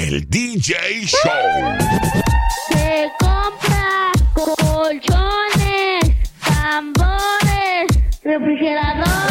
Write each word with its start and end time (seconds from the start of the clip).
El 0.00 0.30
DJ 0.30 0.76
Show. 1.06 1.76
Se 2.68 3.10
compra 3.18 4.12
colchones, 4.32 6.04
tambores, 6.38 7.98
refrigeradores, 8.22 9.27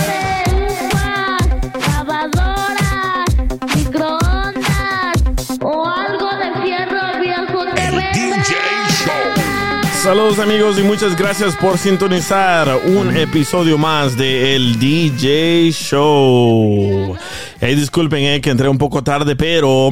Saludos 10.08 10.39
amigos 10.39 10.80
y 10.80 10.83
muchas 10.83 11.17
gracias 11.17 11.53
por 11.58 11.77
sintonizar 11.77 12.80
un 12.86 13.13
episodio 13.17 13.77
más 13.77 14.16
de 14.16 14.55
El 14.55 14.80
DJ 14.80 15.69
Show. 15.73 17.14
Hey, 17.59 17.75
disculpen 17.75 18.23
eh, 18.23 18.39
que 18.39 18.49
entré 18.49 18.69
un 18.69 18.77
poco 18.77 19.03
tarde, 19.03 19.36
pero 19.36 19.89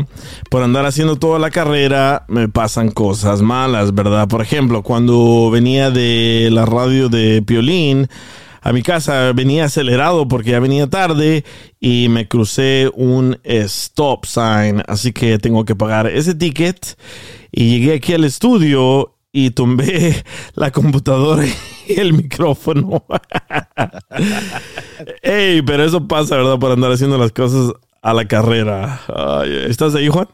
por 0.49 0.63
andar 0.63 0.85
haciendo 0.85 1.17
toda 1.17 1.37
la 1.37 1.51
carrera 1.51 2.23
me 2.29 2.47
pasan 2.47 2.91
cosas 2.91 3.41
malas, 3.41 3.93
¿verdad? 3.93 4.29
Por 4.29 4.41
ejemplo, 4.41 4.83
cuando 4.83 5.49
venía 5.51 5.91
de 5.91 6.47
la 6.49 6.65
radio 6.65 7.09
de 7.09 7.41
Piolín, 7.41 8.07
a 8.61 8.71
mi 8.71 8.83
casa 8.83 9.33
venía 9.33 9.65
acelerado 9.65 10.29
porque 10.29 10.51
ya 10.51 10.61
venía 10.61 10.87
tarde 10.87 11.43
y 11.81 12.07
me 12.07 12.29
crucé 12.29 12.89
un 12.95 13.37
stop 13.43 14.25
sign, 14.25 14.81
así 14.87 15.11
que 15.11 15.39
tengo 15.39 15.65
que 15.65 15.75
pagar 15.75 16.07
ese 16.07 16.33
ticket 16.35 16.97
y 17.51 17.69
llegué 17.69 17.95
aquí 17.95 18.13
al 18.13 18.23
estudio 18.23 19.14
y 19.35 19.49
tumbé 19.51 20.23
la 20.55 20.71
computadora 20.71 21.43
y 21.45 21.99
el 21.99 22.13
micrófono. 22.13 23.05
Ey, 25.21 25.61
pero 25.61 25.83
eso 25.83 26.07
pasa, 26.07 26.37
¿verdad? 26.37 26.57
Por 26.57 26.71
andar 26.71 26.93
haciendo 26.93 27.17
las 27.17 27.33
cosas 27.33 27.73
a 28.01 28.13
la 28.13 28.25
carrera. 28.25 29.01
Ay, 29.13 29.65
¿Estás 29.67 29.93
ahí, 29.93 30.07
Juan? 30.07 30.29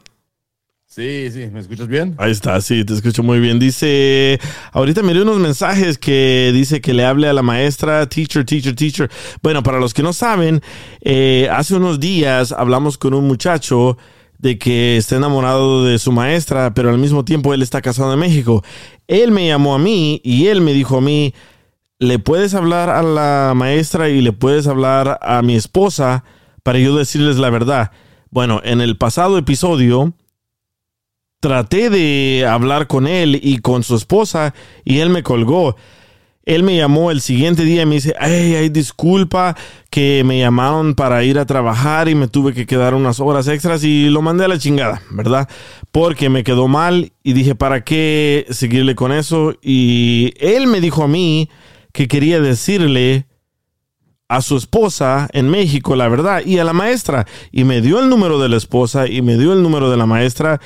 Sí, 0.86 1.30
sí, 1.32 1.48
¿me 1.50 1.58
escuchas 1.58 1.88
bien? 1.88 2.14
Ahí 2.18 2.30
está, 2.30 2.60
sí, 2.60 2.84
te 2.84 2.92
escucho 2.94 3.24
muy 3.24 3.40
bien. 3.40 3.58
Dice, 3.58 4.38
ahorita 4.70 5.02
miré 5.02 5.22
unos 5.22 5.38
mensajes 5.38 5.98
que 5.98 6.52
dice 6.54 6.80
que 6.80 6.94
le 6.94 7.04
hable 7.04 7.26
a 7.26 7.32
la 7.32 7.42
maestra, 7.42 8.06
teacher, 8.06 8.44
teacher, 8.44 8.76
teacher. 8.76 9.10
Bueno, 9.42 9.64
para 9.64 9.80
los 9.80 9.94
que 9.94 10.04
no 10.04 10.12
saben, 10.12 10.62
eh, 11.00 11.48
hace 11.50 11.74
unos 11.74 11.98
días 11.98 12.52
hablamos 12.52 12.98
con 12.98 13.14
un 13.14 13.26
muchacho 13.26 13.98
de 14.42 14.58
que 14.58 14.96
está 14.96 15.16
enamorado 15.16 15.84
de 15.84 15.98
su 15.98 16.10
maestra, 16.12 16.74
pero 16.74 16.90
al 16.90 16.98
mismo 16.98 17.24
tiempo 17.24 17.54
él 17.54 17.62
está 17.62 17.80
casado 17.80 18.12
en 18.12 18.18
México. 18.18 18.62
Él 19.06 19.30
me 19.30 19.46
llamó 19.46 19.74
a 19.74 19.78
mí 19.78 20.20
y 20.24 20.48
él 20.48 20.60
me 20.60 20.72
dijo 20.72 20.98
a 20.98 21.00
mí, 21.00 21.32
le 22.00 22.18
puedes 22.18 22.52
hablar 22.54 22.90
a 22.90 23.04
la 23.04 23.52
maestra 23.54 24.08
y 24.08 24.20
le 24.20 24.32
puedes 24.32 24.66
hablar 24.66 25.20
a 25.22 25.40
mi 25.42 25.54
esposa 25.54 26.24
para 26.64 26.80
yo 26.80 26.96
decirles 26.96 27.36
la 27.36 27.50
verdad. 27.50 27.92
Bueno, 28.30 28.60
en 28.64 28.80
el 28.80 28.96
pasado 28.96 29.38
episodio 29.38 30.12
traté 31.38 31.88
de 31.88 32.44
hablar 32.44 32.88
con 32.88 33.06
él 33.06 33.38
y 33.40 33.58
con 33.58 33.84
su 33.84 33.94
esposa 33.94 34.54
y 34.84 34.98
él 34.98 35.10
me 35.10 35.22
colgó. 35.22 35.76
Él 36.44 36.62
me 36.64 36.76
llamó 36.76 37.10
el 37.10 37.20
siguiente 37.20 37.64
día 37.64 37.82
y 37.82 37.86
me 37.86 37.94
dice, 37.96 38.14
ay, 38.18 38.56
ay, 38.56 38.68
disculpa 38.68 39.56
que 39.90 40.22
me 40.24 40.38
llamaron 40.40 40.94
para 40.94 41.22
ir 41.22 41.38
a 41.38 41.46
trabajar 41.46 42.08
y 42.08 42.14
me 42.14 42.26
tuve 42.26 42.52
que 42.52 42.66
quedar 42.66 42.94
unas 42.94 43.20
horas 43.20 43.46
extras 43.46 43.84
y 43.84 44.08
lo 44.08 44.22
mandé 44.22 44.44
a 44.44 44.48
la 44.48 44.58
chingada, 44.58 45.02
¿verdad? 45.10 45.48
Porque 45.92 46.28
me 46.28 46.42
quedó 46.42 46.66
mal 46.66 47.12
y 47.22 47.32
dije, 47.32 47.54
¿para 47.54 47.84
qué 47.84 48.46
seguirle 48.50 48.94
con 48.94 49.12
eso? 49.12 49.54
Y 49.62 50.34
él 50.40 50.66
me 50.66 50.80
dijo 50.80 51.04
a 51.04 51.08
mí 51.08 51.48
que 51.92 52.08
quería 52.08 52.40
decirle 52.40 53.26
a 54.28 54.40
su 54.40 54.56
esposa 54.56 55.28
en 55.32 55.50
México 55.50 55.94
la 55.94 56.08
verdad 56.08 56.42
y 56.44 56.58
a 56.58 56.64
la 56.64 56.72
maestra 56.72 57.26
y 57.50 57.64
me 57.64 57.82
dio 57.82 58.00
el 58.00 58.08
número 58.08 58.38
de 58.38 58.48
la 58.48 58.56
esposa 58.56 59.06
y 59.06 59.20
me 59.20 59.36
dio 59.36 59.52
el 59.52 59.62
número 59.62 59.90
de 59.90 59.98
la 59.98 60.06
maestra 60.06 60.58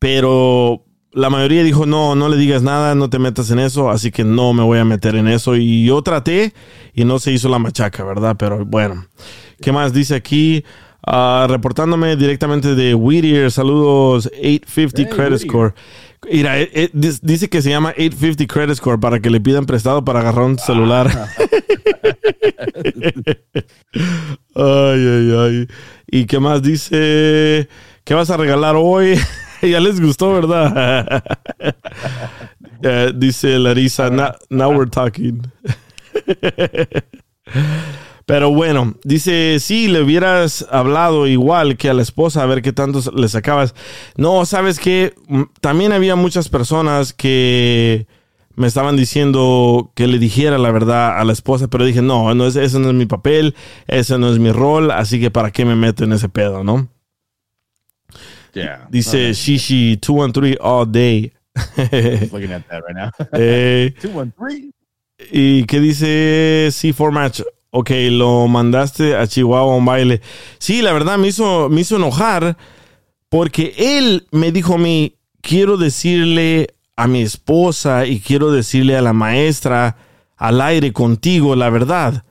pero 0.00 0.84
la 1.12 1.30
mayoría 1.30 1.62
dijo, 1.62 1.86
no, 1.86 2.14
no 2.14 2.28
le 2.28 2.36
digas 2.36 2.62
nada, 2.62 2.94
no 2.94 3.08
te 3.08 3.18
metas 3.18 3.50
en 3.50 3.58
eso, 3.58 3.90
así 3.90 4.10
que 4.10 4.24
no 4.24 4.52
me 4.52 4.62
voy 4.62 4.78
a 4.78 4.84
meter 4.84 5.16
en 5.16 5.28
eso. 5.28 5.56
Y 5.56 5.86
yo 5.86 6.02
traté 6.02 6.52
y 6.94 7.04
no 7.04 7.18
se 7.18 7.32
hizo 7.32 7.48
la 7.48 7.58
machaca, 7.58 8.04
¿verdad? 8.04 8.36
Pero 8.38 8.64
bueno, 8.64 9.06
¿qué 9.60 9.72
más 9.72 9.92
dice 9.92 10.14
aquí? 10.14 10.64
Ah, 11.06 11.46
reportándome 11.48 12.16
directamente 12.16 12.74
de 12.74 12.94
Whittier, 12.94 13.50
saludos, 13.50 14.26
850 14.26 15.02
Hey, 15.02 15.06
Credit 15.06 15.32
Whittier. 15.32 15.48
Score. 15.48 15.74
Mira, 16.30 16.60
eh, 16.60 16.70
eh, 16.74 16.90
dice 16.92 17.48
que 17.48 17.62
se 17.62 17.70
llama 17.70 17.90
850 17.90 18.46
Credit 18.52 18.76
Score 18.76 19.00
para 19.00 19.20
que 19.20 19.30
le 19.30 19.40
pidan 19.40 19.64
prestado 19.64 20.04
para 20.04 20.20
agarrar 20.20 20.44
un 20.44 20.58
celular. 20.58 21.08
ay, 24.54 25.06
ay, 25.06 25.32
ay. 25.38 25.68
¿Y 26.10 26.26
qué 26.26 26.38
más 26.40 26.62
dice? 26.62 27.68
¿Qué 28.04 28.14
vas 28.14 28.28
a 28.30 28.36
regalar 28.36 28.74
hoy? 28.76 29.18
ya 29.62 29.80
les 29.80 30.00
gustó, 30.00 30.32
¿verdad? 30.32 31.22
Eh, 32.80 33.10
dice 33.12 33.58
Larisa, 33.58 34.08
"Now- 34.08 34.34
now 34.50 34.70
we're 34.70 34.88
talking. 34.88 35.42
Pero 38.24 38.50
bueno, 38.52 38.94
dice, 39.04 39.58
si 39.58 39.88
le 39.88 40.02
hubieras 40.02 40.64
hablado 40.70 41.26
igual 41.26 41.76
que 41.76 41.88
a 41.88 41.94
la 41.94 42.02
esposa, 42.02 42.42
a 42.42 42.46
ver 42.46 42.62
qué 42.62 42.72
tanto 42.72 43.00
le 43.16 43.26
sacabas. 43.28 43.74
No, 44.16 44.44
sabes 44.44 44.78
que 44.78 45.14
también 45.60 45.92
había 45.92 46.14
muchas 46.14 46.48
personas 46.50 47.12
que 47.12 48.06
me 48.54 48.66
estaban 48.66 48.96
diciendo 48.96 49.90
que 49.96 50.06
le 50.06 50.18
dijera 50.18 50.58
la 50.58 50.70
verdad 50.70 51.18
a 51.18 51.24
la 51.24 51.32
esposa, 51.32 51.68
pero 51.68 51.84
dije, 51.84 52.02
no, 52.02 52.34
no 52.34 52.46
es, 52.46 52.54
ese 52.56 52.78
no 52.78 52.88
es 52.90 52.94
mi 52.94 53.06
papel, 53.06 53.56
ese 53.86 54.18
no 54.18 54.30
es 54.30 54.38
mi 54.38 54.52
rol, 54.52 54.90
así 54.90 55.18
que 55.18 55.30
para 55.30 55.50
qué 55.50 55.64
me 55.64 55.74
meto 55.74 56.04
en 56.04 56.12
ese 56.12 56.28
pedo, 56.28 56.62
¿no? 56.62 56.88
Yeah. 58.58 58.86
Dice 58.90 59.34
Shishi 59.34 59.96
213 60.00 60.56
all 60.60 60.86
day. 60.86 61.32
Looking 62.32 62.52
at 62.52 62.66
that 62.68 62.82
right 62.86 62.94
now. 62.94 63.10
Eh, 63.32 63.94
213. 64.02 64.72
¿Y 65.32 65.64
qué 65.64 65.80
dice 65.80 66.68
C4 66.70 67.12
Match? 67.12 67.40
Ok, 67.70 67.90
lo 68.10 68.46
mandaste 68.48 69.16
a 69.16 69.26
Chihuahua 69.26 69.74
a 69.74 69.76
un 69.76 69.84
baile. 69.84 70.20
Sí, 70.58 70.80
la 70.80 70.92
verdad 70.92 71.18
me 71.18 71.28
hizo, 71.28 71.68
me 71.68 71.82
hizo 71.82 71.96
enojar 71.96 72.56
porque 73.28 73.74
él 73.76 74.26
me 74.30 74.52
dijo 74.52 74.74
a 74.74 74.78
mí, 74.78 75.16
quiero 75.42 75.76
decirle 75.76 76.68
a 76.96 77.06
mi 77.06 77.20
esposa 77.22 78.06
y 78.06 78.20
quiero 78.20 78.50
decirle 78.52 78.96
a 78.96 79.02
la 79.02 79.12
maestra 79.12 79.96
al 80.36 80.60
aire 80.60 80.92
contigo 80.92 81.56
la 81.56 81.68
verdad. 81.68 82.24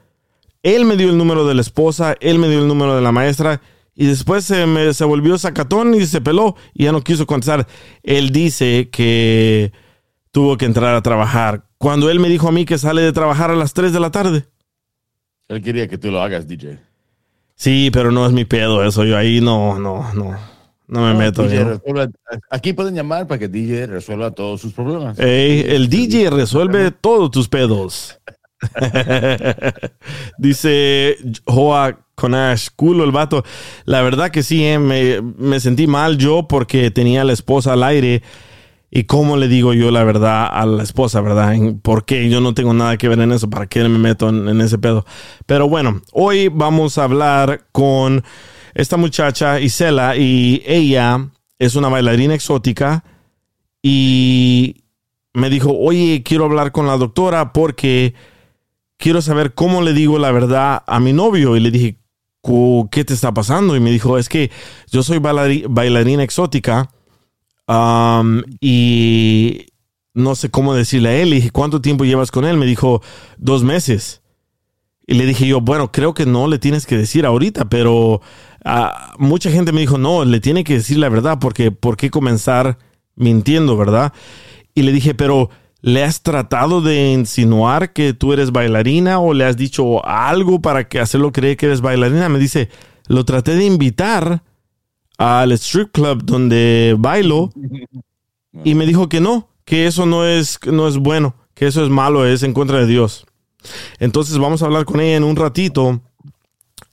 Él 0.64 0.86
me 0.86 0.98
dio 0.98 1.10
el 1.10 1.18
número 1.18 1.46
de 1.46 1.54
la 1.54 1.62
esposa, 1.62 2.16
él 2.20 2.40
me 2.40 2.50
dio 2.50 2.60
el 2.60 2.68
número 2.68 2.96
de 2.96 3.02
la 3.02 3.12
maestra 3.12 3.62
y 4.00 4.06
después 4.06 4.46
se, 4.46 4.66
me, 4.68 4.94
se 4.94 5.04
volvió 5.04 5.38
sacatón 5.40 5.96
y 5.96 6.06
se 6.06 6.22
peló 6.22 6.56
y 6.74 6.84
ya 6.86 6.92
no 6.92 7.02
quiso 7.02 7.26
contestar. 7.26 7.68
Él 8.04 8.30
dice 8.30 8.90
que 8.92 9.72
tuvo 10.32 10.56
que 10.56 10.66
entrar 10.66 10.94
a 10.96 11.02
trabajar. 11.02 11.64
Cuando 11.80 12.10
él 12.12 12.20
me 12.20 12.30
dijo 12.30 12.48
a 12.48 12.52
mí 12.52 12.64
que 12.64 12.78
sale 12.78 13.02
de 13.02 13.12
trabajar 13.12 13.50
a 13.50 13.56
las 13.56 13.74
3 13.74 13.92
de 13.92 14.00
la 14.00 14.12
tarde. 14.12 14.46
Él 15.48 15.64
quería 15.64 15.88
que 15.88 15.98
tú 15.98 16.12
lo 16.12 16.22
hagas, 16.22 16.48
DJ. 16.48 16.78
Sí, 17.56 17.90
pero 17.92 18.12
no 18.12 18.26
es 18.28 18.32
mi 18.34 18.46
pedo 18.46 18.84
eso. 18.86 19.04
Yo 19.04 19.18
ahí 19.18 19.42
no, 19.42 19.80
no, 19.80 20.14
no. 20.14 20.38
No 20.88 21.02
me 21.02 21.14
meto. 21.16 21.44
DJ 21.44 21.64
resuelve- 21.66 22.12
aquí 22.52 22.74
pueden 22.74 22.94
llamar 22.96 23.28
para 23.28 23.40
que 23.40 23.48
DJ 23.48 23.88
resuelva 23.88 24.32
todos 24.32 24.62
sus 24.62 24.74
problemas. 24.74 25.20
Ey, 25.20 25.66
el 25.68 25.90
DJ 25.90 26.30
resuelve 26.30 26.92
todos 26.92 27.32
tus 27.32 27.50
pedos. 27.50 28.20
Dice 30.38 31.18
Joa 31.46 32.00
Conash, 32.16 32.70
culo 32.76 33.04
el 33.04 33.12
vato. 33.12 33.44
La 33.86 34.02
verdad 34.02 34.32
que 34.32 34.44
sí, 34.44 34.66
eh, 34.66 34.80
me, 34.80 35.22
me 35.22 35.60
sentí 35.60 35.88
mal 35.88 36.18
yo 36.18 36.48
porque 36.48 36.92
tenía 36.92 37.24
la 37.24 37.34
esposa 37.34 37.74
al 37.74 37.84
aire. 37.84 38.24
¿Y 38.90 39.04
cómo 39.04 39.36
le 39.36 39.50
digo 39.50 39.74
yo 39.74 39.92
la 39.92 40.04
verdad 40.06 40.48
a 40.50 40.66
la 40.66 40.82
esposa, 40.82 41.20
verdad? 41.20 41.54
¿Por 41.82 42.06
qué 42.06 42.30
yo 42.30 42.40
no 42.40 42.54
tengo 42.54 42.74
nada 42.74 42.98
que 42.98 43.10
ver 43.10 43.20
en 43.20 43.34
eso? 43.34 43.50
¿Para 43.50 43.68
qué 43.68 43.84
me 43.84 44.00
meto 44.00 44.30
en, 44.30 44.48
en 44.48 44.62
ese 44.62 44.78
pedo? 44.78 45.06
Pero 45.46 45.68
bueno, 45.68 46.02
hoy 46.14 46.48
vamos 46.48 46.98
a 46.98 47.04
hablar 47.04 47.66
con 47.74 48.24
esta 48.74 48.96
muchacha, 48.96 49.60
Isela, 49.60 50.16
y 50.16 50.64
ella 50.66 51.30
es 51.60 51.76
una 51.76 51.90
bailarina 51.90 52.34
exótica 52.34 53.04
y 53.82 54.84
me 55.34 55.50
dijo, 55.50 55.72
oye, 55.78 56.24
quiero 56.24 56.46
hablar 56.46 56.72
con 56.72 56.88
la 56.88 56.98
doctora 56.98 57.54
porque 57.54 58.14
quiero 58.98 59.22
saber 59.22 59.54
cómo 59.54 59.82
le 59.82 59.94
digo 59.94 60.20
la 60.20 60.32
verdad 60.32 60.84
a 60.86 61.00
mi 61.00 61.14
novio. 61.14 61.56
Y 61.56 61.60
le 61.60 61.72
dije, 61.72 61.98
"Cu- 62.42 62.90
¿qué 62.92 63.04
te 63.06 63.14
está 63.14 63.34
pasando? 63.34 63.76
Y 63.76 63.80
me 63.80 63.92
dijo, 63.92 64.18
es 64.18 64.30
que 64.30 64.52
yo 64.92 65.04
soy 65.04 65.20
bailari- 65.20 65.66
bailarina 65.70 66.24
exótica 66.24 66.90
y 68.62 69.68
no 70.14 70.36
sé 70.36 70.50
cómo 70.50 70.74
decirle 70.74 71.10
a 71.10 71.16
él. 71.22 71.30
Le 71.30 71.36
dije, 71.38 71.52
¿cuánto 71.52 71.82
tiempo 71.82 72.06
llevas 72.06 72.32
con 72.32 72.46
él? 72.46 72.58
Me 72.58 72.66
dijo, 72.66 73.02
dos 73.38 73.64
meses. 73.64 74.22
Y 75.06 75.14
le 75.16 75.26
dije 75.26 75.48
yo, 75.48 75.62
bueno, 75.62 75.92
creo 75.92 76.14
que 76.14 76.26
no 76.26 76.48
le 76.48 76.60
tienes 76.60 76.86
que 76.86 76.98
decir 76.98 77.26
ahorita, 77.26 77.66
pero 77.70 78.22
ah, 78.66 79.14
mucha 79.20 79.50
gente 79.52 79.72
me 79.72 79.82
dijo, 79.82 79.98
no, 79.98 80.26
le 80.26 80.40
tiene 80.40 80.64
que 80.64 80.74
decir 80.76 80.98
la 80.98 81.08
verdad 81.10 81.38
porque 81.40 81.72
¿por 81.72 81.96
qué 81.96 82.10
comenzar 82.10 82.78
mintiendo, 83.16 83.78
verdad? 83.78 84.12
Y 84.74 84.82
le 84.82 84.92
dije, 84.92 85.14
pero 85.16 85.50
¿le 85.88 86.04
has 86.04 86.22
tratado 86.22 86.82
de 86.82 87.14
insinuar 87.14 87.94
que 87.94 88.12
tú 88.12 88.34
eres 88.34 88.52
bailarina 88.52 89.20
o 89.20 89.34
le 89.34 89.46
has 89.46 89.56
dicho 89.56 90.06
algo 90.06 90.62
para 90.62 90.90
que 90.90 91.00
hacerlo 91.00 91.32
creer 91.32 91.56
que 91.56 91.68
eres 91.68 91.80
bailarina? 91.80 92.28
Me 92.28 92.40
dice, 92.40 92.68
lo 93.08 93.24
traté 93.24 93.56
de 93.56 93.64
invitar 93.64 94.44
al 95.18 95.54
strip 95.54 95.94
club 95.94 96.26
donde 96.26 96.94
bailo 97.00 97.54
y 98.66 98.76
me 98.76 98.86
dijo 98.86 99.08
que 99.08 99.22
no, 99.22 99.48
que 99.64 99.88
eso 99.88 100.06
no 100.06 100.26
es, 100.26 100.60
no 100.66 100.90
es 100.90 100.98
bueno, 100.98 101.36
que 101.54 101.68
eso 101.68 101.82
es 101.82 101.90
malo, 101.90 102.26
es 102.26 102.44
en 102.44 102.52
contra 102.52 102.80
de 102.80 102.88
Dios. 102.88 103.26
Entonces 103.98 104.38
vamos 104.40 104.62
a 104.62 104.66
hablar 104.66 104.84
con 104.84 105.00
ella 105.00 105.16
en 105.16 105.24
un 105.24 105.38
ratito 105.38 106.02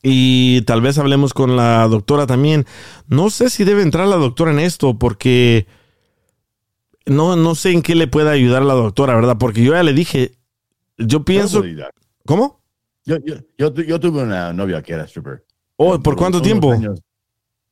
y 0.04 0.62
tal 0.66 0.82
vez 0.82 0.98
hablemos 0.98 1.34
con 1.34 1.56
la 1.56 1.88
doctora 1.88 2.28
también. 2.28 2.64
No 3.08 3.28
sé 3.30 3.50
si 3.50 3.64
debe 3.64 3.82
entrar 3.82 4.06
la 4.06 4.18
doctora 4.18 4.52
en 4.52 4.60
esto 4.60 5.00
porque 5.00 5.66
no, 7.06 7.36
no 7.36 7.54
sé 7.54 7.72
en 7.72 7.82
qué 7.82 7.94
le 7.94 8.06
pueda 8.06 8.30
ayudar 8.30 8.62
la 8.62 8.74
doctora, 8.74 9.14
¿verdad? 9.14 9.36
Porque 9.38 9.62
yo 9.62 9.72
ya 9.72 9.82
le 9.82 9.92
dije, 9.92 10.32
yo 10.96 11.24
pienso... 11.24 11.64
Yo, 11.64 11.84
¿Cómo? 12.24 12.60
yo, 13.04 13.18
yo, 13.58 13.74
yo 13.74 14.00
tuve 14.00 14.22
una 14.22 14.52
novia 14.52 14.82
que 14.82 14.94
era 14.94 15.04
stripper. 15.04 15.44
Oh, 15.76 16.00
¿Por 16.00 16.16
cuánto 16.16 16.40
tiempo? 16.40 16.74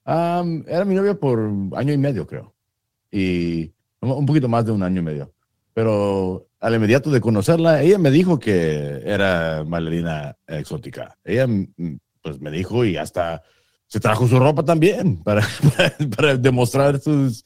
Am, 0.04 0.64
era 0.66 0.84
mi 0.84 0.94
novia 0.94 1.14
por 1.14 1.38
año 1.76 1.92
y 1.92 1.98
medio, 1.98 2.26
creo. 2.26 2.54
Y 3.10 3.72
un 4.00 4.26
poquito 4.26 4.48
más 4.48 4.66
de 4.66 4.72
un 4.72 4.82
año 4.82 5.00
y 5.00 5.04
medio. 5.04 5.32
Pero 5.72 6.48
al 6.60 6.74
inmediato 6.74 7.10
de 7.10 7.20
conocerla, 7.20 7.82
ella 7.82 7.98
me 7.98 8.10
dijo 8.10 8.38
que 8.38 9.00
era 9.04 9.62
bailarina 9.62 10.36
exótica. 10.46 11.16
Ella 11.24 11.46
mm, 11.46 11.98
pues 12.20 12.40
me 12.40 12.50
dijo 12.50 12.84
y 12.84 12.96
hasta 12.96 13.42
se 13.86 14.00
trajo 14.00 14.26
su 14.26 14.38
ropa 14.38 14.64
también 14.64 15.22
para, 15.22 15.42
para, 15.76 16.10
para 16.16 16.36
demostrar 16.36 17.00
sus, 17.00 17.44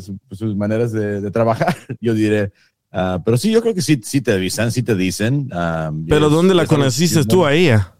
su- 0.00 0.18
sus 0.32 0.56
maneras 0.56 0.92
de, 0.92 1.20
de 1.20 1.30
trabajar. 1.30 1.76
Yo 2.00 2.14
diré, 2.14 2.52
ah, 2.92 3.20
pero 3.24 3.36
sí, 3.36 3.50
yo 3.52 3.60
creo 3.60 3.74
que 3.74 3.82
sí, 3.82 4.00
sí 4.02 4.20
te 4.20 4.32
avisan, 4.32 4.72
sí 4.72 4.82
te 4.82 4.94
dicen. 4.94 5.48
ah, 5.52 5.90
¿Pero 6.08 6.26
es- 6.26 6.32
dónde 6.32 6.54
la 6.54 6.66
conociste 6.66 7.24
tú 7.24 7.44
a 7.44 7.52
ella? 7.52 7.94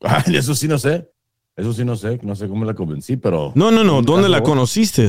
Eso 0.26 0.54
sí 0.54 0.68
no 0.68 0.78
sé. 0.78 1.08
Eso 1.56 1.72
sí 1.72 1.84
no 1.84 1.96
sé. 1.96 2.18
No 2.22 2.34
sé 2.36 2.48
cómo 2.48 2.64
la 2.64 2.74
convencí, 2.74 3.16
pero. 3.16 3.52
No, 3.54 3.70
no, 3.70 3.82
no, 3.82 4.02
¿dónde 4.02 4.28
la 4.28 4.42
conociste? 4.42 5.08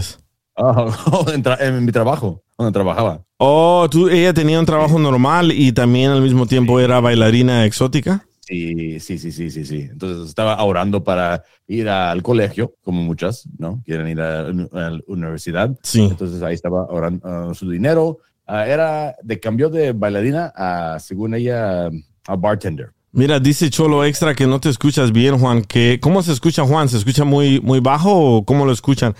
Ah, 0.56 0.85
en, 1.33 1.44
tra- 1.44 1.57
en 1.59 1.83
mi 1.85 1.91
trabajo, 1.91 2.41
donde 2.57 2.71
trabajaba. 2.71 3.21
Oh, 3.38 3.88
tú, 3.91 4.07
ella 4.09 4.33
tenía 4.33 4.59
un 4.59 4.65
trabajo 4.65 4.97
normal 4.97 5.51
y 5.51 5.71
también 5.71 6.09
al 6.12 6.21
mismo 6.21 6.45
tiempo 6.47 6.79
era 6.79 7.00
bailarina 7.00 7.65
exótica. 7.65 8.26
Sí, 8.47 8.97
sí, 9.01 9.17
sí, 9.17 9.29
sí, 9.33 9.51
sí, 9.51 9.65
sí. 9.65 9.88
Entonces 9.91 10.29
estaba 10.29 10.53
ahorrando 10.53 11.03
para 11.03 11.44
ir 11.67 11.89
al 11.89 12.23
colegio, 12.23 12.75
como 12.81 13.03
muchas, 13.03 13.45
¿no? 13.57 13.81
Quieren 13.85 14.07
ir 14.07 14.21
a, 14.21 14.44
la 14.44 14.99
universidad. 15.05 15.77
Sí. 15.83 16.03
Entonces 16.03 16.41
ahí 16.41 16.53
estaba 16.53 16.83
ahorrando 16.83 17.27
ah, 17.27 17.51
su 17.53 17.69
dinero. 17.69 18.19
Ah, 18.45 18.65
era 18.65 19.17
de 19.21 19.38
cambio 19.38 19.69
de 19.69 19.91
bailarina 19.91 20.53
a, 20.55 20.97
según 20.99 21.33
ella, 21.33 21.88
a 22.25 22.35
bartender. 22.38 22.91
Mira, 23.11 23.38
dice 23.41 23.69
Cholo 23.69 24.05
Extra 24.05 24.33
que 24.33 24.47
no 24.47 24.61
te 24.61 24.69
escuchas 24.69 25.11
bien, 25.11 25.38
Juan. 25.38 25.63
Que, 25.63 26.00
¿Cómo 26.01 26.23
se 26.23 26.31
escucha, 26.31 26.63
Juan? 26.63 26.88
¿Se 26.88 26.95
escucha 26.95 27.25
muy, 27.25 27.59
muy 27.59 27.81
bajo 27.81 28.38
o 28.38 28.45
cómo 28.45 28.65
lo 28.65 28.71
escuchan? 28.71 29.13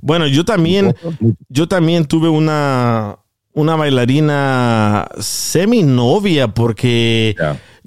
Bueno, 0.00 0.28
yo 0.28 0.44
también, 0.44 0.94
yo 1.48 1.66
también 1.66 2.06
tuve 2.06 2.28
una, 2.28 3.18
una 3.52 3.74
bailarina 3.74 5.08
semi 5.18 5.82
novia 5.82 6.46
porque. 6.46 7.34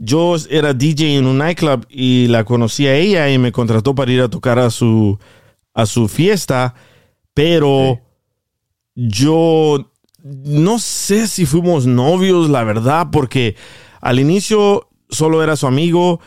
Yo 0.04 0.36
era 0.50 0.74
DJ 0.74 1.18
en 1.18 1.28
un 1.28 1.38
nightclub 1.38 1.86
y 1.88 2.26
la 2.28 2.44
conocí 2.44 2.88
a 2.88 2.96
ella 2.96 3.30
y 3.30 3.38
me 3.38 3.52
contrató 3.52 3.94
para 3.94 4.12
ir 4.12 4.22
a 4.22 4.30
tocar 4.30 4.58
a 4.58 4.72
su, 4.72 5.20
a 5.76 5.86
su 5.86 6.08
fiesta, 6.08 6.74
pero 7.36 8.02
yo 8.96 9.92
no 10.24 10.80
sé 10.80 11.28
si 11.28 11.46
fuimos 11.46 11.86
novios, 11.86 12.50
la 12.50 12.64
verdad, 12.64 13.10
porque 13.12 13.56
al 14.02 14.20
inicio 14.20 14.90
solo 15.10 15.44
era 15.44 15.56
su 15.56 15.68
amigo 15.68 16.20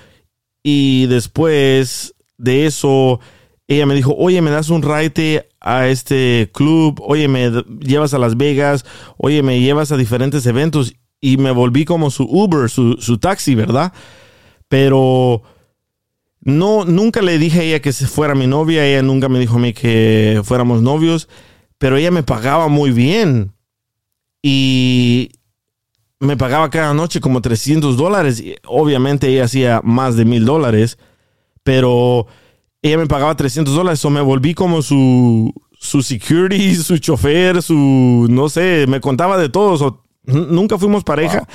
y 0.63 1.07
después 1.07 2.15
de 2.39 2.67
eso 2.67 3.19
ella 3.67 3.87
me 3.87 3.97
dijo, 3.97 4.15
oye, 4.17 4.41
me 4.41 4.53
das 4.53 4.69
un 4.69 4.83
raite 4.83 5.49
a 5.61 5.89
este 5.89 6.49
club, 6.55 7.01
oye, 7.05 7.27
me 7.27 7.51
llevas 7.81 8.15
a 8.15 8.19
Las 8.19 8.37
Vegas, 8.37 8.85
oye, 9.17 9.43
me 9.43 9.61
llevas 9.61 9.91
a 9.91 9.97
diferentes 9.97 10.47
eventos 10.47 10.95
y 11.21 11.37
me 11.37 11.51
volví 11.51 11.85
como 11.85 12.11
su 12.11 12.25
Uber, 12.25 12.69
su, 12.69 12.97
su 12.99 13.19
taxi, 13.19 13.55
¿verdad? 13.55 13.93
Pero 14.69 15.43
no, 16.41 16.85
nunca 16.85 17.23
le 17.23 17.39
dije 17.39 17.61
a 17.61 17.63
ella 17.63 17.81
que 17.81 17.93
fuera 17.93 18.35
mi 18.35 18.47
novia, 18.47 18.87
ella 18.87 19.03
nunca 19.03 19.29
me 19.29 19.39
dijo 19.39 19.57
a 19.57 19.61
mí 19.61 19.73
que 19.73 20.43
fuéramos 20.45 20.83
novios, 20.83 21.29
pero 21.79 21.97
ella 21.97 22.11
me 22.11 22.23
pagaba 22.23 22.69
muy 22.69 22.91
bien 22.91 23.55
y 24.43 25.31
me 26.21 26.37
pagaba 26.37 26.69
cada 26.69 26.93
noche 26.93 27.21
como 27.21 27.41
300 27.41 27.97
dólares. 27.97 28.45
Obviamente 28.67 29.29
ella 29.29 29.45
hacía 29.45 29.81
más 29.83 30.17
de 30.17 30.27
mil 30.27 30.45
dólares, 30.45 30.99
pero 31.63 32.27
ella 32.83 32.99
me 32.99 33.07
pagaba 33.07 33.35
300 33.35 33.75
dólares, 33.75 34.05
o 34.05 34.11
me 34.11 34.21
volví 34.21 34.53
como 34.53 34.83
su, 34.83 35.51
su 35.79 36.03
security, 36.03 36.75
su 36.77 36.99
chofer, 36.99 37.63
su, 37.63 38.27
no 38.31 38.51
sé, 38.51 38.85
me 38.87 39.01
contaba 39.01 39.39
de 39.39 39.49
todo. 39.49 40.04
Nunca 40.27 40.79
fuimos 40.79 41.05
pareja, 41.05 41.47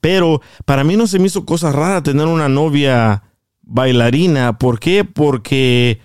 pero 0.00 0.40
para 0.64 0.84
mí 0.84 0.96
no 0.96 1.06
se 1.06 1.18
me 1.18 1.26
hizo 1.26 1.44
cosa 1.44 1.72
rara 1.72 2.02
tener 2.02 2.26
una 2.26 2.48
novia 2.48 3.22
bailarina. 3.62 4.58
¿Por 4.58 4.80
qué? 4.80 5.04
Porque 5.04 6.00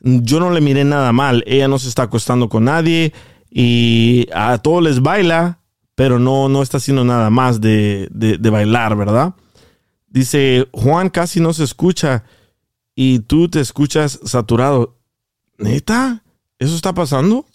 yo 0.00 0.40
no 0.40 0.50
le 0.50 0.60
miré 0.60 0.84
nada 0.84 1.12
mal. 1.12 1.44
Ella 1.46 1.68
no 1.68 1.78
se 1.78 1.88
está 1.88 2.04
acostando 2.04 2.48
con 2.48 2.64
nadie 2.64 3.12
y 3.50 4.26
a 4.34 4.58
todos 4.58 4.82
les 4.82 5.00
baila, 5.02 5.58
pero 5.94 6.18
no, 6.18 6.48
no 6.48 6.62
está 6.62 6.78
haciendo 6.78 7.04
nada 7.04 7.30
más 7.30 7.60
de, 7.60 8.08
de- 8.10 8.38
de 8.38 8.50
bailar, 8.50 8.96
¿verdad? 8.96 9.34
Dice, 10.08 10.66
Juan 10.72 11.08
casi 11.10 11.40
no 11.40 11.52
se 11.52 11.64
escucha 11.64 12.24
y 12.94 13.20
tú 13.20 13.48
te 13.48 13.60
escuchas 13.60 14.18
saturado. 14.24 14.96
¿Neta? 15.58 16.22
¿Eso 16.58 16.74
está 16.74 16.92
pasando? 16.94 17.46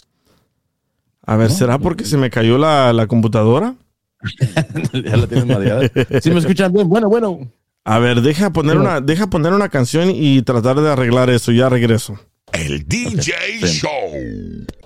A 1.25 1.35
ver, 1.37 1.51
¿será 1.51 1.79
porque 1.79 2.05
se 2.05 2.17
me 2.17 2.29
cayó 2.29 2.57
la, 2.57 2.93
la 2.93 3.07
computadora? 3.07 3.75
ya 4.93 5.17
la 5.17 5.27
tienes 5.27 5.45
mareada. 5.45 5.89
Si 6.21 6.31
me 6.31 6.39
escuchan 6.39 6.71
bien, 6.71 6.87
bueno, 6.87 7.09
bueno. 7.09 7.51
A 7.83 7.99
ver, 7.99 8.21
deja 8.21 8.51
poner, 8.51 8.77
una, 8.77 8.99
deja 8.99 9.27
poner 9.27 9.53
una 9.53 9.69
canción 9.69 10.09
y 10.09 10.41
tratar 10.41 10.79
de 10.81 10.89
arreglar 10.89 11.29
eso. 11.29 11.51
Ya 11.51 11.69
regreso. 11.69 12.19
El 12.51 12.87
DJ. 12.87 13.33
Show. 13.67 13.91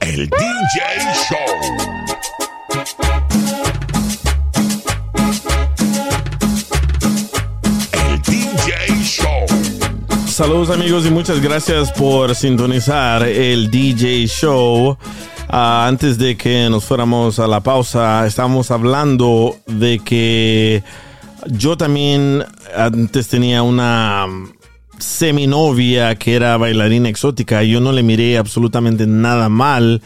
El 0.02 0.30
DJ 0.30 0.80
Show. 1.30 2.09
Saludos 10.40 10.70
amigos 10.70 11.06
y 11.06 11.12
muchas 11.12 11.42
gracias 11.42 11.92
por 11.92 12.34
sintonizar 12.34 13.24
el 13.24 13.70
DJ 13.70 14.26
Show. 14.26 14.98
Ah, 15.50 15.86
antes 15.86 16.18
de 16.18 16.38
que 16.38 16.70
nos 16.70 16.86
fuéramos 16.86 17.40
a 17.40 17.48
la 17.48 17.60
pausa, 17.60 18.26
estábamos 18.26 18.72
hablando 18.72 19.58
de 19.68 20.00
que 20.00 20.82
yo 21.48 21.76
también 21.76 22.46
antes 22.74 23.28
tenía 23.28 23.64
una 23.64 24.28
seminovia 24.98 26.16
que 26.16 26.36
era 26.36 26.56
bailarina 26.56 27.10
exótica 27.10 27.62
yo 27.64 27.82
no 27.82 27.92
le 27.92 28.02
miré 28.02 28.38
absolutamente 28.38 29.06
nada 29.08 29.50
mal 29.50 30.02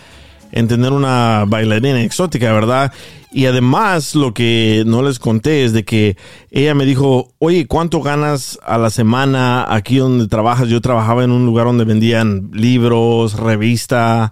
en 0.52 0.68
tener 0.68 0.94
una 0.94 1.46
bailarina 1.48 2.02
exótica, 2.02 2.52
¿verdad? 2.54 2.92
Y 3.34 3.48
además 3.48 4.14
lo 4.14 4.32
que 4.32 4.84
no 4.86 5.02
les 5.02 5.18
conté 5.18 5.66
es 5.66 5.74
de 5.74 5.84
que 5.84 6.18
ella 6.52 6.76
me 6.76 6.86
dijo, 6.86 7.34
oye, 7.40 7.66
¿cuánto 7.66 8.00
ganas 8.02 8.60
a 8.64 8.78
la 8.78 8.92
semana 8.92 9.66
aquí 9.68 9.98
donde 9.98 10.28
trabajas? 10.28 10.70
Yo 10.70 10.82
trabajaba 10.82 11.24
en 11.24 11.32
un 11.32 11.44
lugar 11.44 11.66
donde 11.66 11.84
vendían 11.84 12.52
libros, 12.54 13.34
revista, 13.34 14.32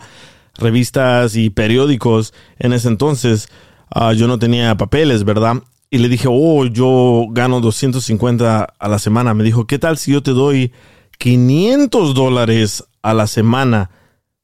revistas 0.53 1.35
y 1.35 1.49
periódicos 1.49 2.33
en 2.59 2.73
ese 2.73 2.89
entonces. 2.89 3.49
ah, 3.89 4.13
yo 4.13 4.27
no 4.27 4.37
tenía 4.37 4.77
papeles, 4.77 5.23
¿verdad? 5.23 5.55
Y 5.89 5.97
le 5.97 6.07
dije, 6.07 6.27
oh, 6.29 6.65
yo 6.65 7.25
gano 7.31 7.59
250 7.59 8.75
a 8.77 8.87
la 8.87 8.99
semana. 8.99 9.33
Me 9.33 9.43
dijo, 9.43 9.65
¿qué 9.65 9.79
tal 9.79 9.97
si 9.97 10.11
yo 10.11 10.21
te 10.21 10.31
doy 10.31 10.73
500 11.17 12.13
dólares 12.13 12.83
a 13.01 13.15
la 13.15 13.25
semana 13.25 13.89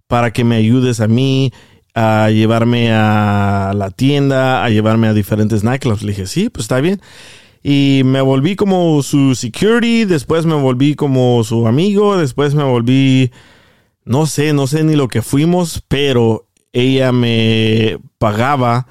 para 0.08 0.34
que 0.34 0.44
me 0.44 0.56
ayudes 0.56 1.00
a 1.00 1.08
mí 1.08 1.54
a 1.98 2.30
llevarme 2.30 2.92
a 2.92 3.74
la 3.76 3.90
tienda, 3.90 4.64
a 4.64 4.70
llevarme 4.70 5.08
a 5.08 5.14
diferentes 5.14 5.64
nightclubs? 5.64 6.04
Le 6.04 6.12
dije, 6.12 6.28
sí, 6.28 6.50
pues 6.50 6.66
está 6.66 6.80
bien. 6.80 7.02
Y 7.64 8.04
me 8.06 8.22
volví 8.22 8.56
como 8.56 9.02
su 9.02 9.34
security, 9.34 10.06
después 10.06 10.46
me 10.46 10.54
volví 10.54 10.94
como 10.94 11.44
su 11.44 11.68
amigo, 11.68 12.16
después 12.16 12.54
me 12.54 12.64
volví, 12.64 13.32
no 14.06 14.28
sé, 14.28 14.54
no 14.54 14.68
sé 14.68 14.84
ni 14.84 14.96
lo 14.96 15.08
que 15.08 15.24
fuimos, 15.24 15.84
pero 15.88 16.46
ella 16.72 17.12
me 17.12 17.98
pagaba 18.20 18.86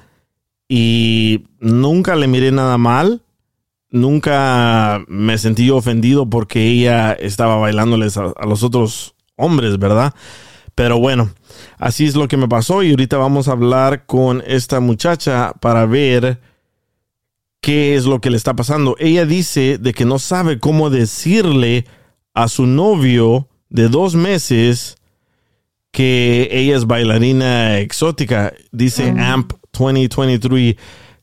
y 0.67 1.45
nunca 1.61 2.17
le 2.17 2.27
miré 2.27 2.51
nada 2.51 2.77
mal. 2.77 3.21
Nunca 3.89 5.01
me 5.07 5.37
sentí 5.37 5.69
ofendido 5.69 6.29
porque 6.29 6.67
ella 6.67 7.13
estaba 7.13 7.55
bailándoles 7.55 8.17
a, 8.17 8.33
a 8.35 8.45
los 8.45 8.61
otros 8.63 9.15
hombres, 9.37 9.79
¿verdad? 9.79 10.13
Pero 10.77 10.99
bueno, 10.99 11.31
así 11.79 12.05
es 12.05 12.15
lo 12.15 12.27
que 12.27 12.37
me 12.37 12.47
pasó 12.47 12.83
y 12.83 12.91
ahorita 12.91 13.17
vamos 13.17 13.47
a 13.47 13.53
hablar 13.53 14.05
con 14.05 14.43
esta 14.45 14.79
muchacha 14.79 15.53
para 15.59 15.87
ver 15.87 16.39
qué 17.61 17.95
es 17.95 18.05
lo 18.05 18.21
que 18.21 18.29
le 18.29 18.37
está 18.37 18.55
pasando. 18.55 18.95
Ella 18.99 19.25
dice 19.25 19.79
de 19.79 19.91
que 19.91 20.05
no 20.05 20.19
sabe 20.19 20.59
cómo 20.59 20.91
decirle 20.91 21.85
a 22.35 22.47
su 22.47 22.67
novio 22.67 23.49
de 23.69 23.89
dos 23.89 24.13
meses 24.13 24.97
que 25.91 26.47
ella 26.51 26.77
es 26.77 26.85
bailarina 26.85 27.79
exótica. 27.79 28.53
Dice 28.71 29.09
AMP 29.17 29.53
2023. 29.73 30.75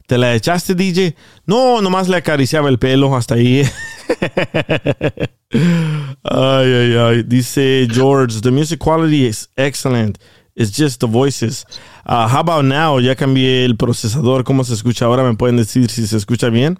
¿Te 0.08 0.18
la 0.18 0.34
echaste, 0.34 0.74
DJ? 0.74 1.14
No, 1.46 1.80
nomás 1.80 2.08
le 2.08 2.16
acariciaba 2.16 2.68
el 2.68 2.80
pelo 2.80 3.14
hasta 3.14 3.36
ahí. 3.36 3.62
ay, 5.54 6.74
ay, 6.74 6.96
ay. 6.96 7.22
Dice 7.22 7.86
George, 7.88 8.40
the 8.40 8.50
music 8.50 8.80
quality 8.80 9.26
is 9.26 9.48
excellent. 9.56 10.18
It's 10.56 10.70
just 10.70 11.00
the 11.00 11.06
voices. 11.06 11.64
Uh, 12.06 12.28
how 12.28 12.40
about 12.40 12.64
now? 12.64 12.98
Ya 13.00 13.14
cambié 13.14 13.64
el 13.64 13.76
procesador. 13.76 14.44
¿Cómo 14.44 14.64
se 14.64 14.74
escucha 14.74 15.06
ahora? 15.06 15.24
¿Me 15.24 15.34
pueden 15.36 15.56
decir 15.56 15.90
si 15.90 16.06
se 16.06 16.16
escucha 16.16 16.48
bien? 16.48 16.78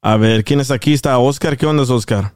A 0.00 0.16
ver, 0.16 0.44
¿quién 0.44 0.60
es 0.60 0.70
aquí? 0.70 0.92
Está 0.92 1.18
Oscar. 1.18 1.56
¿Qué 1.56 1.66
onda, 1.66 1.82
Oscar? 1.82 2.35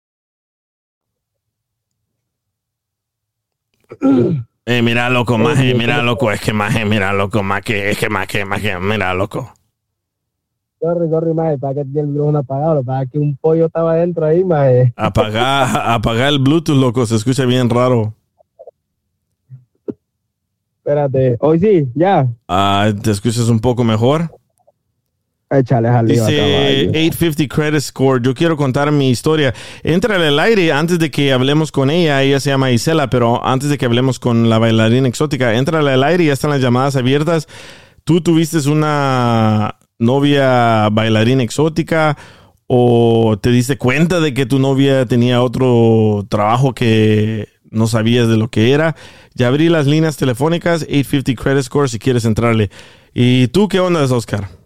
Eh, 4.65 4.81
mira, 4.81 5.09
loco, 5.09 5.37
maje, 5.37 5.73
mira, 5.73 6.01
loco, 6.03 6.31
es 6.31 6.39
que 6.39 6.53
maje, 6.53 6.85
mira, 6.85 7.11
loco, 7.13 7.41
más 7.41 7.61
que, 7.61 7.89
es 7.89 7.97
que 7.97 8.09
más 8.09 8.27
que, 8.27 8.45
más 8.45 8.61
que, 8.61 8.77
mira, 8.79 9.13
loco. 9.13 9.51
Corre, 10.79 11.09
corre, 11.09 11.33
maje, 11.33 11.57
para 11.57 11.73
que 11.73 11.81
el 11.81 12.07
micrófono 12.07 12.39
apagado, 12.39 12.83
para 12.83 13.05
que 13.05 13.17
un 13.19 13.35
pollo 13.37 13.65
estaba 13.65 13.95
dentro 13.95 14.25
ahí, 14.25 14.43
maje. 14.43 14.93
Apagar, 14.95 15.91
apagar 15.91 16.29
el 16.29 16.39
Bluetooth, 16.39 16.77
loco, 16.77 17.05
se 17.05 17.15
escucha 17.15 17.45
bien 17.45 17.69
raro. 17.69 18.13
Espérate, 20.77 21.37
hoy 21.39 21.59
sí, 21.59 21.87
ya. 21.93 22.27
Ah, 22.47 22.91
¿Te 23.03 23.11
escuchas 23.11 23.49
un 23.49 23.59
poco 23.59 23.83
mejor? 23.83 24.29
Échale 25.51 25.89
Dice 26.05 26.37
caballo. 26.37 26.91
850 26.91 27.47
credit 27.53 27.81
score. 27.81 28.21
Yo 28.21 28.33
quiero 28.33 28.55
contar 28.55 28.89
mi 28.91 29.09
historia. 29.09 29.53
Entra 29.83 30.15
al 30.15 30.39
aire 30.39 30.71
antes 30.71 30.97
de 30.97 31.11
que 31.11 31.33
hablemos 31.33 31.73
con 31.73 31.89
ella. 31.89 32.23
Ella 32.23 32.39
se 32.39 32.51
llama 32.51 32.71
Isela, 32.71 33.09
pero 33.09 33.45
antes 33.45 33.69
de 33.69 33.77
que 33.77 33.85
hablemos 33.85 34.17
con 34.17 34.49
la 34.49 34.59
bailarina 34.59 35.09
exótica, 35.09 35.53
entra 35.55 35.79
al 35.79 36.03
aire 36.03 36.23
y 36.23 36.27
ya 36.27 36.33
están 36.33 36.51
las 36.51 36.61
llamadas 36.61 36.95
abiertas. 36.95 37.49
¿Tú 38.05 38.21
tuviste 38.21 38.57
una 38.69 39.75
novia 39.99 40.87
bailarina 40.89 41.43
exótica 41.43 42.17
o 42.65 43.37
te 43.41 43.51
diste 43.51 43.77
cuenta 43.77 44.21
de 44.21 44.33
que 44.33 44.45
tu 44.45 44.57
novia 44.57 45.05
tenía 45.05 45.43
otro 45.43 46.25
trabajo 46.29 46.73
que 46.73 47.49
no 47.69 47.87
sabías 47.87 48.29
de 48.29 48.37
lo 48.37 48.47
que 48.49 48.71
era? 48.71 48.95
Ya 49.33 49.49
abrí 49.49 49.67
las 49.67 49.85
líneas 49.85 50.15
telefónicas 50.15 50.83
850 50.83 51.43
credit 51.43 51.63
score 51.63 51.89
si 51.89 51.99
quieres 51.99 52.23
entrarle. 52.23 52.69
¿Y 53.13 53.49
tú 53.49 53.67
qué 53.67 53.81
onda, 53.81 54.01
Oscar? 54.05 54.60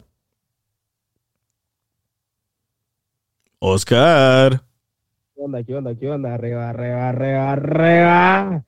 Oscar. 3.67 4.61
¿Qué 5.35 5.41
onda, 5.41 5.63
qué 5.63 5.75
onda, 5.75 5.95
qué 5.95 6.11
onda? 6.11 6.35
Arriba, 6.35 6.69
arriba, 6.69 7.09
arriba, 7.09 7.51
arriba. 7.51 8.63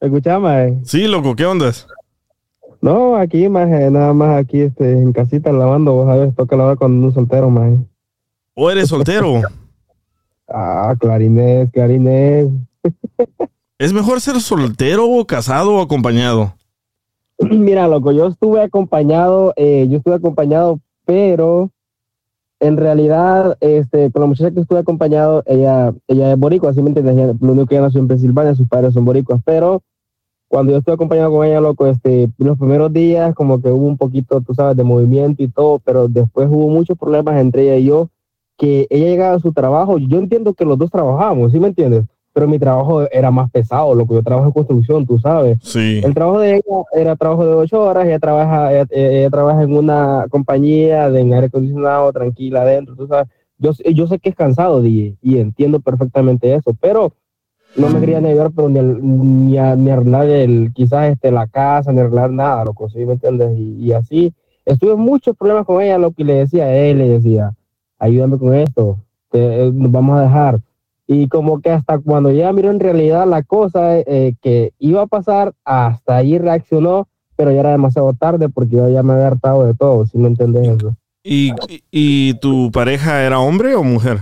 ¿Escuchás, 0.00 0.40
maje? 0.40 0.78
Sí, 0.84 1.06
loco, 1.06 1.36
¿qué 1.36 1.44
onda? 1.44 1.70
No, 2.80 3.14
aquí, 3.14 3.46
maje, 3.50 3.90
nada 3.90 4.14
más 4.14 4.40
aquí, 4.40 4.62
este, 4.62 4.90
en 4.90 5.12
casita 5.12 5.52
lavando, 5.52 5.92
vos 5.92 6.06
sabes, 6.06 6.34
toca 6.34 6.56
lavar 6.56 6.78
cuando 6.78 6.96
uno 6.96 7.08
es 7.08 7.14
soltero, 7.14 7.50
maje. 7.50 7.76
¿O 8.54 8.70
eres 8.70 8.88
soltero? 8.88 9.42
Ah, 10.52 10.96
clarinés, 10.98 11.70
clarinés. 11.70 12.48
¿Es 13.78 13.92
mejor 13.92 14.20
ser 14.20 14.40
soltero 14.40 15.08
o 15.08 15.24
casado 15.24 15.76
o 15.76 15.80
acompañado? 15.80 16.54
Mira, 17.38 17.86
loco, 17.86 18.10
yo 18.10 18.26
estuve 18.26 18.60
acompañado, 18.60 19.52
eh, 19.54 19.86
yo 19.88 19.98
estuve 19.98 20.16
acompañado, 20.16 20.80
pero 21.10 21.72
en 22.60 22.76
realidad, 22.76 23.56
este, 23.58 24.12
con 24.12 24.20
la 24.20 24.28
muchacha 24.28 24.52
que 24.52 24.60
estuve 24.60 24.78
acompañado, 24.78 25.42
ella, 25.44 25.92
ella 26.06 26.32
es 26.32 26.38
boricua, 26.38 26.70
así 26.70 26.80
me 26.82 26.90
entiendes, 26.90 27.16
lo 27.40 27.50
único 27.50 27.66
que 27.66 27.74
ella 27.74 27.86
nació 27.86 27.98
en 27.98 28.06
Pensilvania, 28.06 28.54
sus 28.54 28.68
padres 28.68 28.94
son 28.94 29.04
boricuas, 29.04 29.40
pero 29.44 29.82
cuando 30.46 30.70
yo 30.70 30.78
estuve 30.78 30.94
acompañado 30.94 31.32
con 31.32 31.44
ella, 31.44 31.60
loco, 31.60 31.88
este, 31.88 32.30
los 32.38 32.56
primeros 32.56 32.92
días 32.92 33.34
como 33.34 33.60
que 33.60 33.72
hubo 33.72 33.88
un 33.88 33.96
poquito, 33.96 34.40
tú 34.40 34.54
sabes, 34.54 34.76
de 34.76 34.84
movimiento 34.84 35.42
y 35.42 35.48
todo, 35.48 35.80
pero 35.80 36.06
después 36.06 36.48
hubo 36.48 36.68
muchos 36.68 36.96
problemas 36.96 37.40
entre 37.40 37.64
ella 37.64 37.76
y 37.76 37.86
yo, 37.86 38.08
que 38.56 38.86
ella 38.88 39.06
llegaba 39.06 39.34
a 39.34 39.40
su 39.40 39.52
trabajo, 39.52 39.98
yo 39.98 40.18
entiendo 40.18 40.54
que 40.54 40.64
los 40.64 40.78
dos 40.78 40.92
trabajábamos, 40.92 41.50
¿sí 41.50 41.58
me 41.58 41.66
entiendes? 41.66 42.04
Pero 42.32 42.46
mi 42.46 42.58
trabajo 42.58 43.02
era 43.10 43.30
más 43.30 43.50
pesado, 43.50 43.94
loco, 43.94 44.14
yo 44.14 44.22
trabajo 44.22 44.46
en 44.46 44.52
construcción, 44.52 45.04
tú 45.06 45.18
sabes. 45.18 45.58
Sí. 45.62 46.00
El 46.04 46.14
trabajo 46.14 46.38
de 46.40 46.54
ella 46.56 46.82
era 46.92 47.16
trabajo 47.16 47.44
de 47.46 47.54
ocho 47.54 47.82
horas, 47.82 48.06
ella 48.06 48.18
trabaja, 48.20 48.72
ella, 48.72 48.86
ella 48.90 49.30
trabaja 49.30 49.62
en 49.62 49.74
una 49.76 50.26
compañía 50.30 51.10
de 51.10 51.20
en 51.20 51.34
aire 51.34 51.46
acondicionado, 51.48 52.12
tranquila 52.12 52.62
adentro, 52.62 52.94
tú 52.94 53.06
sabes. 53.08 53.28
Yo, 53.58 53.72
yo 53.92 54.06
sé 54.06 54.18
que 54.18 54.28
es 54.30 54.36
cansado, 54.36 54.80
DJ, 54.80 55.16
y 55.20 55.38
entiendo 55.38 55.80
perfectamente 55.80 56.54
eso, 56.54 56.72
pero 56.80 57.12
no 57.76 57.88
me 57.90 58.00
quería 58.00 58.18
ayudar, 58.18 58.50
pero 58.54 58.68
ni, 58.68 58.78
al- 58.78 58.98
ni, 59.02 59.58
a- 59.58 59.76
ni 59.76 59.90
arreglar 59.90 60.26
el, 60.28 60.70
quizás 60.72 61.10
este, 61.12 61.30
la 61.30 61.46
casa, 61.46 61.92
ni 61.92 62.00
arreglar 62.00 62.30
nada, 62.30 62.64
loco, 62.64 62.88
¿sí 62.88 63.04
me 63.04 63.14
entiendes? 63.14 63.50
Y, 63.58 63.86
y 63.86 63.92
así, 63.92 64.32
estuve 64.64 64.94
muchos 64.94 65.36
problemas 65.36 65.66
con 65.66 65.82
ella, 65.82 65.98
lo 65.98 66.12
que 66.12 66.24
le 66.24 66.34
decía 66.34 66.64
a 66.64 66.74
él, 66.74 66.98
le 66.98 67.08
decía, 67.08 67.52
ayúdame 67.98 68.38
con 68.38 68.54
esto, 68.54 68.98
que, 69.30 69.38
eh, 69.66 69.70
nos 69.74 69.90
vamos 69.92 70.18
a 70.18 70.22
dejar. 70.22 70.60
Y 71.12 71.26
como 71.26 71.60
que 71.60 71.70
hasta 71.70 71.98
cuando 71.98 72.28
ella 72.28 72.52
miró 72.52 72.70
en 72.70 72.78
realidad 72.78 73.26
la 73.26 73.42
cosa 73.42 73.98
eh, 73.98 74.34
que 74.40 74.72
iba 74.78 75.02
a 75.02 75.06
pasar, 75.08 75.54
hasta 75.64 76.18
ahí 76.18 76.38
reaccionó, 76.38 77.08
pero 77.34 77.50
ya 77.50 77.58
era 77.60 77.70
demasiado 77.72 78.12
tarde 78.14 78.48
porque 78.48 78.76
yo 78.76 78.88
ya 78.88 79.02
me 79.02 79.14
había 79.14 79.26
hartado 79.26 79.66
de 79.66 79.74
todo, 79.74 80.06
si 80.06 80.18
me 80.18 80.28
entendés 80.28 80.68
eso. 80.68 80.94
¿Y, 81.24 81.50
y- 81.68 81.82
y 81.90 82.34
tu 82.34 82.70
pareja 82.70 83.24
era 83.24 83.40
hombre 83.40 83.74
o 83.74 83.82
mujer? 83.82 84.18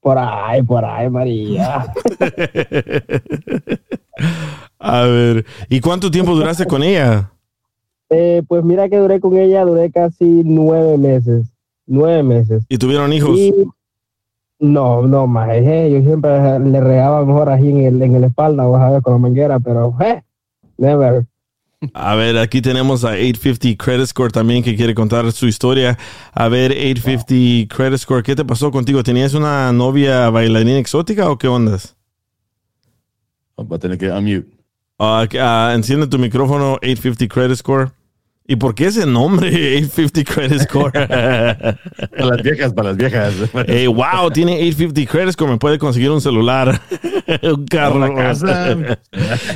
Por 0.00 0.16
ahí, 0.16 0.62
por 0.62 0.82
ahí, 0.82 1.10
María. 1.10 1.92
A 4.78 5.02
ver, 5.02 5.44
¿y 5.68 5.80
cuánto 5.80 6.10
tiempo 6.10 6.34
duraste 6.34 6.64
con 6.66 6.82
ella? 6.82 7.30
Eh, 8.08 8.42
pues 8.48 8.64
mira 8.64 8.88
que 8.88 8.96
duré 8.98 9.20
con 9.20 9.36
ella, 9.36 9.64
duré 9.64 9.90
casi 9.90 10.24
nueve 10.44 10.96
meses. 10.96 11.46
Nueve 11.86 12.22
meses. 12.22 12.64
¿Y 12.68 12.78
tuvieron 12.78 13.12
hijos? 13.12 13.38
Y 13.38 13.52
no, 14.64 15.02
no, 15.06 15.26
más. 15.26 15.48
eh, 15.52 15.90
yo 15.92 16.02
siempre 16.02 16.58
le 16.58 16.80
regaba 16.80 17.24
mejor 17.24 17.48
así 17.50 17.68
en 17.68 17.80
el, 17.80 18.02
en 18.02 18.14
el 18.16 18.24
espalda, 18.24 18.66
o 18.66 18.76
sabes, 18.78 19.02
con 19.02 19.12
la 19.14 19.18
manguera, 19.18 19.60
pero 19.60 19.94
eh, 20.00 20.22
never. 20.78 21.26
A 21.92 22.14
ver, 22.14 22.38
aquí 22.38 22.62
tenemos 22.62 23.04
a 23.04 23.10
850 23.10 23.76
Credit 23.84 24.06
Score 24.06 24.32
también 24.32 24.62
que 24.62 24.74
quiere 24.74 24.94
contar 24.94 25.30
su 25.32 25.46
historia. 25.46 25.98
A 26.32 26.48
ver, 26.48 26.70
850 26.72 27.74
Credit 27.76 27.98
Score, 27.98 28.22
¿qué 28.22 28.34
te 28.34 28.44
pasó 28.44 28.70
contigo? 28.70 29.02
¿Tenías 29.02 29.34
una 29.34 29.70
novia 29.72 30.30
bailarina 30.30 30.78
exótica 30.78 31.28
o 31.30 31.36
qué 31.36 31.46
ondas? 31.48 31.94
Va 33.58 33.76
a 33.76 33.78
tener 33.78 33.98
que 33.98 34.10
unmute. 34.10 34.48
Ah, 34.98 35.26
que- 35.28 35.38
ah, 35.40 35.72
enciende 35.74 36.06
tu 36.06 36.18
micrófono 36.18 36.74
850 36.82 37.28
Credit 37.32 37.56
Score. 37.56 37.90
¿Y 38.46 38.56
por 38.56 38.74
qué 38.74 38.86
ese 38.86 39.06
nombre 39.06 39.48
850 39.78 40.24
Credit 40.24 40.60
Score? 40.60 40.92
Para 40.92 42.26
las 42.26 42.42
viejas, 42.42 42.72
para 42.74 42.88
las 42.90 42.96
viejas. 42.98 43.34
Hey, 43.66 43.86
wow, 43.86 44.30
tiene 44.30 44.52
850 44.56 45.10
Credit 45.10 45.32
Score, 45.32 45.50
me 45.50 45.58
puede 45.58 45.78
conseguir 45.78 46.10
un 46.10 46.20
celular, 46.20 46.80
un 47.42 47.64
carro. 47.66 47.96
Una 47.96 48.14
casa. 48.14 48.76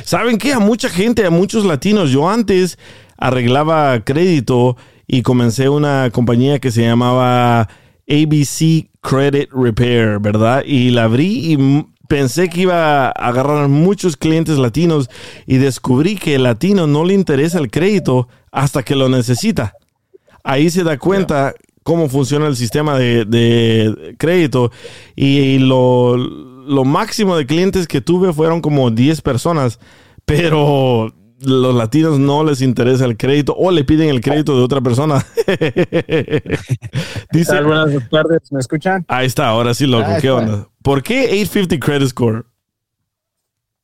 ¿Saben 0.03 0.39
qué? 0.39 0.53
A 0.53 0.59
mucha 0.59 0.89
gente, 0.89 1.25
a 1.25 1.29
muchos 1.29 1.65
latinos, 1.65 2.09
yo 2.09 2.27
antes 2.27 2.79
arreglaba 3.17 3.99
crédito 4.03 4.75
y 5.05 5.21
comencé 5.21 5.69
una 5.69 6.09
compañía 6.11 6.59
que 6.59 6.71
se 6.71 6.81
llamaba 6.81 7.67
ABC 8.09 8.89
Credit 9.01 9.49
Repair, 9.51 10.19
¿verdad? 10.19 10.63
Y 10.65 10.89
la 10.89 11.03
abrí 11.03 11.53
y 11.53 11.85
pensé 12.07 12.49
que 12.49 12.61
iba 12.61 13.07
a 13.07 13.09
agarrar 13.11 13.67
muchos 13.67 14.17
clientes 14.17 14.57
latinos 14.57 15.09
y 15.45 15.57
descubrí 15.57 16.15
que 16.15 16.35
el 16.35 16.43
latino 16.43 16.87
no 16.87 17.05
le 17.05 17.13
interesa 17.13 17.59
el 17.59 17.69
crédito 17.69 18.27
hasta 18.51 18.83
que 18.83 18.95
lo 18.95 19.09
necesita. 19.09 19.73
Ahí 20.43 20.69
se 20.69 20.83
da 20.83 20.97
cuenta 20.97 21.53
cómo 21.83 22.09
funciona 22.09 22.47
el 22.47 22.55
sistema 22.55 22.97
de, 22.97 23.25
de 23.25 24.15
crédito 24.17 24.71
y 25.15 25.59
lo, 25.59 26.15
lo 26.17 26.85
máximo 26.85 27.35
de 27.35 27.45
clientes 27.45 27.87
que 27.87 28.01
tuve 28.01 28.31
fueron 28.33 28.61
como 28.61 28.91
10 28.91 29.21
personas, 29.21 29.79
pero 30.25 31.13
los 31.41 31.73
latinos 31.73 32.19
no 32.19 32.43
les 32.43 32.61
interesa 32.61 33.05
el 33.05 33.15
crédito 33.17 33.55
o 33.57 33.71
le 33.71 33.83
piden 33.85 34.09
el 34.09 34.21
crédito 34.21 34.57
de 34.57 34.63
otra 34.63 34.81
persona. 34.81 35.25
Dice? 37.31 37.61
Buenas 37.61 38.09
tardes, 38.09 38.51
¿me 38.51 38.59
escuchan? 38.59 39.05
ahí 39.07 39.25
está, 39.27 39.47
ahora 39.47 39.73
sí, 39.73 39.85
loco, 39.85 40.05
Ah, 40.09 40.17
¿qué 40.19 40.29
onda? 40.31 40.67
¿Por 40.83 41.03
qué 41.03 41.23
850 41.25 41.79
Credit 41.85 42.07
Score? 42.09 42.45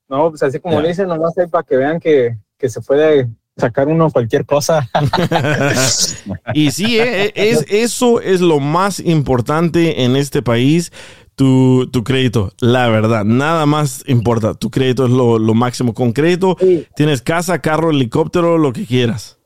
No, 0.09 0.29
pues 0.29 0.43
así 0.43 0.59
como 0.59 0.75
Ya. 0.75 0.81
le 0.81 0.87
dicen, 0.89 1.07
nomás 1.07 1.37
ahí 1.37 1.47
para 1.47 1.63
que 1.63 1.75
vean 1.77 1.99
que, 1.99 2.37
que 2.57 2.69
se 2.69 2.81
puede 2.81 3.27
sacar 3.57 3.87
uno 3.87 4.09
cualquier 4.09 4.45
cosa. 4.45 4.89
y 6.53 6.71
sí, 6.71 6.99
eh, 6.99 7.25
eh, 7.27 7.31
es, 7.35 7.65
eso 7.69 8.21
es 8.21 8.41
lo 8.41 8.59
más 8.59 8.99
importante 8.99 10.03
en 10.03 10.15
este 10.15 10.41
país, 10.41 10.91
tu, 11.35 11.89
tu 11.91 12.03
crédito, 12.03 12.53
la 12.59 12.87
verdad, 12.87 13.25
nada 13.25 13.65
más 13.65 14.03
importa, 14.07 14.53
tu 14.53 14.69
crédito 14.69 15.05
es 15.05 15.11
lo, 15.11 15.37
lo 15.37 15.53
máximo. 15.53 15.93
Con 15.93 16.13
crédito 16.13 16.55
Sí, 16.59 16.87
tienes 16.95 17.21
casa, 17.21 17.59
carro, 17.59 17.91
helicóptero, 17.91 18.57
lo 18.57 18.71
que 18.71 18.85
quieras. 18.85 19.37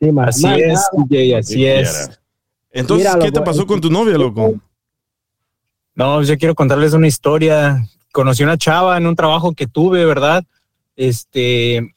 sí, 0.00 0.10
más. 0.10 0.36
Así 0.36 0.46
es. 0.60 0.80
DJ, 1.08 1.36
así 1.36 1.66
es. 1.66 2.10
Entonces, 2.72 3.06
Mira, 3.06 3.18
¿qué 3.20 3.30
loco, 3.30 3.40
te 3.40 3.44
pasó 3.44 3.66
con 3.66 3.80
tu 3.80 3.90
novia, 3.90 4.16
loco? 4.16 4.54
No, 5.94 6.16
pues 6.16 6.28
yo 6.28 6.38
quiero 6.38 6.54
contarles 6.54 6.94
una 6.94 7.06
historia. 7.06 7.86
Conocí 8.12 8.42
una 8.42 8.56
chava 8.58 8.96
en 8.96 9.06
un 9.06 9.14
trabajo 9.14 9.52
que 9.52 9.66
tuve, 9.66 10.04
¿verdad? 10.04 10.42
Este, 10.96 11.94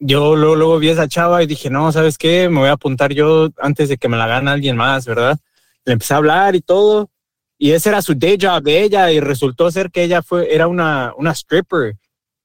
yo 0.00 0.34
luego, 0.34 0.56
luego 0.56 0.78
vi 0.78 0.88
a 0.88 0.92
esa 0.92 1.08
chava 1.08 1.42
y 1.42 1.46
dije, 1.46 1.70
no, 1.70 1.92
¿sabes 1.92 2.18
qué? 2.18 2.48
Me 2.48 2.58
voy 2.60 2.68
a 2.68 2.72
apuntar 2.72 3.12
yo 3.12 3.50
antes 3.58 3.88
de 3.88 3.98
que 3.98 4.08
me 4.08 4.16
la 4.16 4.26
gane 4.26 4.50
alguien 4.50 4.76
más, 4.76 5.04
¿verdad? 5.06 5.38
Le 5.84 5.92
empecé 5.92 6.14
a 6.14 6.18
hablar 6.18 6.56
y 6.56 6.60
todo. 6.62 7.10
Y 7.58 7.72
ese 7.72 7.90
era 7.90 8.00
su 8.00 8.14
day 8.14 8.38
job 8.40 8.62
de 8.62 8.82
ella 8.82 9.12
y 9.12 9.20
resultó 9.20 9.70
ser 9.70 9.90
que 9.90 10.02
ella 10.02 10.22
fue, 10.22 10.54
era 10.54 10.66
una, 10.68 11.12
una 11.18 11.32
stripper. 11.32 11.96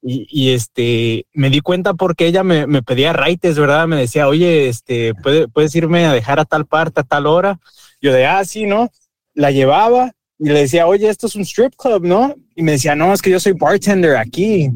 Y, 0.07 0.51
este, 0.51 1.25
me 1.33 1.49
di 1.49 1.61
cuenta 1.61 1.95
porque 1.95 2.27
ella 2.27 2.43
me, 2.43 2.67
me 2.67 2.83
pedía 2.83 3.11
raites, 3.11 3.57
¿verdad? 3.57 3.87
Me 3.87 3.95
decía, 3.95 4.27
oye, 4.27 4.67
este, 4.69 5.15
¿puede- 5.15 5.47
puedes 5.47 5.73
irme 5.73 6.05
a 6.05 6.13
dejar 6.13 6.39
a 6.39 6.45
tal 6.45 6.67
parte 6.67 6.99
a 6.99 7.03
tal 7.03 7.25
hora. 7.25 7.59
Yo 8.01 8.13
de, 8.13 8.27
ah, 8.27 8.45
sí, 8.45 8.65
¿no? 8.67 8.91
La 9.33 9.49
llevaba 9.49 10.11
y 10.37 10.49
le 10.49 10.59
decía, 10.59 10.85
oye, 10.85 11.09
esto 11.09 11.25
es 11.25 11.35
un 11.35 11.41
strip 11.41 11.73
club, 11.75 12.05
¿no? 12.05 12.35
Y 12.55 12.61
me 12.61 12.73
decía, 12.73 12.93
no, 12.95 13.13
es 13.13 13.21
que 13.21 13.31
yo 13.31 13.39
soy 13.39 13.53
bartender 13.53 14.15
aquí. 14.17 14.69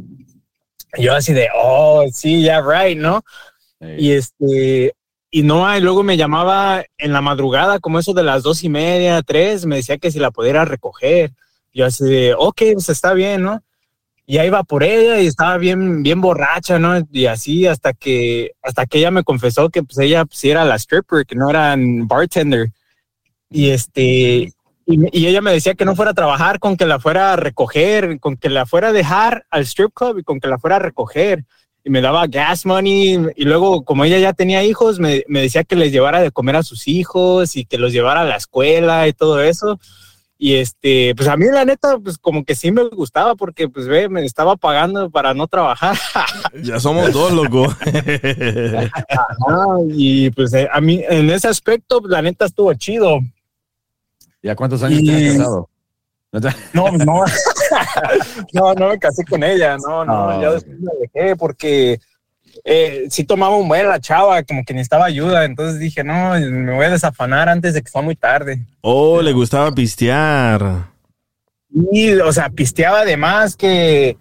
Yo 0.98 1.14
así 1.14 1.34
de, 1.34 1.48
oh, 1.56 2.06
sí, 2.12 2.42
ya, 2.44 2.62
right, 2.62 2.98
¿no? 2.98 3.22
Y 3.80 4.12
este, 4.12 4.94
y 5.32 5.44
no, 5.44 5.76
y 5.76 5.80
luego 5.80 6.04
me 6.04 6.18
llamaba 6.18 6.84
en 6.98 7.14
la 7.14 7.22
madrugada, 7.22 7.80
como 7.80 8.00
eso 8.00 8.14
de 8.14 8.24
las 8.24 8.44
dos 8.44 8.64
y 8.64 8.70
media, 8.70 9.22
tres, 9.22 9.66
me 9.66 9.78
decía 9.78 9.98
que 9.98 10.12
si 10.12 10.20
la 10.20 10.32
pudiera 10.32 10.66
recoger. 10.66 11.32
Yo 11.72 11.86
así 11.86 12.04
de, 12.06 12.34
ok, 12.38 12.62
pues 12.74 12.90
está 12.90 13.14
bien, 13.14 13.44
¿no? 13.44 13.64
Y 14.26 14.38
ahí 14.38 14.48
iba 14.48 14.64
por 14.64 14.84
ella 14.84 15.20
y 15.20 15.28
estaba 15.28 15.58
bien, 15.58 16.04
bien 16.04 16.22
borracha, 16.22 16.78
¿no? 16.80 17.00
Y 17.12 17.26
así 17.28 17.68
hasta 17.68 17.94
que, 17.94 18.52
hasta 18.62 18.86
que 18.86 19.00
ella 19.00 19.12
me 19.12 19.24
confesó 19.24 19.70
que 19.70 19.84
pues 19.84 19.98
ella 20.00 20.26
pues, 20.26 20.44
era 20.46 20.66
la 20.66 20.76
stripper, 20.76 21.26
que 21.26 21.36
no 21.36 21.50
era 21.50 21.76
bartender. 21.78 22.72
Y 23.50 23.70
este, 23.72 24.52
y, 24.90 25.20
y 25.20 25.28
ella 25.28 25.42
me 25.42 25.52
decía 25.52 25.76
que 25.76 25.86
no 25.86 25.96
fuera 25.96 26.12
a 26.12 26.16
trabajar, 26.16 26.60
con 26.60 26.76
que 26.76 26.88
la 26.88 27.00
fuera 27.00 27.34
a 27.34 27.36
recoger, 27.36 28.20
con 28.20 28.38
que 28.38 28.50
la 28.50 28.66
fuera 28.66 28.88
a 28.88 28.94
dejar 28.94 29.46
al 29.52 29.62
strip 29.62 29.94
club 29.94 30.18
y 30.18 30.24
con 30.24 30.40
que 30.40 30.48
la 30.48 30.58
fuera 30.58 30.78
a 30.78 30.80
recoger. 30.80 31.46
Y 31.84 31.92
me 31.92 32.02
daba 32.02 32.26
gas 32.26 32.66
money. 32.66 33.20
Y 33.36 33.46
luego, 33.46 33.86
como 33.86 34.04
ella 34.04 34.18
ya 34.18 34.34
tenía 34.34 34.64
hijos, 34.64 35.00
me, 35.00 35.24
me 35.28 35.42
decía 35.42 35.64
que 35.64 35.76
les 35.76 35.92
llevara 35.92 36.22
de 36.22 36.32
comer 36.32 36.56
a 36.56 36.64
sus 36.64 36.88
hijos 36.88 37.56
y 37.56 37.66
que 37.66 37.78
los 37.78 37.94
llevara 37.94 38.22
a 38.22 38.26
la 38.26 38.36
escuela 38.36 39.08
y 39.08 39.14
todo 39.14 39.42
eso. 39.42 39.80
Y 40.42 40.56
este, 40.56 41.14
pues 41.16 41.28
a 41.28 41.36
mí 41.36 41.48
la 41.52 41.66
neta, 41.66 42.00
pues 42.00 42.18
como 42.18 42.46
que 42.46 42.56
sí 42.56 42.72
me 42.72 42.84
gustaba 42.84 43.36
porque 43.36 43.68
pues 43.68 43.88
ve, 43.88 44.08
me 44.08 44.24
estaba 44.24 44.56
pagando 44.56 45.10
para 45.10 45.34
no 45.34 45.48
trabajar. 45.48 45.98
Ya 46.64 46.80
somos 46.80 47.12
dos, 47.14 47.32
loco. 47.32 47.66
Ajá, 47.86 49.66
y 49.90 50.32
pues 50.32 50.54
eh, 50.54 50.68
a 50.72 50.82
mí 50.82 51.04
en 51.08 51.30
ese 51.30 51.48
aspecto, 51.48 52.02
la 52.06 52.22
neta 52.22 52.46
estuvo 52.46 52.74
chido. 52.74 53.20
¿Ya 54.42 54.56
cuántos 54.56 54.82
años 54.84 55.00
Y- 55.02 55.04
tienes 55.06 55.38
casado? 55.38 55.70
No, 56.32 56.92
no, 56.92 57.24
no, 58.54 58.74
no 58.76 58.90
me 58.90 59.00
casé 59.00 59.26
con 59.26 59.44
ella, 59.44 59.78
no, 59.78 60.06
no, 60.06 60.30
Ah, 60.30 60.40
ya 60.42 60.52
después 60.52 60.78
me 60.80 60.92
dejé 61.02 61.36
porque 61.36 62.00
eh, 62.64 63.08
sí 63.10 63.24
tomaba 63.24 63.56
un 63.58 63.68
buen 63.68 63.88
la 63.88 64.00
chava, 64.00 64.44
como 64.44 64.64
que 64.64 64.74
necesitaba 64.74 65.06
ayuda, 65.06 65.46
entonces 65.46 65.80
dije, 65.80 66.04
no, 66.04 66.34
me 66.40 66.76
voy 66.76 66.86
a 66.86 66.90
desafanar 66.92 67.50
antes 67.50 67.74
de 67.74 67.82
que 67.82 67.90
sea 67.90 68.02
muy 68.02 68.16
tarde. 68.16 68.66
Oh, 68.82 69.22
le 69.22 69.32
gustaba 69.34 69.72
pistear. 69.72 70.88
Y, 71.92 72.14
o 72.14 72.32
sea, 72.34 72.50
pisteaba 72.50 73.06
de 73.06 73.16
más 73.18 73.56
que 73.56 74.18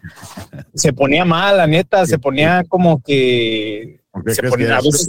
se 0.74 0.92
ponía 0.92 1.24
mal, 1.24 1.56
la 1.58 1.66
neta, 1.66 2.06
se 2.06 2.18
ponía 2.18 2.64
como 2.68 3.02
que 3.02 4.00
¿Por 4.10 4.24
qué 4.24 4.34
se 4.34 4.42
ponía 4.44 4.66
que 4.68 4.72
a 4.74 4.80
veces, 4.80 5.08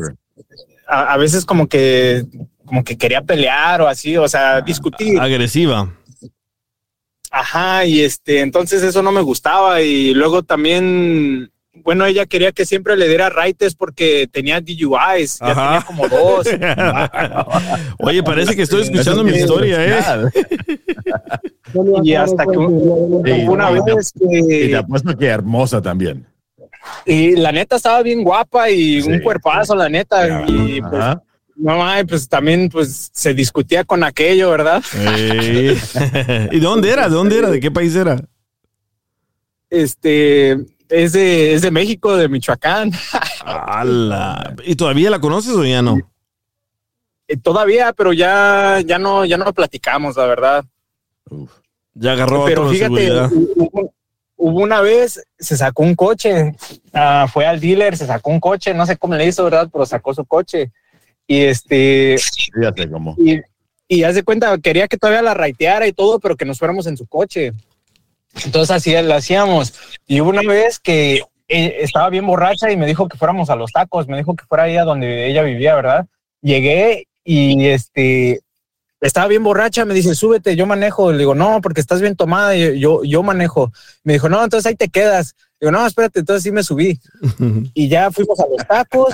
a, 0.87 1.13
a 1.13 1.17
veces 1.17 1.45
como 1.45 1.67
que 1.67 2.23
como 2.69 2.83
que 2.83 2.95
quería 2.95 3.23
pelear 3.23 3.81
o 3.81 3.87
así, 3.87 4.15
o 4.15 4.27
sea, 4.27 4.61
discutir. 4.61 5.19
Agresiva. 5.19 5.91
Ajá, 7.31 7.83
y 7.83 8.01
este, 8.01 8.41
entonces 8.41 8.83
eso 8.83 9.01
no 9.01 9.11
me 9.11 9.21
gustaba 9.21 9.81
y 9.81 10.13
luego 10.13 10.43
también, 10.43 11.51
bueno, 11.83 12.05
ella 12.05 12.27
quería 12.27 12.51
que 12.51 12.67
siempre 12.67 12.95
le 12.95 13.07
diera 13.07 13.31
raites 13.31 13.73
porque 13.73 14.29
tenía 14.31 14.61
DUIs, 14.61 15.39
ya 15.39 15.47
Ajá. 15.51 15.65
tenía 15.65 15.81
como 15.87 16.07
dos. 16.07 16.47
Oye, 17.99 18.21
parece 18.21 18.55
que 18.55 18.61
estoy 18.61 18.83
escuchando 18.83 19.23
mi 19.23 19.31
historia, 19.31 19.83
¿eh? 19.83 19.99
Y 22.03 22.13
hasta 22.13 22.45
que 22.45 22.57
una 22.57 23.71
vez 23.71 24.13
Y 24.19 24.47
te 24.47 24.69
que, 24.69 24.75
apuesto 24.75 25.17
que 25.17 25.25
hermosa 25.25 25.81
también. 25.81 26.27
y 27.05 27.35
la 27.35 27.51
neta 27.51 27.77
estaba 27.77 28.03
bien 28.03 28.23
guapa 28.23 28.69
y 28.69 29.01
Sí, 29.01 29.09
un 29.11 29.19
cuerpazo, 29.21 29.75
la 29.75 29.89
neta, 29.89 30.43
y 30.47 30.81
pues, 30.81 30.93
Ajá. 31.01 31.23
No, 31.59 31.85
ay, 31.85 32.05
pues 32.05 32.29
también 32.29 32.69
pues 32.69 33.11
se 33.13 33.33
discutía 33.33 33.83
con 33.83 34.03
aquello, 34.03 34.49
¿verdad? 34.49 34.81
Ey. 34.97 35.77
¿Y 36.51 36.59
de 36.59 36.59
dónde 36.59 36.89
era? 36.89 37.09
¿De 37.09 37.15
dónde 37.15 37.37
era? 37.37 37.49
¿De 37.49 37.59
qué 37.59 37.69
país 37.69 37.95
era? 37.95 38.19
Este, 39.69 40.53
es 40.87 41.11
de, 41.11 41.53
es 41.53 41.61
de 41.61 41.71
México, 41.71 42.15
de 42.15 42.29
Michoacán. 42.29 42.91
¡Hala! 43.43 44.55
¿Y 44.63 44.75
todavía 44.75 45.09
la 45.09 45.19
conoces 45.19 45.53
o 45.53 45.65
ya 45.65 45.81
no? 45.81 45.97
Eh, 47.27 47.37
Todavía, 47.37 47.91
pero 47.93 48.13
ya, 48.13 48.79
ya 48.85 48.97
no, 48.97 49.25
ya 49.25 49.37
no 49.37 49.53
platicamos, 49.53 50.15
la 50.15 50.25
verdad. 50.25 50.65
Uf. 51.29 51.51
Ya 51.93 52.13
agarró 52.13 52.45
Pero 52.45 52.61
otro 52.61 52.73
fíjate, 52.73 53.11
hubo 54.37 54.61
una 54.61 54.79
vez, 54.79 55.21
se 55.37 55.57
sacó 55.57 55.83
un 55.83 55.95
coche, 55.95 56.55
ah, 56.93 57.27
fue 57.31 57.45
al 57.45 57.59
dealer, 57.59 57.97
se 57.97 58.07
sacó 58.07 58.29
un 58.29 58.39
coche, 58.39 58.73
no 58.73 58.85
sé 58.85 58.95
cómo 58.95 59.15
le 59.15 59.27
hizo, 59.27 59.43
¿verdad? 59.43 59.67
Pero 59.71 59.85
sacó 59.85 60.13
su 60.13 60.23
coche. 60.23 60.71
Y 61.29 61.41
este, 61.41 62.17
Fíjate 62.51 62.89
cómo. 62.89 63.15
y, 63.19 63.39
y 63.87 64.03
haz 64.03 64.15
de 64.15 64.23
cuenta, 64.23 64.57
quería 64.57 64.87
que 64.87 64.97
todavía 64.97 65.21
la 65.21 65.35
raiteara 65.35 65.85
y 65.85 65.93
todo, 65.93 66.19
pero 66.19 66.35
que 66.35 66.43
nos 66.43 66.57
fuéramos 66.57 66.87
en 66.87 66.97
su 66.97 67.05
coche. 67.05 67.53
Entonces 68.43 68.75
así 68.75 68.99
lo 68.99 69.13
hacíamos. 69.13 69.75
Y 70.07 70.21
hubo 70.21 70.31
una 70.31 70.41
vez 70.41 70.79
que 70.79 71.21
eh, 71.47 71.77
estaba 71.81 72.09
bien 72.09 72.25
borracha 72.25 72.71
y 72.71 72.77
me 72.77 72.87
dijo 72.87 73.07
que 73.07 73.15
fuéramos 73.15 73.51
a 73.51 73.55
los 73.55 73.71
tacos, 73.71 74.07
me 74.07 74.17
dijo 74.17 74.35
que 74.35 74.45
fuera 74.45 74.63
ahí 74.63 74.77
a 74.77 74.83
donde 74.85 75.27
ella 75.27 75.43
vivía, 75.43 75.75
¿verdad? 75.75 76.07
Llegué 76.41 77.07
y 77.23 77.67
este 77.67 78.39
estaba 78.99 79.27
bien 79.27 79.43
borracha, 79.43 79.85
me 79.85 79.93
dice, 79.93 80.15
súbete, 80.15 80.55
yo 80.55 80.65
manejo. 80.65 81.11
Le 81.11 81.19
digo, 81.19 81.35
no, 81.35 81.61
porque 81.61 81.79
estás 81.79 82.01
bien 82.01 82.15
tomada, 82.15 82.55
y 82.55 82.79
yo, 82.79 83.03
yo 83.03 83.21
manejo. 83.21 83.71
Me 84.03 84.13
dijo, 84.13 84.29
no, 84.29 84.43
entonces 84.43 84.65
ahí 84.65 84.75
te 84.75 84.89
quedas. 84.89 85.35
Digo, 85.59 85.71
no, 85.71 85.85
espérate, 85.85 86.21
entonces 86.21 86.41
sí 86.41 86.51
me 86.51 86.63
subí. 86.63 86.99
Y 87.75 87.87
ya 87.87 88.09
fuimos 88.09 88.39
a 88.39 88.47
los 88.47 88.67
tacos, 88.67 89.13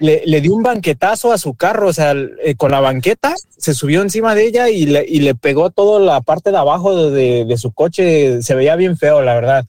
le, 0.00 0.22
le 0.24 0.40
di 0.40 0.48
un 0.48 0.62
banquetazo 0.62 1.32
a 1.32 1.38
su 1.38 1.54
carro, 1.54 1.88
o 1.88 1.92
sea, 1.92 2.14
eh, 2.42 2.54
con 2.56 2.70
la 2.70 2.80
banqueta, 2.80 3.34
se 3.56 3.74
subió 3.74 4.02
encima 4.02 4.34
de 4.34 4.46
ella 4.46 4.68
y 4.68 4.86
le, 4.86 5.04
y 5.06 5.20
le 5.20 5.34
pegó 5.34 5.70
toda 5.70 6.00
la 6.00 6.20
parte 6.20 6.50
de 6.50 6.56
abajo 6.56 7.10
de, 7.10 7.44
de 7.44 7.56
su 7.58 7.72
coche, 7.72 8.42
se 8.42 8.54
veía 8.54 8.76
bien 8.76 8.96
feo, 8.96 9.22
la 9.22 9.34
verdad. 9.34 9.64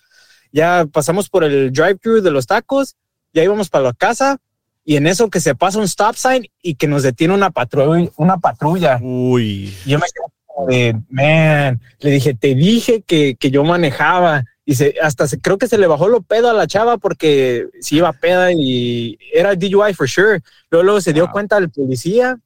Ya 0.51 0.85
pasamos 0.91 1.29
por 1.29 1.43
el 1.43 1.71
drive-thru 1.71 2.21
de 2.21 2.31
los 2.31 2.47
tacos, 2.47 2.95
ya 3.33 3.43
íbamos 3.43 3.69
para 3.69 3.85
la 3.85 3.93
casa, 3.93 4.39
y 4.85 4.97
en 4.97 5.07
eso 5.07 5.29
que 5.29 5.39
se 5.39 5.55
pasa 5.55 5.79
un 5.79 5.85
stop 5.85 6.15
sign 6.15 6.47
y 6.61 6.75
que 6.75 6.88
nos 6.88 7.01
detiene 7.01 7.33
una 7.33 7.49
patrulla, 7.49 8.09
una 8.17 8.38
patrulla. 8.38 8.99
Uy. 9.01 9.73
Yo 9.85 9.97
me 9.97 10.05
quedé 10.05 10.25
como 10.45 10.67
de, 10.67 10.95
man, 11.09 11.81
le 11.99 12.11
dije, 12.11 12.35
te 12.35 12.53
dije 12.53 13.01
que, 13.01 13.35
que 13.35 13.49
yo 13.49 13.63
manejaba. 13.63 14.43
Y 14.65 14.75
se, 14.75 14.95
hasta 15.01 15.28
se, 15.28 15.39
creo 15.39 15.58
que 15.58 15.67
se 15.67 15.78
le 15.78 15.86
bajó 15.86 16.08
lo 16.08 16.21
pedo 16.21 16.49
a 16.49 16.54
la 16.54 16.65
chava 16.65 16.97
porque 16.97 17.67
si 17.82 17.97
iba 17.97 18.12
peda 18.13 18.51
y 18.51 19.17
era 19.32 19.56
DUI 19.56 19.93
for 19.93 20.10
sure. 20.10 20.41
Luego, 20.71 20.84
luego 20.84 21.01
se 21.01 21.13
dio 21.13 21.30
cuenta 21.32 21.58
el 21.58 21.69
policía. 21.69 22.39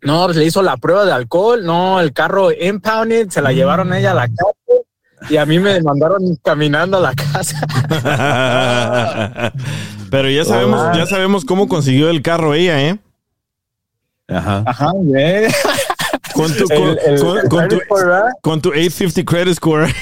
No, 0.00 0.24
pues 0.26 0.36
le 0.36 0.46
hizo 0.46 0.62
la 0.62 0.76
prueba 0.76 1.04
de 1.04 1.12
alcohol. 1.12 1.64
No, 1.64 2.00
el 2.00 2.12
carro 2.12 2.50
impounded, 2.52 3.28
se 3.28 3.42
la 3.42 3.52
llevaron 3.52 3.92
a 3.92 3.98
ella 3.98 4.12
a 4.12 4.14
la 4.14 4.28
cárcel 4.28 4.86
y 5.28 5.36
a 5.36 5.44
mí 5.44 5.58
me 5.58 5.80
mandaron 5.82 6.36
caminando 6.42 6.96
a 6.98 7.00
la 7.00 7.14
casa. 7.14 7.60
Pero 10.10 10.30
ya 10.30 10.44
sabemos, 10.44 10.96
ya 10.96 11.06
sabemos 11.06 11.44
cómo 11.44 11.68
consiguió 11.68 12.08
el 12.08 12.22
carro 12.22 12.54
ella, 12.54 12.80
¿eh? 12.80 12.98
Ajá. 14.28 14.62
Ajá, 14.66 14.90
güey. 14.94 15.48
Con 16.38 16.52
tu, 16.54 16.64
con, 16.68 16.76
El- 16.76 16.98
el- 17.04 17.20
con- 17.20 17.38
el 17.38 17.48
con 17.48 17.68
tu, 17.68 17.76
score, 17.80 18.22
con 18.42 18.60
tu 18.60 18.68
850 18.70 19.24
credit 19.24 19.54
score. 19.54 19.88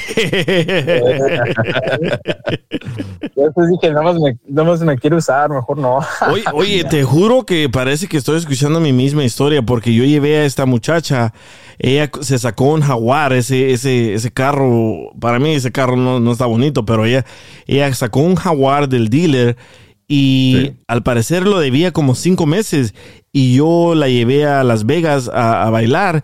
Yo 3.36 3.50
dije, 3.70 3.90
nada 3.90 4.02
más 4.02 4.16
me, 4.16 4.36
nada 4.48 4.68
más 4.68 4.80
me 4.80 4.96
quiere 4.98 5.16
usar, 5.16 5.48
mejor 5.50 5.78
no. 5.78 5.98
Oye, 6.30 6.44
oye, 6.52 6.84
te 6.84 7.02
juro 7.04 7.44
que 7.44 7.68
parece 7.68 8.06
que 8.06 8.16
estoy 8.16 8.38
escuchando 8.38 8.80
mi 8.80 8.92
misma 8.92 9.24
historia 9.24 9.62
porque 9.62 9.94
yo 9.94 10.04
llevé 10.04 10.36
a 10.38 10.44
esta 10.44 10.66
muchacha, 10.66 11.32
ella 11.78 12.10
se 12.20 12.38
sacó 12.38 12.64
un 12.66 12.80
jaguar, 12.82 13.32
ese, 13.32 13.72
ese, 13.72 14.14
ese 14.14 14.30
carro, 14.30 15.10
para 15.20 15.38
mí 15.38 15.54
ese 15.54 15.72
carro 15.72 15.96
no, 15.96 16.20
no 16.20 16.32
está 16.32 16.46
bonito, 16.46 16.84
pero 16.84 17.04
ella, 17.04 17.24
ella 17.66 17.92
sacó 17.94 18.20
un 18.20 18.36
jaguar 18.36 18.88
del 18.88 19.08
dealer 19.08 19.56
y 20.08 20.56
Sí. 20.60 20.72
al 20.86 21.02
parecer 21.02 21.46
lo 21.46 21.58
debía 21.58 21.92
como 21.92 22.14
cinco 22.14 22.46
meses 22.46 22.94
y 23.32 23.56
yo 23.56 23.94
la 23.94 24.08
llevé 24.08 24.46
a 24.46 24.62
Las 24.64 24.86
Vegas 24.86 25.28
a, 25.28 25.66
a 25.66 25.70
bailar. 25.70 26.22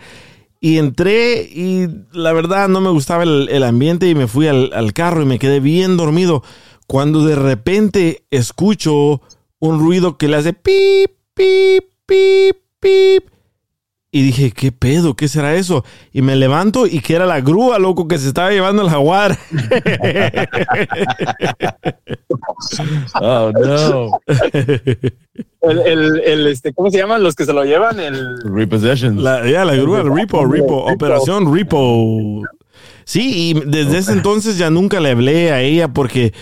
Y 0.60 0.78
entré 0.78 1.42
y 1.42 1.88
la 2.12 2.32
verdad 2.32 2.68
no 2.68 2.80
me 2.80 2.90
gustaba 2.90 3.24
el, 3.24 3.48
el 3.50 3.64
ambiente 3.64 4.08
y 4.08 4.14
me 4.14 4.28
fui 4.28 4.46
al, 4.46 4.72
al 4.72 4.92
carro 4.92 5.20
y 5.22 5.26
me 5.26 5.40
quedé 5.40 5.58
bien 5.58 5.96
dormido. 5.96 6.44
Cuando 6.86 7.24
de 7.24 7.34
repente 7.34 8.22
escucho 8.30 9.22
un 9.58 9.80
ruido 9.80 10.18
que 10.18 10.28
le 10.28 10.36
hace 10.36 10.52
pip, 10.52 11.10
pip, 11.34 11.84
pip, 12.06 12.56
pip. 12.78 13.31
Y 14.14 14.22
dije, 14.22 14.50
¿qué 14.52 14.72
pedo? 14.72 15.16
¿Qué 15.16 15.26
será 15.26 15.54
eso? 15.54 15.86
Y 16.12 16.20
me 16.20 16.36
levanto 16.36 16.86
y 16.86 17.00
que 17.00 17.14
era 17.14 17.24
la 17.24 17.40
grúa, 17.40 17.78
loco, 17.78 18.06
que 18.06 18.18
se 18.18 18.28
estaba 18.28 18.50
llevando 18.50 18.82
el 18.82 18.90
jaguar. 18.90 19.38
Oh, 23.20 23.52
no. 23.52 24.10
El, 25.62 25.78
el, 25.86 26.20
el, 26.20 26.46
este, 26.48 26.72
¿cómo 26.74 26.90
se 26.90 26.98
llaman 26.98 27.22
los 27.22 27.34
que 27.34 27.44
se 27.46 27.52
lo 27.52 27.64
llevan? 27.64 28.00
El, 28.00 28.42
Repossessions. 28.42 29.20
La, 29.22 29.48
ya, 29.48 29.64
la 29.64 29.76
grúa, 29.76 30.00
el 30.00 30.14
repo, 30.14 30.44
repo, 30.44 30.52
Repo. 30.52 30.92
operación 30.92 31.52
repo. 31.54 32.42
Sí, 33.04 33.50
y 33.50 33.60
desde 33.70 33.98
ese 33.98 34.12
entonces 34.12 34.58
ya 34.58 34.70
nunca 34.70 35.00
le 35.00 35.10
hablé 35.10 35.52
a 35.52 35.60
ella 35.60 35.88
porque 35.88 36.32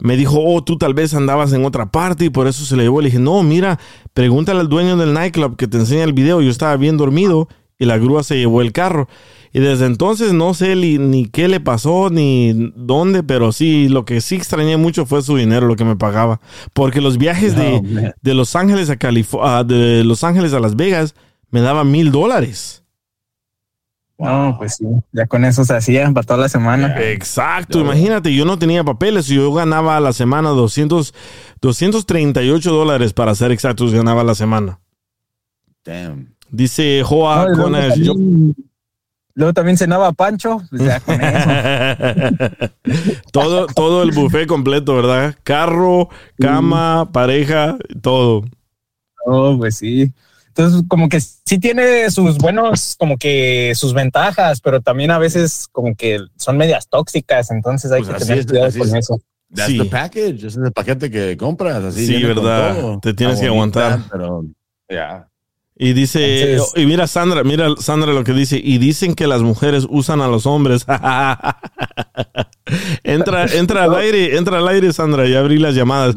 me 0.00 0.16
dijo, 0.16 0.38
oh, 0.42 0.62
tú 0.62 0.78
tal 0.78 0.94
vez 0.94 1.14
andabas 1.14 1.52
en 1.52 1.64
otra 1.64 1.90
parte 1.90 2.26
y 2.26 2.30
por 2.30 2.46
eso 2.46 2.64
se 2.64 2.76
le 2.76 2.84
llevó. 2.84 3.00
Le 3.00 3.06
dije, 3.06 3.18
no, 3.18 3.42
mira, 3.42 3.78
pregúntale 4.14 4.60
al 4.60 4.68
dueño 4.68 4.96
del 4.96 5.12
nightclub 5.12 5.56
que 5.56 5.66
te 5.66 5.78
enseña 5.78 6.04
el 6.04 6.12
video. 6.12 6.40
Yo 6.40 6.50
estaba 6.50 6.76
bien 6.76 6.96
dormido 6.96 7.48
y 7.78 7.86
la 7.86 7.98
grúa 7.98 8.22
se 8.22 8.36
llevó 8.36 8.62
el 8.62 8.72
carro. 8.72 9.08
Y 9.52 9.58
desde 9.58 9.86
entonces 9.86 10.32
no 10.32 10.54
sé 10.54 10.76
ni, 10.76 10.98
ni 10.98 11.26
qué 11.26 11.48
le 11.48 11.58
pasó 11.58 12.08
ni 12.10 12.72
dónde, 12.76 13.22
pero 13.24 13.50
sí, 13.50 13.88
lo 13.88 14.04
que 14.04 14.20
sí 14.20 14.36
extrañé 14.36 14.76
mucho 14.76 15.06
fue 15.06 15.22
su 15.22 15.36
dinero, 15.36 15.66
lo 15.66 15.76
que 15.76 15.84
me 15.84 15.96
pagaba. 15.96 16.40
Porque 16.72 17.00
los 17.00 17.18
viajes 17.18 17.56
de, 17.56 18.14
de 18.20 18.34
Los 18.34 18.54
Ángeles 18.54 18.90
a 18.90 18.96
California, 18.96 19.64
de 19.64 20.04
Los 20.04 20.22
Ángeles 20.22 20.52
a 20.52 20.60
Las 20.60 20.76
Vegas, 20.76 21.14
me 21.50 21.60
daba 21.60 21.82
mil 21.82 22.12
dólares. 22.12 22.79
No, 24.22 24.56
pues 24.58 24.76
sí, 24.76 24.84
ya 25.12 25.26
con 25.26 25.44
eso 25.44 25.64
se 25.64 25.74
hacía 25.74 26.10
para 26.12 26.26
toda 26.26 26.40
la 26.40 26.48
semana. 26.48 26.94
Exacto, 27.10 27.80
imagínate, 27.80 28.34
yo 28.34 28.44
no 28.44 28.58
tenía 28.58 28.84
papeles, 28.84 29.26
yo 29.26 29.52
ganaba 29.52 29.96
a 29.96 30.00
la 30.00 30.12
semana 30.12 30.50
200, 30.50 31.14
238 31.62 32.70
dólares 32.72 33.12
para 33.14 33.34
ser 33.34 33.50
exactos, 33.50 33.92
ganaba 33.94 34.20
a 34.20 34.24
la 34.24 34.34
semana. 34.34 34.78
Damn. 35.84 36.34
Dice 36.50 37.02
Joa 37.04 37.46
No, 37.46 37.52
y 37.52 37.56
luego, 37.56 37.94
yo- 37.96 38.14
luego 39.34 39.52
también 39.54 39.78
cenaba 39.78 40.12
Pancho, 40.12 40.60
pues 40.68 40.82
ya 40.82 41.00
con 41.00 41.18
eso. 41.20 41.48
todo, 43.32 43.66
todo 43.68 44.02
el 44.02 44.10
buffet 44.12 44.46
completo, 44.46 44.94
¿verdad? 44.96 45.36
Carro, 45.44 46.08
cama, 46.38 47.10
pareja, 47.12 47.76
todo. 48.02 48.42
No, 49.26 49.56
pues 49.58 49.76
sí. 49.76 50.12
Entonces, 50.54 50.82
como 50.88 51.08
que 51.08 51.20
sí 51.20 51.58
tiene 51.58 52.10
sus 52.10 52.36
buenos, 52.38 52.96
como 52.98 53.16
que 53.16 53.72
sus 53.76 53.94
ventajas, 53.94 54.60
pero 54.60 54.80
también 54.80 55.10
a 55.12 55.18
veces 55.18 55.68
como 55.72 55.94
que 55.94 56.18
son 56.36 56.56
medias 56.56 56.88
tóxicas, 56.88 57.50
entonces 57.50 57.90
hay 57.92 58.02
Pues 58.02 58.14
que 58.14 58.20
tener 58.24 58.38
es, 58.40 58.46
cuidado 58.46 58.72
con 58.78 58.88
es. 58.88 58.94
eso. 58.94 59.20
That's 59.54 59.68
Sí. 59.70 59.78
the 59.78 59.84
package. 59.86 60.34
Ese 60.38 60.46
es 60.48 60.56
el 60.58 60.72
paquete 60.72 61.10
que 61.10 61.36
compras. 61.36 61.82
Así 61.82 62.06
Sí, 62.06 62.22
verdad. 62.22 62.98
Te 63.00 63.14
tienes 63.14 63.40
que 63.40 63.48
bonita, 63.48 63.80
aguantar. 63.94 64.10
Pero, 64.12 64.44
ya. 64.88 65.28
Y 65.82 65.94
dice, 65.94 66.52
Entonces- 66.52 66.82
y 66.82 66.84
mira 66.84 67.06
Sandra, 67.06 67.42
mira 67.42 67.68
Sandra 67.78 68.12
lo 68.12 68.22
que 68.22 68.34
dice, 68.34 68.60
y 68.62 68.76
dicen 68.76 69.14
que 69.14 69.26
las 69.26 69.40
mujeres 69.40 69.86
usan 69.88 70.20
a 70.20 70.28
los 70.28 70.44
hombres. 70.44 70.84
entra, 73.02 73.46
entra 73.46 73.84
al 73.84 73.94
aire, 73.96 74.36
entra 74.36 74.58
al 74.58 74.68
aire, 74.68 74.92
Sandra, 74.92 75.26
y 75.26 75.34
abrí 75.34 75.58
las 75.58 75.74
llamadas. 75.74 76.14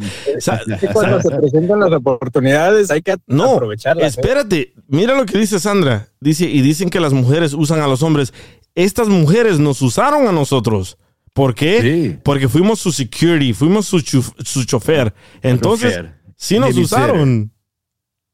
Cuando 0.91 1.21
se 1.21 1.29
presentan 1.31 1.79
las 1.79 1.91
oportunidades 1.93 2.91
hay 2.91 3.01
que 3.01 3.15
No, 3.27 3.55
aprovecharlas. 3.55 4.17
¿eh? 4.17 4.19
espérate, 4.19 4.73
mira 4.87 5.15
lo 5.15 5.25
que 5.25 5.37
dice 5.37 5.59
Sandra. 5.59 6.07
Dice, 6.19 6.45
y 6.45 6.61
dicen 6.61 6.89
que 6.89 6.99
las 6.99 7.13
mujeres 7.13 7.53
usan 7.53 7.81
a 7.81 7.87
los 7.87 8.03
hombres. 8.03 8.33
Estas 8.75 9.07
mujeres 9.07 9.59
nos 9.59 9.81
usaron 9.81 10.27
a 10.27 10.31
nosotros. 10.31 10.97
¿Por 11.33 11.55
qué? 11.55 11.81
Sí. 11.81 12.17
Porque 12.23 12.47
fuimos 12.47 12.79
su 12.79 12.91
security, 12.91 13.53
fuimos 13.53 13.87
su, 13.87 13.99
su 14.01 14.63
chofer. 14.65 15.13
Entonces, 15.41 15.95
Chofer. 15.95 16.13
sí 16.35 16.59
nos 16.59 16.77
usaron. 16.77 17.51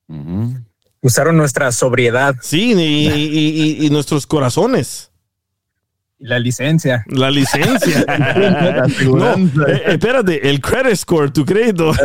Ujú. 0.07 0.55
Usaron 1.01 1.37
nuestra 1.37 1.71
sobriedad 1.71 2.35
Sí, 2.41 2.73
y, 2.73 3.07
y- 3.07 3.77
y- 3.81 3.85
y 3.85 3.89
nuestros 3.89 4.27
corazones. 4.27 5.11
y 6.19 6.25
la 6.27 6.37
licencia. 6.39 7.05
La 7.07 7.31
licencia. 7.31 8.03
La 8.07 8.87
no, 9.05 9.65
eh, 9.67 9.83
espérate, 9.87 10.49
el 10.49 10.59
credit 10.59 10.95
score, 10.97 11.31
tu 11.31 11.45
crédito. 11.45 11.93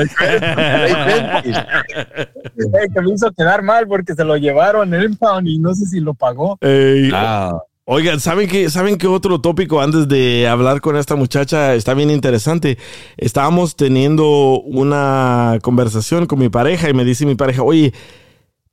Eh, 2.56 2.88
que 2.94 3.00
me 3.00 3.12
hizo 3.12 3.30
quedar 3.32 3.62
mal 3.62 3.86
porque 3.88 4.14
se 4.14 4.24
lo 4.24 4.36
llevaron 4.36 4.92
el 4.94 5.04
impound 5.04 5.48
y 5.48 5.58
no 5.58 5.74
sé 5.74 5.86
si 5.86 6.00
lo 6.00 6.14
pagó. 6.14 6.58
Ey, 6.60 7.10
Ah, 7.12 7.58
Oigan, 7.86 8.18
¿saben 8.18 8.48
qué, 8.48 8.70
¿saben 8.70 8.96
qué 8.96 9.06
otro 9.06 9.40
tópico 9.42 9.82
antes 9.82 10.08
de 10.08 10.48
hablar 10.48 10.80
con 10.80 10.96
esta 10.96 11.16
muchacha 11.16 11.74
está 11.74 11.92
bien 11.92 12.10
interesante? 12.10 12.78
Estábamos 13.18 13.76
teniendo 13.76 14.60
una 14.62 15.58
conversación 15.60 16.24
con 16.26 16.38
mi 16.38 16.48
pareja 16.48 16.88
y 16.88 16.94
me 16.94 17.04
dice 17.04 17.26
mi 17.26 17.34
pareja, 17.34 17.62
oye, 17.62 17.92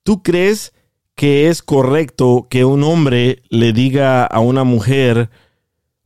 ¿tú 0.04 0.24
crees 0.24 0.74
que 1.16 1.50
es 1.50 1.62
correcto 1.62 2.48
que 2.50 2.66
un 2.66 2.84
hombre 2.84 3.44
le 3.50 3.74
diga 3.74 4.26
a 4.26 4.40
una 4.40 4.64
mujer, 4.64 5.30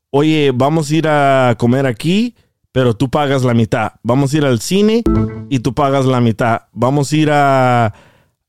oye, 0.10 0.52
vamos 0.54 0.90
a 0.92 0.96
ir 0.96 1.08
a 1.08 1.56
comer 1.58 1.86
aquí, 1.86 2.36
pero 2.72 2.96
tú 2.96 3.10
pagas 3.10 3.44
la 3.44 3.54
mitad? 3.54 3.94
Vamos 4.04 4.34
a 4.34 4.38
ir 4.38 4.46
al 4.46 4.60
cine 4.60 5.04
y 5.50 5.60
tú 5.60 5.74
pagas 5.74 6.06
la 6.06 6.20
mitad. 6.22 6.64
Vamos 6.74 7.12
a 7.12 7.16
ir 7.16 7.30
a, 7.32 7.94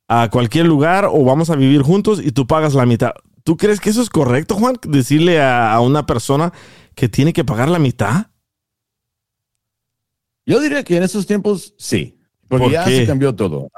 a 0.09 0.31
cualquier 0.31 0.67
lugar 0.67 1.07
o 1.11 1.25
vamos 1.25 1.51
a 1.51 1.57
vivir 1.57 1.83
juntos 1.83 2.21
y 2.25 2.33
tú 2.33 2.47
pagas 2.47 2.75
la 2.75 2.87
mitad. 2.87 3.13
¿Tú 3.45 3.57
crees 3.57 3.79
que 3.79 3.91
eso 3.91 4.03
es 4.03 4.11
correcto, 4.11 4.57
Juan? 4.57 4.77
Decirle 4.83 5.41
a, 5.41 5.73
a 5.73 5.81
una 5.81 6.05
persona 6.07 6.53
que 6.97 7.09
tiene 7.09 7.33
que 7.33 7.45
pagar 7.45 7.69
la 7.69 7.79
mitad. 7.79 8.27
Yo 10.45 10.61
diría 10.61 10.83
que 10.85 10.97
en 10.97 11.03
esos 11.03 11.27
tiempos 11.27 11.75
sí, 11.77 12.19
porque 12.49 12.65
¿Por 12.65 12.73
ya 12.73 12.85
qué? 12.85 12.99
se 12.99 13.07
cambió 13.07 13.35
todo. 13.35 13.69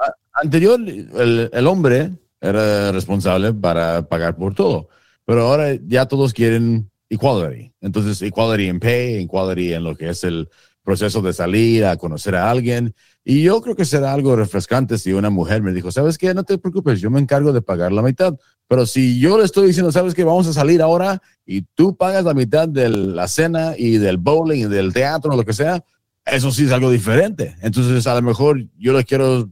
Anterior, 0.41 0.79
el, 0.79 1.49
el 1.51 1.67
hombre 1.67 2.11
era 2.41 2.91
responsable 2.91 3.53
para 3.53 4.07
pagar 4.07 4.35
por 4.35 4.53
todo, 4.53 4.89
pero 5.25 5.47
ahora 5.47 5.77
ya 5.87 6.05
todos 6.05 6.33
quieren 6.33 6.89
equality. 7.09 7.73
Entonces, 7.81 8.21
equality 8.21 8.67
en 8.67 8.79
pay, 8.79 9.23
equality 9.23 9.73
en 9.73 9.83
lo 9.83 9.95
que 9.95 10.09
es 10.09 10.23
el 10.23 10.49
proceso 10.83 11.21
de 11.21 11.33
salir 11.33 11.85
a 11.85 11.97
conocer 11.97 12.35
a 12.35 12.49
alguien. 12.49 12.95
Y 13.23 13.43
yo 13.43 13.61
creo 13.61 13.75
que 13.75 13.85
será 13.85 14.13
algo 14.13 14.35
refrescante 14.35 14.97
si 14.97 15.13
una 15.13 15.29
mujer 15.29 15.61
me 15.61 15.73
dijo, 15.73 15.91
¿sabes 15.91 16.17
qué? 16.17 16.33
No 16.33 16.43
te 16.43 16.57
preocupes, 16.57 16.99
yo 16.99 17.11
me 17.11 17.19
encargo 17.19 17.53
de 17.53 17.61
pagar 17.61 17.91
la 17.91 18.01
mitad. 18.01 18.35
Pero 18.67 18.85
si 18.85 19.19
yo 19.19 19.37
le 19.37 19.45
estoy 19.45 19.67
diciendo, 19.67 19.91
¿sabes 19.91 20.15
qué? 20.15 20.23
Vamos 20.23 20.47
a 20.47 20.53
salir 20.53 20.81
ahora 20.81 21.21
y 21.45 21.61
tú 21.61 21.95
pagas 21.95 22.23
la 22.23 22.33
mitad 22.33 22.67
de 22.67 22.89
la 22.89 23.27
cena 23.27 23.73
y 23.77 23.97
del 23.97 24.17
bowling 24.17 24.65
y 24.65 24.69
del 24.69 24.93
teatro 24.93 25.33
o 25.33 25.37
lo 25.37 25.45
que 25.45 25.53
sea, 25.53 25.83
eso 26.25 26.51
sí 26.51 26.65
es 26.65 26.71
algo 26.71 26.89
diferente. 26.91 27.55
Entonces, 27.61 28.05
a 28.07 28.15
lo 28.15 28.21
mejor 28.21 28.63
yo 28.77 28.93
le 28.93 29.03
quiero, 29.03 29.49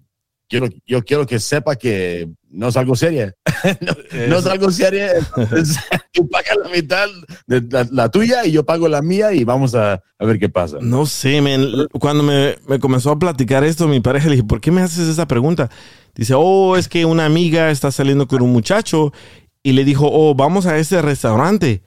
quiero, 0.47 0.67
yo 0.85 1.03
quiero 1.03 1.25
que 1.25 1.39
sepa 1.39 1.75
que 1.75 2.29
no 2.49 2.69
es 2.69 2.77
algo 2.77 2.95
serio. 2.95 3.33
no, 3.81 4.27
no 4.27 4.37
es 4.39 4.45
algo 4.45 4.71
serio. 4.71 5.05
Tú 6.13 6.27
pagas 6.29 6.57
la 6.63 6.69
mitad 6.69 7.07
de 7.45 7.61
la, 7.69 7.87
la 7.91 8.09
tuya 8.09 8.45
y 8.45 8.51
yo 8.51 8.65
pago 8.65 8.87
la 8.87 9.01
mía 9.01 9.33
y 9.33 9.43
vamos 9.43 9.75
a, 9.75 9.93
a 9.93 10.25
ver 10.25 10.39
qué 10.39 10.49
pasa. 10.49 10.77
No 10.81 11.05
sé, 11.05 11.41
men. 11.41 11.87
Cuando 11.99 12.23
me, 12.23 12.55
me 12.67 12.79
comenzó 12.79 13.11
a 13.11 13.19
platicar 13.19 13.63
esto, 13.63 13.87
mi 13.87 13.99
pareja 13.99 14.27
le 14.27 14.35
dije, 14.35 14.47
¿por 14.47 14.61
qué 14.61 14.71
me 14.71 14.81
haces 14.81 15.07
esa 15.07 15.27
pregunta? 15.27 15.69
Dice, 16.15 16.33
oh, 16.35 16.77
es 16.77 16.87
que 16.87 17.05
una 17.05 17.25
amiga 17.25 17.69
está 17.69 17.91
saliendo 17.91 18.27
con 18.27 18.41
un 18.41 18.51
muchacho 18.51 19.13
y 19.61 19.73
le 19.73 19.83
dijo, 19.83 20.09
oh, 20.11 20.33
vamos 20.33 20.65
a 20.65 20.77
ese 20.77 21.01
restaurante, 21.01 21.83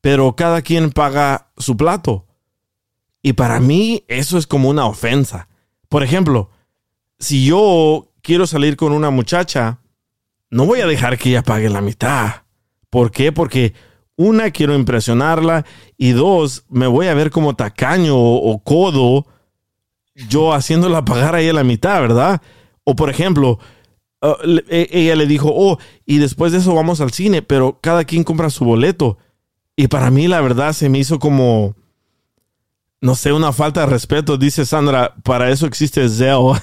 pero 0.00 0.34
cada 0.34 0.62
quien 0.62 0.90
paga 0.90 1.52
su 1.56 1.76
plato. 1.76 2.26
Y 3.22 3.34
para 3.34 3.60
mí 3.60 4.04
eso 4.08 4.38
es 4.38 4.46
como 4.46 4.70
una 4.70 4.86
ofensa. 4.86 5.48
Por 5.88 6.02
ejemplo, 6.02 6.50
si 7.20 7.44
yo 7.46 8.12
quiero 8.22 8.46
salir 8.46 8.76
con 8.76 8.92
una 8.92 9.10
muchacha, 9.10 9.80
no 10.50 10.66
voy 10.66 10.80
a 10.80 10.86
dejar 10.86 11.16
que 11.18 11.28
ella 11.30 11.42
pague 11.42 11.68
la 11.68 11.80
mitad. 11.80 12.42
¿Por 12.88 13.12
qué? 13.12 13.30
Porque 13.30 13.74
una, 14.16 14.50
quiero 14.50 14.74
impresionarla 14.74 15.64
y 15.96 16.10
dos, 16.10 16.64
me 16.68 16.86
voy 16.86 17.06
a 17.06 17.14
ver 17.14 17.30
como 17.30 17.54
tacaño 17.54 18.16
o, 18.18 18.62
codo 18.64 19.26
yo 20.28 20.52
haciéndola 20.52 21.04
pagar 21.04 21.34
a 21.34 21.40
ella 21.40 21.52
la 21.52 21.64
mitad, 21.64 22.00
¿verdad? 22.00 22.42
O 22.84 22.96
por 22.96 23.08
ejemplo, 23.10 23.58
le- 24.44 24.64
e- 24.68 24.88
ella 24.92 25.14
le 25.16 25.26
dijo, 25.26 25.50
oh, 25.54 25.78
y 26.04 26.18
después 26.18 26.52
de 26.52 26.58
eso 26.58 26.74
vamos 26.74 27.00
al 27.00 27.12
cine, 27.12 27.42
pero 27.42 27.78
cada 27.80 28.04
quien 28.04 28.24
compra 28.24 28.50
su 28.50 28.64
boleto. 28.64 29.16
Y 29.76 29.88
para 29.88 30.10
mí 30.10 30.28
la 30.28 30.40
verdad 30.42 30.72
se 30.74 30.88
me 30.90 30.98
hizo 30.98 31.18
como, 31.18 31.76
no 33.00 33.14
sé, 33.14 33.32
una 33.32 33.52
falta 33.52 33.80
de 33.80 33.86
respeto. 33.86 34.36
Dice 34.36 34.66
Sandra, 34.66 35.14
para 35.22 35.50
eso 35.50 35.66
existe 35.66 36.06
Zeo. 36.08 36.54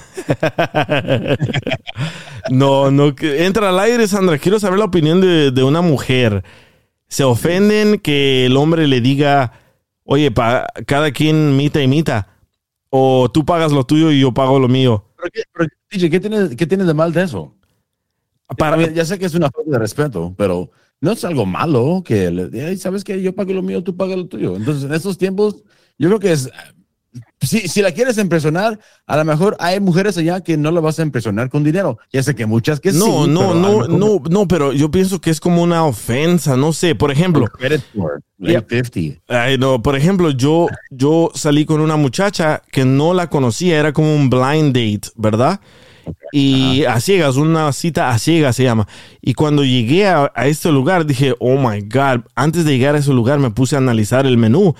no, 2.50 2.90
no, 2.90 3.14
entra 3.20 3.68
al 3.70 3.78
aire, 3.80 4.06
Sandra. 4.08 4.38
Quiero 4.38 4.60
saber 4.60 4.78
la 4.78 4.84
opinión 4.86 5.20
de, 5.20 5.50
de 5.50 5.62
una 5.62 5.80
mujer. 5.82 6.44
¿Se 7.08 7.24
ofenden 7.24 7.98
que 8.00 8.46
el 8.46 8.56
hombre 8.56 8.86
le 8.86 9.00
diga, 9.00 9.52
oye, 10.04 10.30
pa- 10.30 10.66
cada 10.86 11.10
quien 11.10 11.56
mita 11.56 11.82
y 11.82 11.88
mita? 11.88 12.28
O 12.90 13.30
tú 13.30 13.44
pagas 13.44 13.72
lo 13.72 13.84
tuyo 13.84 14.10
y 14.12 14.20
yo 14.20 14.32
pago 14.32 14.58
lo 14.58 14.68
mío. 14.68 15.04
Pero, 15.16 15.30
qué- 15.32 15.42
pero, 15.52 15.68
DJ, 15.90 16.10
¿qué 16.10 16.20
tiene, 16.20 16.56
¿qué 16.56 16.66
tiene 16.66 16.84
de 16.84 16.94
mal 16.94 17.12
de 17.12 17.22
eso? 17.22 17.54
Para- 18.58 18.76
Para, 18.76 18.92
ya 18.92 19.04
sé 19.04 19.18
que 19.18 19.26
es 19.26 19.34
una 19.34 19.50
falta 19.50 19.70
de 19.70 19.78
respeto, 19.78 20.34
pero 20.36 20.70
no 21.00 21.12
es 21.12 21.24
algo 21.24 21.46
malo 21.46 22.02
que, 22.04 22.30
le- 22.30 22.66
"Ay, 22.66 22.76
¿sabes 22.76 23.04
que 23.04 23.20
Yo 23.22 23.34
pago 23.34 23.52
lo 23.52 23.62
mío, 23.62 23.82
tú 23.82 23.96
pagas 23.96 24.16
lo 24.16 24.26
tuyo. 24.26 24.56
Entonces, 24.56 24.84
en 24.84 24.92
estos 24.94 25.18
tiempos, 25.18 25.62
yo 25.98 26.08
creo 26.08 26.20
que 26.20 26.32
es, 26.32 26.50
si, 27.40 27.68
si 27.68 27.82
la 27.82 27.92
quieres 27.92 28.18
impresionar, 28.18 28.78
a 29.06 29.16
lo 29.16 29.24
mejor 29.24 29.56
hay 29.60 29.80
mujeres 29.80 30.18
allá 30.18 30.40
que 30.40 30.56
no 30.56 30.70
la 30.70 30.80
vas 30.80 30.98
a 30.98 31.02
impresionar 31.02 31.48
con 31.48 31.62
dinero. 31.64 31.98
Ya 32.12 32.22
sé 32.22 32.34
que 32.34 32.46
muchas 32.46 32.80
que 32.80 32.92
no, 32.92 33.24
sí. 33.24 33.30
no, 33.30 33.54
no, 33.54 33.54
mejor- 33.54 33.88
no, 33.90 34.22
no, 34.28 34.48
pero 34.48 34.72
yo 34.72 34.90
pienso 34.90 35.20
que 35.20 35.30
es 35.30 35.40
como 35.40 35.62
una 35.62 35.84
ofensa, 35.84 36.56
no 36.56 36.72
sé. 36.72 36.94
Por 36.94 37.10
ejemplo, 37.12 37.46
Credit 37.46 37.80
score, 37.92 38.20
like 38.38 38.52
Yeah. 38.52 38.84
50. 38.84 39.22
Ay, 39.28 39.56
no, 39.58 39.80
por 39.82 39.96
ejemplo, 39.96 40.30
yo, 40.30 40.66
yo 40.90 41.30
salí 41.34 41.64
con 41.64 41.80
una 41.80 41.96
muchacha 41.96 42.62
que 42.70 42.84
no 42.84 43.14
la 43.14 43.28
conocía, 43.30 43.78
era 43.78 43.92
como 43.92 44.14
un 44.14 44.28
blind 44.30 44.74
date, 44.74 45.08
¿verdad? 45.16 45.60
Y 46.32 46.84
a 46.84 47.00
ciegas, 47.00 47.36
una 47.36 47.70
cita 47.72 48.10
a 48.10 48.18
ciegas 48.18 48.56
se 48.56 48.64
llama. 48.64 48.86
Y 49.20 49.34
cuando 49.34 49.62
llegué 49.64 50.06
a, 50.08 50.32
a 50.34 50.46
este 50.46 50.72
lugar, 50.72 51.04
dije, 51.06 51.34
oh 51.38 51.56
my 51.56 51.82
God, 51.82 52.22
antes 52.34 52.64
de 52.64 52.76
llegar 52.76 52.94
a 52.94 52.98
ese 52.98 53.12
lugar 53.12 53.38
me 53.38 53.50
puse 53.50 53.74
a 53.76 53.78
analizar 53.78 54.26
el 54.26 54.38
menú. 54.38 54.74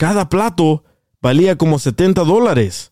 Cada 0.00 0.30
plato 0.30 0.82
valía 1.20 1.56
como 1.58 1.78
70 1.78 2.24
dólares. 2.24 2.90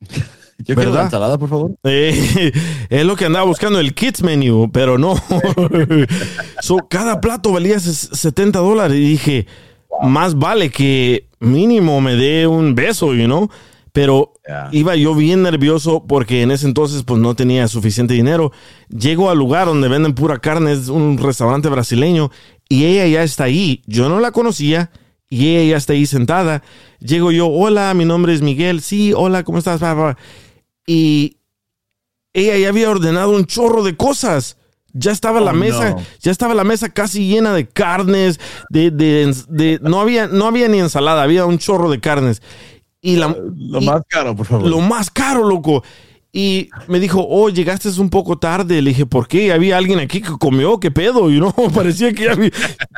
Yo 0.58 0.76
¿Verdad? 0.76 0.92
la 0.94 1.02
ensalada, 1.04 1.38
por 1.38 1.48
favor. 1.48 1.70
Eh, 1.84 2.52
es 2.90 3.04
lo 3.06 3.16
que 3.16 3.24
andaba 3.24 3.46
buscando 3.46 3.80
el 3.80 3.94
kids 3.94 4.22
menu, 4.22 4.70
pero 4.70 4.98
no. 4.98 5.14
so, 6.60 6.76
cada 6.90 7.18
plato 7.22 7.50
valía 7.52 7.76
ses- 7.76 8.10
70 8.14 8.58
dólares 8.58 8.98
y 8.98 9.00
dije, 9.00 9.46
más 10.02 10.38
vale 10.38 10.70
que 10.70 11.28
mínimo 11.40 12.02
me 12.02 12.14
dé 12.14 12.46
un 12.46 12.74
beso, 12.74 13.14
you 13.14 13.24
know. 13.24 13.48
Pero 13.94 14.28
Yeah. 14.46 14.68
iba 14.72 14.96
yo 14.96 15.14
bien 15.14 15.42
nervioso 15.42 16.04
porque 16.06 16.42
en 16.42 16.50
ese 16.50 16.66
entonces 16.66 17.04
pues 17.04 17.20
no 17.20 17.34
tenía 17.36 17.68
suficiente 17.68 18.12
dinero. 18.12 18.50
Llego 18.88 19.30
al 19.30 19.38
lugar 19.38 19.66
donde 19.68 19.86
venden 19.88 20.14
pura 20.14 20.40
carne, 20.40 20.72
es 20.72 20.88
un 20.88 21.16
restaurante 21.16 21.68
brasileño 21.68 22.30
y 22.68 22.84
ella 22.86 23.06
ya 23.06 23.22
está 23.22 23.44
ahí. 23.44 23.82
Yo 23.86 24.08
no 24.08 24.18
la 24.20 24.32
conocía 24.32 24.90
y 25.32 25.56
ella 25.56 25.70
ya 25.70 25.76
está 25.78 25.94
ahí 25.94 26.04
sentada. 26.04 26.62
Llego 27.00 27.32
yo, 27.32 27.46
hola, 27.48 27.94
mi 27.94 28.04
nombre 28.04 28.34
es 28.34 28.42
Miguel. 28.42 28.82
Sí, 28.82 29.14
hola, 29.16 29.44
¿cómo 29.44 29.56
estás? 29.56 29.80
Y 30.86 31.38
ella 32.34 32.58
ya 32.58 32.68
había 32.68 32.90
ordenado 32.90 33.30
un 33.34 33.46
chorro 33.46 33.82
de 33.82 33.96
cosas. 33.96 34.58
Ya 34.92 35.10
estaba 35.10 35.40
la 35.40 35.52
Oh, 35.52 35.54
mesa, 35.54 35.90
no. 35.92 36.02
ya 36.20 36.30
estaba 36.30 36.52
la 36.52 36.64
mesa 36.64 36.90
casi 36.90 37.26
llena 37.26 37.54
de 37.54 37.66
carnes, 37.66 38.38
de, 38.68 38.90
de, 38.90 39.34
de- 39.48 39.78
no 39.82 40.02
había, 40.02 40.26
no 40.26 40.44
había 40.46 40.68
ni 40.68 40.80
ensalada, 40.80 41.22
había 41.22 41.46
un 41.46 41.56
chorro 41.56 41.88
de 41.90 41.98
carnes. 41.98 42.42
Y 43.00 43.16
la, 43.16 43.34
Lo 43.56 43.80
y- 43.80 43.86
más 43.86 44.02
caro, 44.06 44.36
por 44.36 44.44
favor. 44.44 44.68
lo 44.68 44.80
más 44.80 45.10
caro, 45.10 45.48
loco. 45.48 45.82
Y 46.34 46.70
me 46.88 46.98
dijo, 46.98 47.26
oh, 47.28 47.50
llegaste 47.50 47.88
un 48.00 48.08
poco 48.08 48.38
tarde. 48.38 48.80
Le 48.80 48.90
dije, 48.90 49.04
¿por 49.04 49.28
qué? 49.28 49.52
Había 49.52 49.76
alguien 49.76 49.98
aquí 49.98 50.22
que 50.22 50.30
comió, 50.38 50.80
¿qué 50.80 50.90
pedo? 50.90 51.30
Y 51.30 51.38
no, 51.38 51.52
parecía 51.74 52.12
que 52.14 52.24
ya, 52.24 52.32
había- 52.32 52.50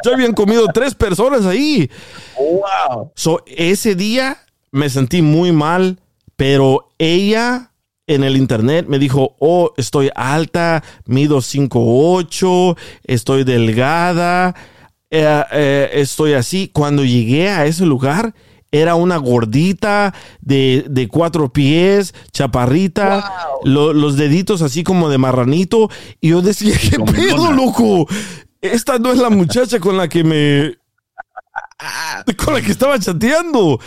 ya 0.05 0.13
habían 0.13 0.33
comido 0.35 0.67
tres 0.73 0.95
personas 0.95 1.45
ahí. 1.45 1.91
wow. 2.39 3.11
So, 3.17 3.43
ese 3.47 3.97
día 3.97 4.39
me 4.71 4.89
sentí 4.89 5.21
muy 5.21 5.51
mal, 5.51 5.99
pero 6.37 6.91
ella 6.99 7.73
en 8.07 8.23
el 8.23 8.37
internet 8.37 8.87
me 8.89 8.99
dijo, 9.01 9.35
oh, 9.41 9.73
estoy 9.79 10.11
alta, 10.15 10.85
mido 11.07 11.41
5'8", 11.41 12.77
estoy 13.05 13.45
delgada, 13.45 14.55
eh, 15.11 15.43
eh, 15.53 15.91
estoy 15.95 16.35
así. 16.35 16.71
Cuando 16.73 17.05
llegué 17.05 17.49
a 17.49 17.67
ese 17.67 17.85
lugar, 17.87 18.35
era 18.81 18.95
una 18.97 19.17
gordita 19.19 20.13
de, 20.41 20.85
de 20.89 21.09
cuatro 21.09 21.53
pies, 21.53 22.15
chaparrita, 22.33 23.49
lo- 23.65 23.93
los 23.93 24.17
deditos 24.17 24.63
así 24.63 24.83
como 24.85 25.09
de 25.09 25.19
marranito. 25.19 25.91
Y 26.21 26.31
yo 26.31 26.43
decía, 26.43 26.75
¿qué 26.79 26.99
pedo, 26.99 27.53
loco? 27.53 28.07
Esta 28.61 28.99
no 28.99 29.13
es 29.13 29.19
la 29.19 29.31
muchacha 29.31 29.79
con 29.79 29.97
la 29.97 30.09
que 30.09 30.25
me... 30.25 30.77
Con 32.45 32.55
la 32.55 32.61
que 32.63 32.73
estaba 32.73 32.99
chateando. 32.99 33.79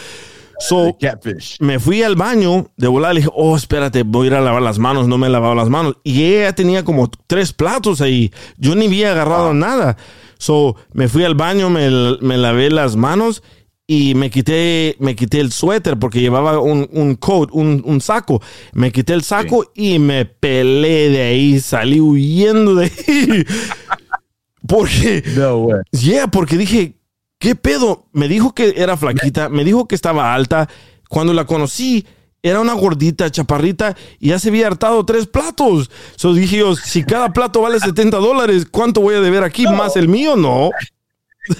So, 0.59 0.97
Catfish. 0.99 1.57
me 1.59 1.79
fui 1.79 2.01
al 2.01 2.15
baño 2.15 2.71
de 2.77 2.87
volar. 2.87 3.13
Le 3.13 3.21
dije, 3.21 3.31
oh, 3.35 3.55
espérate, 3.55 4.03
voy 4.03 4.25
a 4.25 4.27
ir 4.27 4.33
a 4.35 4.41
lavar 4.41 4.61
las 4.61 4.79
manos. 4.79 5.07
No 5.07 5.17
me 5.17 5.27
he 5.27 5.29
lavado 5.29 5.53
las 5.55 5.69
manos. 5.69 5.95
Y 6.03 6.23
ella 6.23 6.53
tenía 6.53 6.83
como 6.83 7.09
tres 7.27 7.53
platos 7.53 8.01
ahí. 8.01 8.31
Yo 8.57 8.75
ni 8.75 8.87
había 8.87 9.11
agarrado 9.11 9.53
nada. 9.53 9.97
So, 10.39 10.75
me 10.93 11.07
fui 11.07 11.23
al 11.23 11.35
baño, 11.35 11.69
me, 11.69 11.89
me 12.21 12.37
lavé 12.37 12.69
las 12.69 12.95
manos 12.95 13.43
y 13.89 14.15
me 14.15 14.29
quité, 14.29 14.97
me 14.99 15.15
quité 15.15 15.39
el 15.39 15.53
suéter 15.53 15.97
porque 15.97 16.19
llevaba 16.19 16.59
un, 16.59 16.89
un 16.91 17.15
coat, 17.15 17.47
un, 17.53 17.81
un 17.85 18.01
saco. 18.01 18.41
Me 18.73 18.91
quité 18.91 19.13
el 19.13 19.23
saco 19.23 19.71
y 19.73 19.97
me 19.97 20.25
pelé 20.25 21.09
de 21.09 21.21
ahí. 21.21 21.59
Salí 21.61 22.01
huyendo 22.01 22.75
de 22.75 22.85
ahí. 22.85 23.45
porque 24.67 25.23
No 25.37 25.59
way. 25.59 25.81
Yeah, 25.91 26.27
porque 26.27 26.57
dije, 26.57 26.95
¿qué 27.39 27.55
pedo? 27.55 28.07
Me 28.11 28.27
dijo 28.27 28.53
que 28.53 28.73
era 28.75 28.97
flaquita, 28.97 29.47
me 29.47 29.63
dijo 29.63 29.87
que 29.87 29.95
estaba 29.95 30.33
alta. 30.33 30.67
Cuando 31.07 31.33
la 31.33 31.45
conocí, 31.45 32.05
era 32.43 32.59
una 32.59 32.73
gordita, 32.73 33.31
chaparrita, 33.31 33.95
y 34.19 34.29
ya 34.29 34.39
se 34.39 34.49
había 34.49 34.67
hartado 34.67 35.05
tres 35.05 35.27
platos. 35.27 35.89
So 36.17 36.33
dije 36.33 36.57
yo, 36.57 36.75
si 36.75 37.05
cada 37.05 37.31
plato 37.31 37.61
vale 37.61 37.79
70 37.79 38.17
dólares, 38.17 38.67
¿cuánto 38.69 38.99
voy 38.99 39.15
a 39.15 39.21
deber 39.21 39.43
aquí? 39.43 39.63
¿Más 39.63 39.95
el 39.95 40.09
mío? 40.09 40.35
No. 40.35 40.71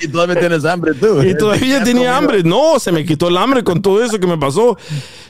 Y 0.01 0.07
todavía 0.07 0.39
tienes 0.39 0.65
hambre 0.65 0.93
tú. 0.93 1.21
Y 1.23 1.35
todavía 1.37 1.83
tenía 1.83 2.15
hambre. 2.17 2.43
No, 2.43 2.79
se 2.79 2.91
me 2.91 3.05
quitó 3.05 3.27
el 3.29 3.37
hambre 3.37 3.63
con 3.63 3.81
todo 3.81 4.03
eso 4.03 4.19
que 4.19 4.27
me 4.27 4.37
pasó. 4.37 4.77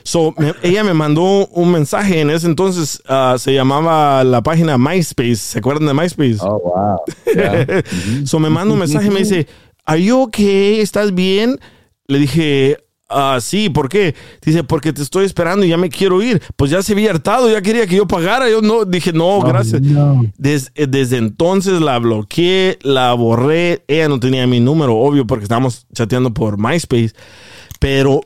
So, 0.02 0.34
me- 0.38 0.54
ella 0.62 0.82
me 0.84 0.94
mandó 0.94 1.46
un 1.48 1.70
mensaje 1.72 2.20
en 2.20 2.30
ese 2.30 2.46
entonces. 2.46 3.02
ah, 3.08 3.36
se 3.38 3.52
llamaba 3.52 4.24
la 4.24 4.42
página 4.42 4.78
MySpace. 4.78 5.36
¿Se 5.36 5.58
acuerdan 5.58 5.86
de 5.86 5.94
MySpace? 5.94 6.38
Oh, 6.40 6.58
wow. 6.58 6.98
Yeah. 7.34 7.82
so 8.26 8.38
me 8.38 8.50
manda 8.50 8.72
un 8.72 8.80
mensaje 8.80 9.06
y 9.06 9.10
me 9.10 9.20
dice, 9.20 9.46
¿Are 9.84 10.02
you 10.02 10.22
okay? 10.22 10.80
¿Estás 10.80 11.14
bien? 11.14 11.58
Le 12.06 12.18
dije, 12.18 12.78
ah, 13.08 13.38
sí, 13.40 13.68
¿por 13.70 13.88
qué? 13.88 14.14
Dice, 14.44 14.64
porque 14.64 14.92
te 14.92 15.02
estoy 15.02 15.24
esperando 15.24 15.64
y 15.64 15.68
ya 15.68 15.76
me 15.76 15.88
quiero 15.88 16.20
ir. 16.22 16.42
Pues 16.56 16.70
ya 16.70 16.82
se 16.82 16.92
había 16.92 17.10
hartado, 17.10 17.50
ya 17.50 17.62
quería 17.62 17.86
que 17.86 17.96
yo 17.96 18.06
pagara. 18.06 18.48
Yo 18.50 18.60
no, 18.62 18.84
dije, 18.84 19.12
no, 19.12 19.40
gracias. 19.40 19.80
Des- 20.36 20.70
eh, 20.74 20.86
desde 20.88 21.16
entonces 21.18 21.80
la 21.80 21.98
bloqueé, 21.98 22.78
la 22.82 23.12
borré. 23.14 23.82
Ella 23.88 24.08
no 24.08 24.20
tenía 24.20 24.46
mi 24.46 24.60
número, 24.60 24.96
obvio, 24.96 25.26
porque 25.26 25.44
estábamos 25.44 25.86
chateando 25.92 26.32
por 26.34 26.58
MySpace. 26.58 27.12
Pero 27.80 28.20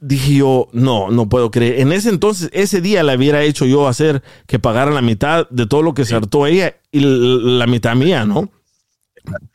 dije 0.00 0.34
yo, 0.36 0.68
no, 0.72 1.10
no 1.10 1.28
puedo 1.28 1.50
creer. 1.50 1.80
En 1.80 1.90
ese 1.92 2.08
entonces, 2.10 2.50
ese 2.52 2.80
día 2.80 3.02
la 3.02 3.16
hubiera 3.16 3.42
hecho 3.42 3.64
yo 3.66 3.88
hacer 3.88 4.22
que 4.46 4.58
pagara 4.60 4.92
la 4.92 5.02
mitad 5.02 5.48
de 5.50 5.66
todo 5.66 5.82
lo 5.82 5.92
que 5.94 6.04
se 6.04 6.14
hartó 6.14 6.46
ella 6.46 6.76
y 6.92 7.00
la 7.00 7.66
mitad 7.66 7.96
mía, 7.96 8.24
¿no? 8.24 8.48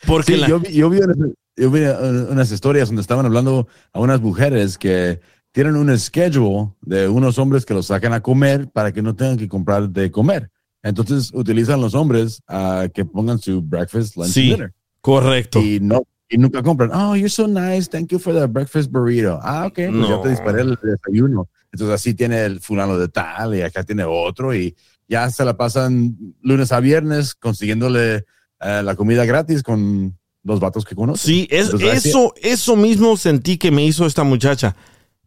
Porque 0.05 0.33
Sí, 0.33 0.39
la- 0.39 0.47
yo, 0.47 0.59
vi, 0.59 0.73
yo 0.73 0.89
vi 0.89 0.99
unas, 0.99 1.17
yo 1.55 1.69
vi 1.71 1.81
uh, 1.85 2.31
unas 2.31 2.51
historias 2.51 2.87
donde 2.89 3.01
estaban 3.01 3.25
hablando 3.25 3.67
a 3.91 3.99
unas 3.99 4.21
mujeres 4.21 4.77
que 4.77 5.19
tienen 5.51 5.75
un 5.75 5.95
schedule 5.99 6.71
de 6.81 7.07
unos 7.07 7.37
hombres 7.37 7.65
que 7.65 7.73
los 7.73 7.87
sacan 7.87 8.13
a 8.13 8.21
comer 8.21 8.69
para 8.71 8.91
que 8.91 9.01
no 9.01 9.15
tengan 9.15 9.37
que 9.37 9.47
comprar 9.47 9.89
de 9.89 10.09
comer. 10.11 10.49
Entonces 10.81 11.31
utilizan 11.33 11.79
los 11.79 11.93
hombres 11.93 12.41
a 12.47 12.87
que 12.93 13.05
pongan 13.05 13.39
su 13.39 13.61
breakfast, 13.61 14.17
lunch, 14.17 14.29
Sí. 14.31 14.41
y 14.47 14.49
dinner. 14.53 14.73
correcto. 15.01 15.59
Y 15.61 15.79
no 15.79 16.03
y 16.29 16.37
nunca 16.39 16.63
compran. 16.63 16.89
Oh, 16.93 17.15
you're 17.15 17.29
so 17.29 17.47
nice. 17.47 17.87
Thank 17.87 18.07
you 18.11 18.17
for 18.17 18.33
the 18.33 18.47
breakfast 18.47 18.89
burrito. 18.91 19.39
Ah, 19.43 19.67
ok. 19.67 19.75
Pues 19.75 19.91
No. 19.91 20.09
ya 20.09 20.21
te 20.23 20.29
disparé 20.29 20.61
el 20.61 20.77
desayuno. 20.81 21.47
Entonces 21.71 21.93
así 21.93 22.15
tiene 22.15 22.43
el 22.45 22.59
fulano 22.59 22.97
de 22.97 23.07
tal 23.07 23.53
y 23.55 23.61
acá 23.61 23.83
tiene 23.83 24.03
otro 24.03 24.53
y 24.55 24.75
ya 25.07 25.29
se 25.29 25.45
la 25.45 25.55
pasan 25.55 26.17
lunes 26.41 26.71
a 26.71 26.79
viernes 26.79 27.35
consiguiéndole 27.35 28.25
eh, 28.61 28.81
la 28.83 28.95
comida 28.95 29.25
gratis 29.25 29.61
con 29.61 30.17
los 30.43 30.59
vatos 30.59 30.85
que 30.85 30.95
conocen. 30.95 31.33
Sí, 31.33 31.47
es, 31.49 31.65
Entonces, 31.67 31.97
así- 31.99 32.09
eso, 32.09 32.33
eso 32.41 32.75
mismo 32.75 33.15
sentí 33.17 33.57
que 33.57 33.71
me 33.71 33.85
hizo 33.85 34.05
esta 34.05 34.23
muchacha. 34.23 34.75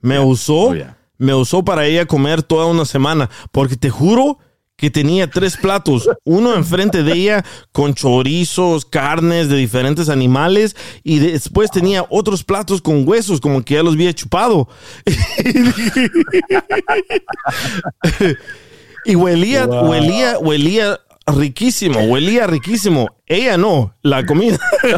Me 0.00 0.18
usó, 0.20 0.54
Oh, 0.68 0.74
yeah. 0.74 0.96
me 1.18 1.34
usó 1.34 1.64
para 1.64 1.86
ella 1.86 2.06
comer 2.06 2.42
toda 2.42 2.66
una 2.66 2.84
semana, 2.84 3.30
porque 3.50 3.76
te 3.76 3.90
juro 3.90 4.38
que 4.76 4.90
tenía 4.90 5.30
tres 5.30 5.56
platos, 5.56 6.06
uno 6.24 6.54
enfrente 6.54 7.02
de 7.02 7.12
ella 7.14 7.44
con 7.72 7.94
chorizos, 7.94 8.84
carnes 8.84 9.48
de 9.48 9.56
diferentes 9.56 10.10
animales 10.10 10.76
y 11.02 11.18
después 11.18 11.70
tenía 11.70 12.04
otros 12.10 12.44
platos 12.44 12.82
con 12.82 13.08
huesos, 13.08 13.40
como 13.40 13.62
que 13.62 13.74
ya 13.74 13.82
los 13.82 13.94
había 13.94 14.12
chupado. 14.12 14.68
y 19.06 19.14
huelía, 19.14 19.66
huelía, 19.66 20.38
huelía 20.38 21.00
riquísimo, 21.26 22.00
huelía 22.04 22.46
riquísimo. 22.46 23.08
Ella 23.26 23.56
no, 23.58 23.94
la 24.02 24.24
comida. 24.24 24.58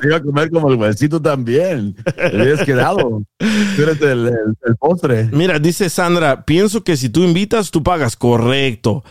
Te 0.00 0.06
iba 0.06 0.16
a 0.16 0.22
comer 0.22 0.50
como 0.50 0.70
el 0.70 0.76
huesito 0.78 1.20
también. 1.20 1.94
Te 1.94 2.40
habías 2.40 2.62
quedado. 2.64 3.22
Tú 3.38 3.82
eres 3.82 4.00
el, 4.02 4.26
el- 4.28 4.56
el 4.64 4.76
postre. 4.76 5.28
Mira, 5.32 5.58
dice 5.58 5.88
Sandra, 5.90 6.44
pienso 6.44 6.84
que 6.84 6.96
si 6.96 7.08
tú 7.08 7.22
invitas, 7.24 7.70
tú 7.70 7.82
pagas. 7.82 8.16
Correcto. 8.16 9.04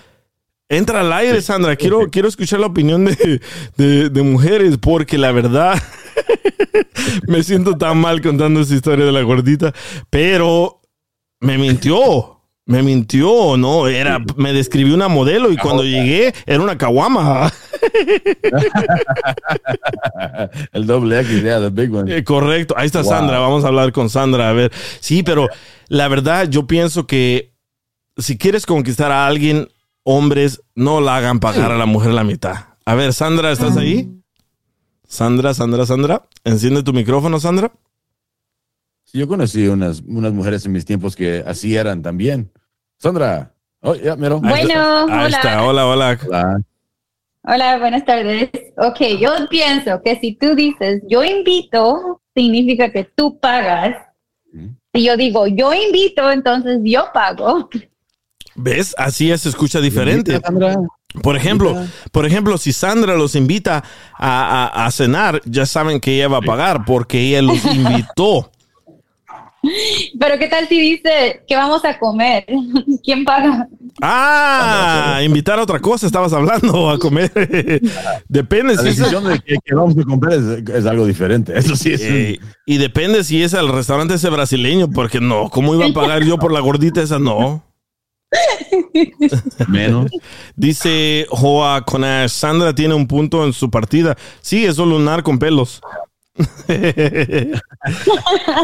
Entra 0.69 1.01
al 1.01 1.11
aire, 1.13 1.41
Sandra. 1.41 1.75
Quiero, 1.75 2.09
quiero 2.09 2.27
escuchar 2.27 2.59
la 2.59 2.67
opinión 2.67 3.05
de, 3.05 3.41
de- 3.77 4.09
de 4.09 4.21
mujeres, 4.23 4.77
porque 4.77 5.17
la 5.17 5.31
verdad 5.31 5.81
me 7.27 7.43
siento 7.43 7.77
tan 7.77 7.97
mal 7.97 8.21
contando 8.21 8.61
esa 8.61 8.73
historia 8.75 9.05
de 9.05 9.11
la 9.11 9.21
gordita, 9.21 9.73
pero 10.09 10.81
me 11.41 11.57
mintió. 11.57 12.39
Me 12.65 12.81
mintió, 12.81 13.57
¿no? 13.57 13.87
Era, 13.87 14.19
me 14.37 14.53
describió 14.53 14.95
una 14.95 15.09
modelo 15.09 15.51
y 15.51 15.57
cuando 15.57 15.83
llegué 15.83 16.33
era 16.45 16.61
una 16.61 16.77
caguama. 16.77 17.51
El 20.71 20.87
doble 20.87 21.19
X, 21.19 21.43
yeah, 21.43 21.59
the 21.59 21.69
big 21.69 21.93
one. 21.93 22.15
Eh, 22.15 22.23
correcto, 22.23 22.73
ahí 22.77 22.85
está 22.85 23.01
Wow. 23.01 23.09
Sandra, 23.09 23.39
vamos 23.39 23.65
a 23.65 23.67
hablar 23.67 23.91
con 23.91 24.09
Sandra, 24.09 24.49
a 24.49 24.53
ver. 24.53 24.71
Sí, 25.01 25.23
pero 25.23 25.49
la 25.89 26.07
verdad 26.07 26.47
yo 26.47 26.65
pienso 26.65 27.05
que 27.05 27.51
si 28.17 28.37
quieres 28.37 28.65
conquistar 28.65 29.11
a 29.11 29.27
alguien, 29.27 29.67
hombres, 30.03 30.61
no 30.73 31.01
la 31.01 31.17
hagan 31.17 31.41
pagar 31.41 31.69
a 31.69 31.77
la 31.77 31.85
mujer 31.85 32.13
la 32.13 32.23
mitad. 32.23 32.55
A 32.85 32.95
ver, 32.95 33.11
Sandra, 33.13 33.51
¿estás 33.51 33.75
ahí? 33.75 34.09
Sandra, 35.05 35.53
Sandra, 35.53 35.85
Sandra, 35.85 36.23
enciende 36.45 36.81
tu 36.81 36.93
micrófono, 36.93 37.41
Sandra. 37.41 37.73
Sí, 39.13 39.19
yo 39.19 39.27
conocí 39.27 39.67
unas, 39.67 40.01
unas 40.07 40.33
mujeres 40.33 40.65
en 40.65 40.71
mis 40.71 40.85
tiempos 40.85 41.15
que 41.15 41.43
así 41.45 41.75
eran 41.75 42.01
también. 42.01 42.51
Sandra. 42.97 43.53
Oh, 43.81 43.93
ya, 43.93 44.15
mira. 44.15 44.39
Ahí 44.43 44.63
está. 44.63 45.05
Bueno, 45.05 45.13
Ahí 45.13 45.25
hola. 45.25 45.37
está, 45.37 45.63
hola, 45.63 45.85
hola. 45.85 46.19
Hola. 46.27 46.61
Hola, 47.43 47.77
buenas 47.77 48.05
tardes. 48.05 48.49
Ok, 48.77 49.01
yo 49.19 49.29
pienso 49.51 50.01
que 50.03 50.19
si 50.19 50.33
tú 50.33 50.55
dices 50.55 51.03
yo 51.07 51.23
invito, 51.23 52.21
significa 52.35 52.91
que 52.91 53.03
tú 53.03 53.37
pagas. 53.39 53.95
Si 54.95 55.03
yo 55.03 55.15
digo 55.15 55.45
yo 55.45 55.71
invito, 55.73 56.31
entonces 56.31 56.79
yo 56.83 57.05
pago. 57.13 57.69
¿Ves? 58.55 58.95
Así 58.97 59.35
se 59.37 59.49
escucha 59.49 59.79
diferente. 59.79 60.39
Sandra. 60.43 60.75
Por 61.21 61.35
ejemplo, 61.35 61.75
por 62.11 62.25
ejemplo, 62.25 62.57
si 62.57 62.73
Sandra 62.73 63.15
los 63.15 63.35
invita 63.35 63.83
a, 64.17 64.65
a- 64.73 64.85
a 64.87 64.91
cenar, 64.91 65.39
ya 65.45 65.67
saben 65.67 65.99
que 65.99 66.15
ella 66.15 66.29
va 66.29 66.37
a 66.37 66.41
pagar 66.41 66.83
porque 66.85 67.19
ella 67.19 67.43
los 67.43 67.63
invitó. 67.75 68.49
Pero 70.19 70.37
¿qué 70.39 70.47
tal 70.47 70.67
si 70.67 70.79
dice 70.79 71.43
que 71.47 71.55
vamos 71.55 71.83
a 71.85 71.97
comer? 71.97 72.45
¿Quién 73.03 73.23
paga? 73.23 73.67
Ah, 74.01 75.21
invitar 75.23 75.57
a 75.59 75.63
otra 75.63 75.79
cosa, 75.79 76.05
estabas 76.05 76.33
hablando 76.33 76.89
a 76.89 76.99
comer. 76.99 77.31
depende 78.27 78.75
La 78.75 78.81
si 78.81 78.89
es, 78.89 78.97
decisión 78.97 79.23
de 79.25 79.39
que, 79.39 79.55
que 79.63 79.75
vamos 79.75 79.97
a 79.97 80.03
comprar 80.03 80.33
es, 80.33 80.69
es 80.69 80.85
algo 80.85 81.05
diferente. 81.05 81.57
Eso 81.57 81.75
sí 81.75 81.93
es. 81.93 82.01
un- 82.01 82.07
eh, 82.11 82.39
y 82.65 82.77
depende 82.77 83.23
si 83.23 83.41
es 83.43 83.53
al 83.53 83.69
restaurante 83.69 84.15
ese 84.15 84.29
brasileño, 84.29 84.89
porque 84.89 85.19
no, 85.21 85.49
¿cómo 85.49 85.73
iba 85.75 85.85
a 85.85 85.93
pagar 85.93 86.23
yo 86.23 86.37
por 86.37 86.51
la 86.51 86.59
gordita 86.59 87.01
esa? 87.01 87.19
No. 87.19 87.63
menos. 89.67 90.11
Dice 90.55 91.27
Joa 91.29 91.83
Conash, 91.85 92.31
Sandra 92.31 92.73
tiene 92.73 92.93
un 92.95 93.07
punto 93.07 93.45
en 93.45 93.53
su 93.53 93.69
partida. 93.69 94.17
Sí, 94.41 94.65
es 94.65 94.77
un 94.79 94.89
lunar 94.89 95.23
con 95.23 95.37
pelos. 95.39 95.81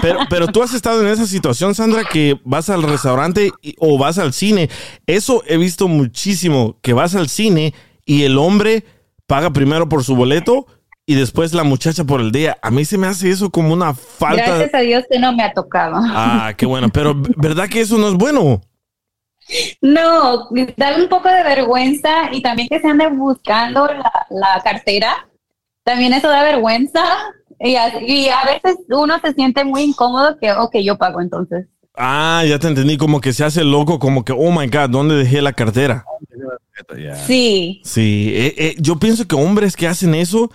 pero, 0.01 0.19
pero 0.29 0.47
tú 0.47 0.63
has 0.63 0.73
estado 0.73 1.01
en 1.01 1.07
esa 1.07 1.25
situación, 1.27 1.75
Sandra, 1.75 2.03
que 2.03 2.39
vas 2.43 2.69
al 2.69 2.83
restaurante 2.83 3.51
y- 3.61 3.75
o 3.79 3.97
vas 3.97 4.17
al 4.17 4.33
cine. 4.33 4.69
Eso 5.07 5.43
he 5.47 5.57
visto 5.57 5.87
muchísimo, 5.87 6.77
que 6.81 6.93
vas 6.93 7.15
al 7.15 7.29
cine 7.29 7.73
y 8.05 8.23
el 8.23 8.37
hombre 8.37 8.83
paga 9.27 9.51
primero 9.51 9.87
por 9.89 10.03
su 10.03 10.15
boleto 10.15 10.65
y 11.05 11.15
después 11.15 11.53
la 11.53 11.63
muchacha 11.63 12.03
por 12.03 12.21
el 12.21 12.31
día. 12.31 12.57
A 12.61 12.71
mí 12.71 12.85
se 12.85 12.97
me 12.97 13.07
hace 13.07 13.29
eso 13.29 13.49
como 13.49 13.73
una 13.73 13.93
falta. 13.93 14.45
Gracias 14.45 14.73
a 14.73 14.79
Dios 14.79 15.03
que 15.09 15.19
no 15.19 15.33
me 15.33 15.43
ha 15.43 15.53
tocado. 15.53 15.95
Ah, 15.99 16.53
qué 16.57 16.65
bueno. 16.65 16.89
Pero 16.89 17.13
¿verdad 17.37 17.67
que 17.67 17.81
eso 17.81 17.97
no 17.97 18.07
es 18.09 18.13
bueno? 18.15 18.61
No, 19.81 20.47
da 20.77 20.95
un 20.95 21.09
poco 21.09 21.27
de 21.29 21.43
vergüenza 21.43 22.31
y 22.31 22.41
también 22.43 22.67
que 22.67 22.79
se 22.79 22.87
ande 22.87 23.07
buscando 23.09 23.87
la, 23.87 24.27
la 24.29 24.61
cartera. 24.63 25.27
También 25.83 26.13
eso 26.13 26.27
da 26.29 26.43
vergüenza 26.43 27.01
y 27.59 27.75
a, 27.75 28.01
y 28.01 28.29
a 28.29 28.43
veces 28.45 28.77
uno 28.89 29.19
se 29.19 29.33
siente 29.33 29.63
muy 29.63 29.83
incómodo 29.83 30.37
que, 30.39 30.51
ok, 30.51 30.77
yo 30.83 30.97
pago 30.97 31.21
entonces. 31.21 31.67
Ah, 31.95 32.43
ya 32.47 32.59
te 32.59 32.67
entendí. 32.67 32.97
Como 32.97 33.19
que 33.19 33.33
se 33.33 33.43
hace 33.43 33.63
loco, 33.63 33.99
como 33.99 34.23
que, 34.23 34.31
oh 34.31 34.51
my 34.51 34.67
God, 34.67 34.89
¿dónde 34.89 35.15
dejé 35.15 35.41
la 35.41 35.53
cartera? 35.53 36.05
Sí, 37.27 37.81
Sí, 37.83 38.31
eh, 38.33 38.55
eh, 38.57 38.75
yo 38.79 38.97
pienso 38.97 39.27
que 39.27 39.35
hombres 39.35 39.75
que 39.75 39.87
hacen 39.87 40.15
eso 40.15 40.49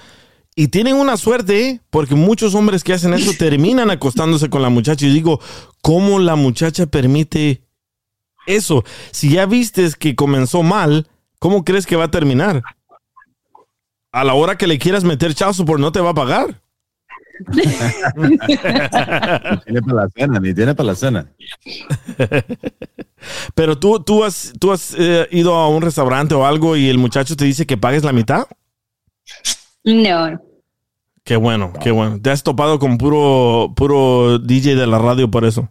y 0.56 0.68
tienen 0.68 0.96
una 0.96 1.18
suerte, 1.18 1.68
¿eh? 1.68 1.80
porque 1.90 2.14
muchos 2.14 2.54
hombres 2.54 2.82
que 2.82 2.94
hacen 2.94 3.12
eso 3.12 3.32
terminan 3.38 3.90
acostándose 3.90 4.48
con 4.48 4.62
la 4.62 4.70
muchacha. 4.70 5.04
Y 5.04 5.10
digo, 5.10 5.40
¿cómo 5.82 6.18
la 6.18 6.36
muchacha 6.36 6.86
permite 6.86 7.62
eso? 8.46 8.84
Si 9.10 9.30
ya 9.30 9.44
vistes 9.44 9.96
que 9.96 10.14
comenzó 10.16 10.62
mal, 10.62 11.08
¿cómo 11.38 11.64
crees 11.64 11.84
que 11.86 11.96
va 11.96 12.04
a 12.04 12.10
terminar? 12.10 12.62
A 14.12 14.24
la 14.24 14.32
hora 14.34 14.56
que 14.56 14.66
le 14.66 14.78
quieras 14.78 15.04
meter 15.04 15.34
chazo 15.34 15.64
por 15.66 15.78
no 15.78 15.92
te 15.92 16.00
va 16.00 16.10
a 16.10 16.14
pagar. 16.14 16.62
Ni 18.16 18.38
tiene 19.64 19.82
para 19.82 20.02
la 20.02 20.08
cena, 20.08 20.40
ni 20.40 20.54
tiene 20.54 20.74
para 20.74 20.86
la 20.88 20.94
cena. 20.94 21.26
Pero 23.54 23.78
tú, 23.78 24.00
tú 24.00 24.24
has, 24.24 24.52
tú 24.58 24.72
has 24.72 24.94
eh, 24.98 25.28
ido 25.30 25.54
a 25.54 25.68
un 25.68 25.82
restaurante 25.82 26.34
o 26.34 26.46
algo 26.46 26.76
y 26.76 26.88
el 26.88 26.98
muchacho 26.98 27.36
te 27.36 27.44
dice 27.44 27.66
que 27.66 27.76
pagues 27.76 28.04
la 28.04 28.12
mitad. 28.12 28.46
no. 29.84 30.40
Qué 31.24 31.36
bueno, 31.36 31.72
qué 31.82 31.90
bueno. 31.90 32.20
Te 32.20 32.30
has 32.30 32.42
topado 32.42 32.78
con 32.78 32.98
puro, 32.98 33.72
puro 33.74 34.38
DJ 34.38 34.76
de 34.76 34.86
la 34.86 34.98
radio 34.98 35.30
por 35.30 35.46
eso. 35.46 35.70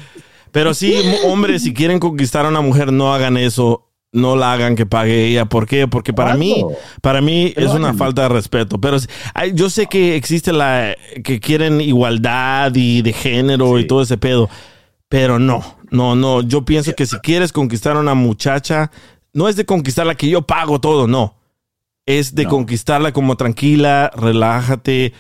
Pero 0.52 0.74
sí, 0.74 1.02
hombres, 1.26 1.64
si 1.64 1.74
quieren 1.74 2.00
conquistar 2.00 2.46
a 2.46 2.50
una 2.50 2.60
mujer, 2.60 2.92
no 2.92 3.14
hagan 3.14 3.38
eso. 3.38 3.90
No 4.16 4.36
la 4.36 4.54
hagan 4.54 4.76
que 4.76 4.86
pague 4.86 5.28
ella. 5.28 5.46
¿Por 5.46 5.68
qué? 5.68 5.88
Porque 5.88 6.14
para 6.14 6.36
mí, 6.36 6.66
para 7.02 7.22
mí 7.22 7.54
es 7.56 7.70
una 7.72 7.94
falta 7.94 8.24
de 8.24 8.30
respeto. 8.30 8.80
Pero 8.80 8.98
yo 9.54 9.70
sé 9.70 9.86
que 9.88 10.16
existe 10.16 10.52
la 10.54 10.96
que 11.24 11.40
quieren 11.40 11.82
igualdad 11.82 12.72
y 12.74 13.02
de 13.02 13.14
género 13.14 13.78
y 13.78 13.86
todo 13.86 14.02
ese 14.02 14.18
pedo. 14.18 14.50
Pero 15.10 15.38
no, 15.38 15.64
no, 15.92 16.16
no. 16.16 16.42
Yo 16.42 16.66
pienso 16.66 16.94
que 16.96 17.06
si 17.06 17.18
quieres 17.20 17.52
conquistar 17.52 17.96
a 17.96 18.00
una 18.00 18.16
muchacha, 18.16 18.90
no 19.34 19.48
es 19.48 19.56
de 19.56 19.66
conquistarla 19.66 20.16
que 20.16 20.30
yo 20.30 20.42
pago 20.42 20.80
todo, 20.80 21.08
no. 21.08 21.36
Es 22.08 22.36
de 22.36 22.44
No. 22.44 22.50
conquistarla 22.52 23.12
como 23.12 23.36
tranquila, 23.36 24.12
relájate. 24.16 25.14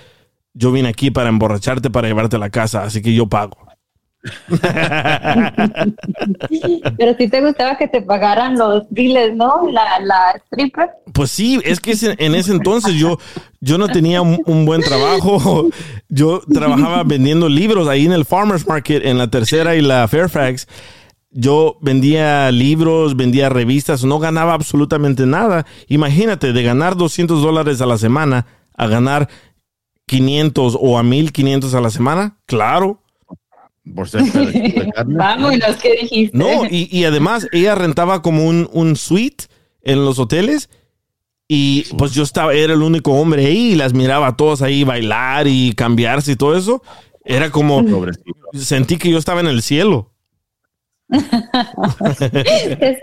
Yo 0.53 0.71
vine 0.71 0.87
aquí 0.89 1.11
para 1.11 1.29
emborracharte, 1.29 1.89
para 1.89 2.07
llevarte 2.07 2.37
a 2.37 2.39
la 2.39 2.49
casa, 2.49 2.83
así 2.83 3.01
que 3.01 3.13
yo 3.13 3.27
pago. 3.27 3.57
Pero 6.97 7.15
si 7.17 7.27
te 7.27 7.41
gustaba 7.41 7.77
que 7.77 7.87
te 7.87 8.01
pagaran 8.01 8.57
los 8.57 8.83
biles, 8.89 9.35
¿no? 9.35 9.69
La, 9.71 9.99
la 9.99 10.41
stripper. 10.45 10.89
Pues 11.13 11.31
sí, 11.31 11.59
es 11.63 11.79
que 11.79 11.93
en 12.17 12.35
ese 12.35 12.51
entonces 12.51 12.95
yo, 12.95 13.17
yo 13.61 13.77
no 13.77 13.87
tenía 13.87 14.21
un, 14.21 14.41
un 14.45 14.65
buen 14.65 14.81
trabajo. 14.81 15.69
Yo 16.07 16.41
trabajaba 16.53 17.03
vendiendo 17.03 17.49
libros 17.49 17.87
ahí 17.87 18.05
en 18.05 18.13
el 18.13 18.25
Farmers 18.25 18.67
Market, 18.67 19.05
en 19.05 19.17
la 19.17 19.27
tercera 19.27 19.75
y 19.75 19.81
la 19.81 20.07
Fairfax. 20.07 20.67
Yo 21.31 21.77
vendía 21.81 22.51
libros, 22.51 23.17
vendía 23.17 23.49
revistas, 23.49 24.05
no 24.05 24.19
ganaba 24.19 24.53
absolutamente 24.53 25.25
nada. 25.25 25.65
Imagínate, 25.87 26.53
de 26.53 26.63
ganar 26.63 26.95
200 26.95 27.41
dólares 27.41 27.81
a 27.81 27.85
la 27.85 27.97
semana 27.97 28.45
a 28.77 28.87
ganar 28.87 29.27
500 30.07 30.77
o 30.79 30.97
a 30.97 31.03
1500 31.03 31.73
a 31.73 31.81
la 31.81 31.89
semana. 31.89 32.37
Claro. 32.45 33.01
Por 33.93 34.09
ser 34.09 34.21
pedazo 34.23 34.51
de 34.51 34.91
carne. 34.95 35.15
Vámonos, 35.15 35.75
¿qué 35.81 35.97
dijiste? 36.01 36.37
No, 36.37 36.65
y, 36.65 36.87
y 36.91 37.03
además 37.05 37.47
ella 37.51 37.75
rentaba 37.75 38.21
como 38.21 38.45
un, 38.45 38.69
un 38.73 38.95
suite 38.95 39.45
en 39.81 40.03
los 40.05 40.17
hoteles 40.17 40.69
y 41.47 41.83
pues 41.97 42.13
yo 42.13 42.23
estaba, 42.23 42.53
era 42.53 42.73
el 42.73 42.81
único 42.81 43.11
hombre 43.13 43.45
ahí 43.45 43.73
y 43.73 43.75
las 43.75 43.93
miraba 43.93 44.27
a 44.27 44.35
todas 44.35 44.61
ahí 44.63 44.83
bailar 44.83 45.47
y 45.47 45.73
cambiarse 45.73 46.31
y 46.31 46.35
todo 46.35 46.57
eso. 46.57 46.81
Era 47.23 47.51
como, 47.51 47.85
Pobrecito. 47.85 48.33
sentí 48.53 48.97
que 48.97 49.09
yo 49.11 49.17
estaba 49.17 49.41
en 49.41 49.47
el 49.47 49.61
cielo. 49.61 50.11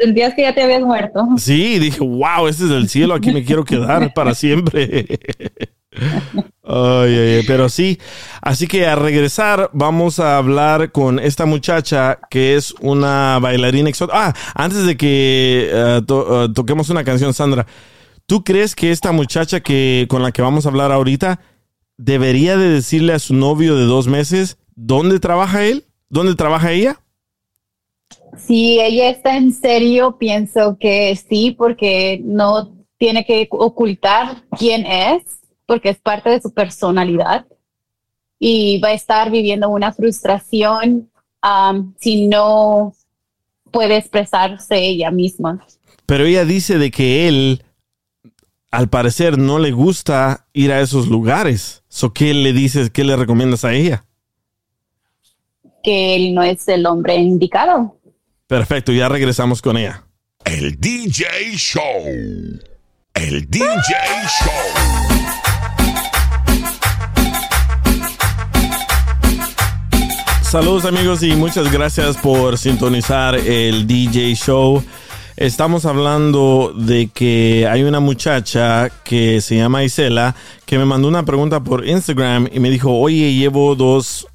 Sentías 0.01 0.35
que 0.35 0.43
ya 0.43 0.55
te 0.55 0.63
habías 0.63 0.83
muerto. 0.83 1.27
Sí, 1.39 1.79
dije, 1.79 2.01
wow, 2.01 2.49
este 2.49 2.65
es 2.65 2.71
el 2.71 2.89
cielo, 2.89 3.15
aquí 3.15 3.31
me 3.33 3.45
quiero 3.45 3.65
quedar 3.65 4.13
para 4.15 4.35
siempre. 4.35 5.07
Ay, 6.65 7.15
ay, 7.15 7.45
pero 7.47 7.69
sí, 7.69 7.99
así 8.41 8.67
que 8.67 8.87
a 8.87 8.95
regresar 8.95 9.69
vamos 9.73 10.21
a 10.21 10.39
hablar 10.39 10.93
con 10.93 11.19
esta 11.19 11.45
muchacha 11.45 12.21
que 12.31 12.55
es 12.55 12.75
una 12.81 13.39
bailarina 13.41 13.91
exótica. 13.91 14.29
Ah, 14.29 14.35
antes 14.55 14.87
de 14.87 14.97
que 14.97 15.69
eh, 15.71 16.01
eh, 16.09 16.49
toquemos 16.55 16.89
una 16.89 17.05
canción, 17.05 17.35
Sandra, 17.35 17.67
¿tú 18.27 18.43
crees 18.45 18.75
que 18.75 18.91
esta 18.91 19.13
muchacha 19.13 19.61
que 19.61 20.07
con 20.09 20.23
la 20.23 20.33
que 20.33 20.41
vamos 20.41 20.65
a 20.65 20.71
hablar 20.71 20.93
ahorita 20.93 21.41
debería 21.99 22.57
de 22.57 22.71
decirle 22.71 23.13
a 23.13 23.19
su 23.19 23.35
novio 23.35 23.77
de 23.77 23.85
dos 23.85 24.07
meses 24.07 24.59
dónde 24.75 25.21
trabaja 25.21 25.65
él? 25.65 25.85
¿Dónde 26.09 26.35
trabaja 26.35 26.73
ella? 26.73 27.01
Si 28.37 28.81
ella 28.81 29.11
está 29.11 29.37
en 29.37 29.53
serio, 29.53 30.17
pienso 30.19 30.77
que 30.79 31.17
sí, 31.17 31.51
porque 31.51 32.21
no 32.25 32.73
tiene 32.99 33.25
que 33.25 33.49
ocultar 33.51 34.45
quién 34.59 34.87
es, 34.87 35.42
porque 35.73 35.89
es 35.89 35.99
parte 35.99 36.29
de 36.29 36.39
su 36.39 36.53
personalidad. 36.53 37.47
Y 38.39 38.79
va 38.81 38.89
a 38.89 38.93
estar 38.93 39.31
viviendo 39.31 39.71
una 39.71 39.91
frustración 39.91 41.09
am, 41.41 41.95
si 41.99 42.27
no 42.27 42.93
puede 43.71 43.97
expresarse 43.97 44.77
ella 44.77 45.11
misma. 45.11 45.67
Pero 46.05 46.27
ella 46.27 46.45
dice 46.45 46.77
de 46.77 46.91
que 46.91 47.27
él, 47.27 47.65
al 48.71 48.91
parecer, 48.91 49.39
no 49.39 49.59
le 49.59 49.71
gusta 49.71 50.47
ir 50.53 50.73
a 50.73 50.83
esos 50.83 51.09
lugares. 51.09 51.85
So, 51.89 52.13
¿Qué 52.13 52.35
le 52.35 52.53
dices, 52.53 52.91
qué 52.91 53.03
le 53.03 53.17
recomiendas 53.17 53.65
a 53.65 53.73
ella? 53.73 54.05
que 55.83 56.15
él 56.15 56.35
no 56.35 56.43
es 56.45 56.69
el 56.69 56.87
hombre 56.87 57.17
indicado. 57.17 57.99
Perfecto, 58.47 58.93
ya 58.93 59.09
regresamos 59.09 59.61
con 59.61 59.77
ella. 59.79 60.05
El 60.45 60.79
DJ 60.79 61.57
Show. 61.57 61.83
El 63.15 63.51
DJ 63.51 63.65
Show. 63.65 65.12
Saludos 70.53 70.85
amigos 70.85 71.23
y 71.23 71.35
muchas 71.35 71.73
gracias 71.73 72.19
por 72.19 72.59
sintonizar 72.59 73.37
el 73.37 73.87
DJ 73.87 74.35
Show. 74.35 74.85
Estamos 75.35 75.87
hablando 75.87 76.75
de 76.77 77.07
que 77.07 77.67
hay 77.67 77.85
una 77.85 78.01
muchacha 78.01 78.91
que 79.03 79.41
se 79.41 79.57
llama 79.57 79.83
Isela 79.83 80.37
que 80.67 80.77
me 80.77 80.85
mandó 80.85 81.09
una 81.09 81.25
pregunta 81.25 81.65
por 81.65 81.89
Instagram 81.89 82.51
y 82.53 82.61
me 82.61 82.69
dijo, 82.69 82.93
oye, 83.01 83.33
llevo 83.33 83.75
dos 83.77 84.27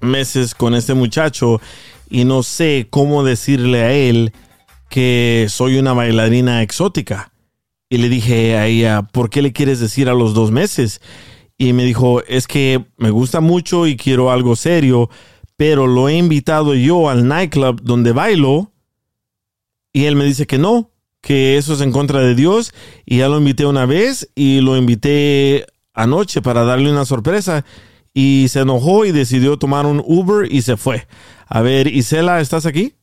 meses 0.00 0.56
con 0.56 0.74
este 0.74 0.94
muchacho 0.94 1.60
y 2.10 2.24
no 2.24 2.42
sé 2.42 2.88
cómo 2.90 3.22
decirle 3.22 3.82
a 3.82 3.92
él 3.92 4.32
que 4.90 5.46
soy 5.48 5.78
una 5.78 5.92
bailarina 5.92 6.62
exótica. 6.62 7.30
Y 7.88 7.98
le 7.98 8.08
dije 8.08 8.56
a 8.56 8.66
ella, 8.66 9.02
¿por 9.02 9.30
qué 9.30 9.42
le 9.42 9.52
quieres 9.52 9.78
decir 9.78 10.08
a 10.08 10.14
los 10.14 10.34
dos 10.34 10.50
meses? 10.50 11.00
Y 11.56 11.72
me 11.72 11.84
dijo, 11.84 12.20
es 12.24 12.48
que 12.48 12.84
me 12.96 13.10
gusta 13.10 13.40
mucho 13.40 13.86
y 13.86 13.96
quiero 13.96 14.32
algo 14.32 14.56
serio, 14.56 15.08
pero 15.56 15.86
lo 15.86 16.08
he 16.08 16.16
invitado 16.16 16.74
yo 16.74 17.08
al 17.08 17.28
nightclub 17.28 17.82
donde 17.82 18.12
bailo 18.12 18.70
y 19.92 20.06
él 20.06 20.16
me 20.16 20.24
dice 20.24 20.46
que 20.46 20.58
no, 20.58 20.90
que 21.20 21.56
eso 21.56 21.74
es 21.74 21.80
en 21.80 21.92
contra 21.92 22.20
de 22.20 22.34
Dios 22.34 22.74
y 23.04 23.18
ya 23.18 23.28
lo 23.28 23.38
invité 23.38 23.66
una 23.66 23.86
vez 23.86 24.30
y 24.34 24.60
lo 24.60 24.76
invité 24.76 25.66
anoche 25.94 26.42
para 26.42 26.64
darle 26.64 26.90
una 26.90 27.04
sorpresa 27.04 27.64
y 28.14 28.46
se 28.48 28.60
enojó 28.60 29.04
y 29.04 29.12
decidió 29.12 29.58
tomar 29.58 29.86
un 29.86 30.02
Uber 30.04 30.50
y 30.50 30.62
se 30.62 30.76
fue. 30.76 31.06
A 31.46 31.62
ver, 31.62 31.86
Isela, 31.86 32.40
¿estás 32.40 32.66
aquí? 32.66 32.94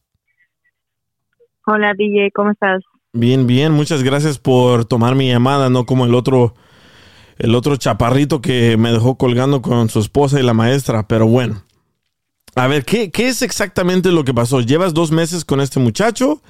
Hola 1.66 1.94
DJ, 1.98 2.32
¿cómo 2.34 2.52
estás? 2.52 2.82
Bien, 3.14 3.48
bien, 3.48 3.72
muchas 3.72 4.04
gracias 4.04 4.38
por 4.38 4.86
tomar 4.86 5.16
mi 5.16 5.30
llamada, 5.30 5.70
no 5.70 5.86
como 5.86 6.06
el 6.06 6.14
otro 6.14 6.54
el 7.40 7.56
otro 7.56 7.78
chaparrito 7.78 8.42
que 8.42 8.76
me 8.78 8.92
dejó 8.92 9.18
colgando 9.18 9.62
con 9.62 9.90
su 9.90 10.00
esposa 10.00 10.40
y 10.40 10.44
la 10.44 10.54
maestra, 10.54 11.08
pero 11.08 11.26
bueno. 11.26 11.64
A 12.56 12.68
ver, 12.68 12.84
¿qué, 12.84 13.12
qué 13.12 13.28
es 13.28 13.42
exactamente 13.42 14.12
lo 14.12 14.24
que 14.24 14.34
pasó? 14.34 14.62
Llevas 14.62 14.94
dos 14.94 15.12
meses 15.12 15.46
con 15.46 15.62
este 15.62 15.80
muchacho, 15.80 16.42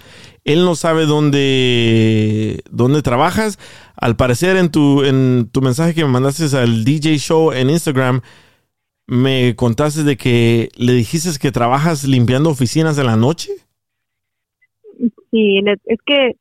él 0.43 0.64
no 0.66 0.76
sabe 0.76 1.06
dónde, 1.06 2.64
dónde 2.72 3.02
trabajas. 3.02 3.60
Al 3.95 4.16
parecer 4.16 4.58
en 4.58 4.72
tu, 4.72 5.04
en 5.04 5.50
tu 5.52 5.62
mensaje 5.62 5.93
que 5.93 6.04
me 6.04 6.12
mandaste 6.12 6.58
al 6.58 6.86
DJ 6.86 7.18
Show 7.18 7.52
en 7.52 7.70
Instagram, 7.70 8.22
me 9.08 9.56
contaste 9.56 10.04
de 10.04 10.18
que 10.18 10.70
le 10.78 10.93
dijiste 10.93 11.30
que 11.39 11.52
trabajas 11.52 12.08
limpiando 12.08 12.50
oficinas 12.50 12.97
en 12.97 13.08
la 13.08 13.16
noche. 13.16 13.52
Sí, 15.32 15.62
es 15.86 16.00
que 16.06 16.36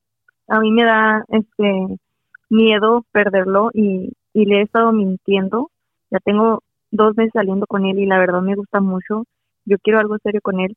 a 0.49 0.61
mí 0.61 0.71
me 0.71 0.85
da 0.85 1.25
este 1.29 1.99
miedo 2.49 3.05
perderlo 3.13 3.71
y, 3.75 4.13
y 4.33 4.45
le 4.45 4.61
he 4.61 4.63
estado 4.63 4.93
mintiendo. 4.93 5.71
Ya 6.11 6.19
tengo 6.21 6.63
dos 6.91 7.17
meses 7.17 7.33
saliendo 7.35 7.67
con 7.67 7.85
él 7.85 7.99
y 7.99 8.07
la 8.07 8.19
verdad 8.19 8.41
me 8.41 8.55
gusta 8.55 8.81
mucho. 8.81 9.25
Yo 9.69 9.79
quiero 9.83 10.01
algo 10.01 10.17
serio 10.23 10.41
con 10.43 10.61
él. 10.61 10.77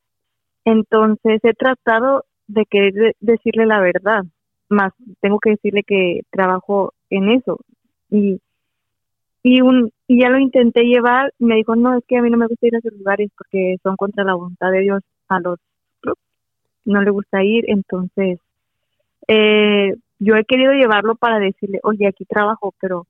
Entonces 0.65 1.39
he 1.43 1.53
tratado 1.53 2.25
de 2.47 2.65
querer 2.65 2.93
de- 2.93 3.15
decirle 3.21 3.65
la 3.65 3.79
verdad, 3.81 4.23
más 4.69 4.93
tengo 5.21 5.39
que 5.39 5.51
decirle 5.51 5.83
que 5.83 6.21
trabajo 6.31 6.93
en 7.09 7.29
eso. 7.31 7.59
Y, 8.09 8.39
y, 9.43 9.61
un, 9.61 9.91
y 10.07 10.21
ya 10.21 10.29
lo 10.29 10.39
intenté 10.39 10.83
llevar, 10.83 11.33
me 11.39 11.55
dijo, 11.55 11.75
no, 11.75 11.97
es 11.97 12.03
que 12.07 12.17
a 12.17 12.21
mí 12.21 12.29
no 12.29 12.37
me 12.37 12.47
gusta 12.47 12.67
ir 12.67 12.75
a 12.75 12.79
esos 12.79 12.93
lugares 12.93 13.29
porque 13.37 13.77
son 13.83 13.95
contra 13.95 14.23
la 14.23 14.35
voluntad 14.35 14.71
de 14.71 14.81
Dios 14.81 15.01
a 15.29 15.39
los. 15.39 15.59
No 16.85 17.01
le 17.01 17.11
gusta 17.11 17.43
ir, 17.43 17.65
entonces 17.67 18.39
eh, 19.27 19.95
yo 20.19 20.35
he 20.35 20.45
querido 20.45 20.73
llevarlo 20.73 21.15
para 21.15 21.39
decirle, 21.39 21.79
oye, 21.83 22.07
aquí 22.07 22.25
trabajo, 22.25 22.73
pero 22.79 23.05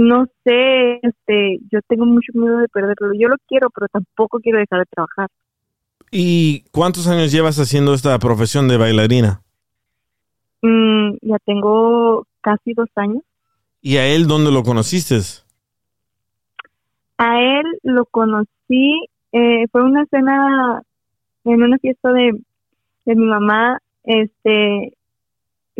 no 0.00 0.26
sé, 0.44 0.98
este, 1.02 1.58
yo 1.70 1.80
tengo 1.86 2.06
mucho 2.06 2.32
miedo 2.34 2.58
de 2.58 2.68
perderlo. 2.68 3.12
Yo 3.18 3.28
lo 3.28 3.36
quiero, 3.46 3.68
pero 3.70 3.86
tampoco 3.88 4.40
quiero 4.40 4.58
dejar 4.58 4.80
de 4.80 4.86
trabajar. 4.86 5.28
¿Y 6.10 6.64
cuántos 6.72 7.06
años 7.06 7.30
llevas 7.30 7.58
haciendo 7.58 7.92
esta 7.92 8.18
profesión 8.18 8.66
de 8.66 8.78
bailarina? 8.78 9.42
Mm, 10.62 11.16
ya 11.20 11.36
tengo 11.44 12.26
casi 12.40 12.72
dos 12.72 12.88
años. 12.96 13.22
¿Y 13.82 13.98
a 13.98 14.06
él 14.06 14.26
dónde 14.26 14.50
lo 14.50 14.62
conociste? 14.62 15.18
A 17.18 17.40
él 17.40 17.64
lo 17.82 18.06
conocí, 18.06 19.06
eh, 19.32 19.66
fue 19.70 19.84
una 19.84 20.06
cena 20.06 20.82
en 21.44 21.62
una 21.62 21.76
fiesta 21.78 22.10
de, 22.12 22.40
de 23.04 23.14
mi 23.14 23.26
mamá, 23.26 23.78
este, 24.04 24.94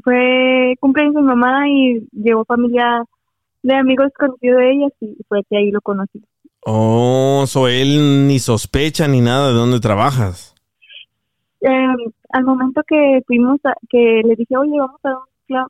fue 0.04 0.74
cumpleaños 0.78 1.14
de 1.14 1.20
mi 1.22 1.26
mamá 1.26 1.68
y 1.68 2.06
llegó 2.12 2.44
familia 2.44 3.02
de 3.62 3.74
amigos 3.74 4.10
conocidos 4.18 4.58
de 4.58 4.72
ellas 4.72 4.92
y 5.00 5.16
fue 5.28 5.42
que 5.48 5.56
ahí 5.56 5.70
lo 5.70 5.80
conocí. 5.80 6.22
Oh, 6.62 7.44
so 7.46 7.68
él 7.68 8.26
ni 8.26 8.38
sospecha 8.38 9.08
ni 9.08 9.20
nada 9.20 9.48
de 9.48 9.54
dónde 9.54 9.80
trabajas. 9.80 10.54
Eh, 11.62 11.94
al 12.30 12.44
momento 12.44 12.82
que 12.86 13.22
fuimos, 13.26 13.58
a- 13.64 13.74
que 13.88 14.22
le 14.24 14.34
dije, 14.36 14.56
oye, 14.56 14.78
vamos 14.78 15.00
a 15.04 15.10
un 15.10 15.24
club, 15.46 15.68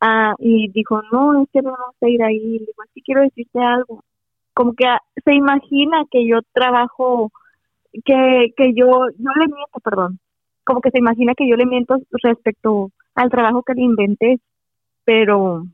ah, 0.00 0.34
y 0.38 0.68
dijo, 0.72 1.02
no, 1.12 1.42
es 1.42 1.48
que 1.52 1.60
no 1.62 1.72
vamos 1.72 1.96
a 2.00 2.08
ir 2.08 2.22
ahí. 2.22 2.38
Le 2.58 2.66
digo, 2.66 2.82
sí 2.94 3.02
quiero 3.02 3.22
decirte 3.22 3.58
algo. 3.60 4.04
Como 4.54 4.74
que 4.74 4.86
ah, 4.86 5.00
se 5.24 5.34
imagina 5.34 6.04
que 6.10 6.26
yo 6.26 6.38
trabajo, 6.52 7.30
que, 8.04 8.52
que 8.56 8.74
yo, 8.74 8.86
yo 9.18 9.30
le 9.38 9.46
miento, 9.46 9.80
perdón. 9.82 10.18
Como 10.64 10.80
que 10.80 10.90
se 10.90 10.98
imagina 10.98 11.34
que 11.34 11.48
yo 11.48 11.56
le 11.56 11.66
miento 11.66 11.96
respecto 12.22 12.90
al 13.14 13.30
trabajo 13.30 13.62
que 13.62 13.74
le 13.74 13.82
inventé, 13.82 14.40
pero 15.04 15.64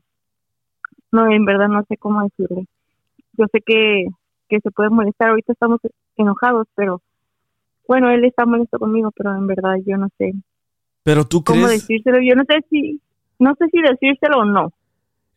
no, 1.15 1.31
en 1.31 1.45
verdad 1.45 1.67
no 1.69 1.83
sé 1.87 1.97
cómo 1.97 2.21
decirle. 2.23 2.65
Yo 3.37 3.45
sé 3.51 3.61
que, 3.65 4.05
que 4.49 4.59
se 4.59 4.71
puede 4.71 4.89
molestar, 4.89 5.29
ahorita 5.29 5.53
estamos 5.53 5.79
enojados, 6.17 6.67
pero 6.75 7.01
bueno, 7.87 8.09
él 8.11 8.25
está 8.25 8.45
molesto 8.45 8.79
conmigo, 8.79 9.11
pero 9.15 9.35
en 9.35 9.47
verdad 9.47 9.75
yo 9.85 9.97
no 9.97 10.07
sé 10.17 10.33
Pero 11.03 11.25
tú 11.25 11.43
cómo 11.43 11.65
crees, 11.67 11.81
decírselo. 11.87 12.17
Yo 12.21 12.35
no 12.35 12.43
sé 12.47 12.59
si, 12.69 13.01
no 13.39 13.53
sé 13.59 13.65
si 13.71 13.81
decírselo 13.81 14.39
o 14.39 14.45
no. 14.45 14.71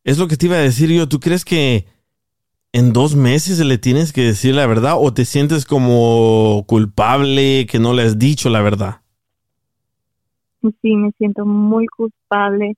es 0.05 0.19
lo 0.19 0.29
que 0.29 0.37
te 0.37 0.47
iba 0.47 0.57
a 0.57 0.61
decir 0.61 0.91
yo, 0.91 1.09
¿tú 1.09 1.21
crees 1.21 1.45
que 1.45 1.87
en 2.73 2.93
dos 2.93 3.17
meses 3.17 3.59
le 3.65 3.79
tienes 3.79 4.13
que 4.13 4.23
decir 4.23 4.55
la 4.55 4.67
verdad 4.67 4.95
o 4.99 5.13
te 5.13 5.25
sientes 5.25 5.65
como 5.67 6.65
culpable 6.67 7.67
que 7.67 7.79
no 7.79 7.93
le 7.95 8.03
has 8.03 8.19
dicho 8.19 8.49
la 8.51 8.63
verdad? 8.63 9.01
Sí, 10.83 10.97
me 10.97 11.13
siento 11.19 11.47
muy 11.47 11.87
culpable, 11.87 12.77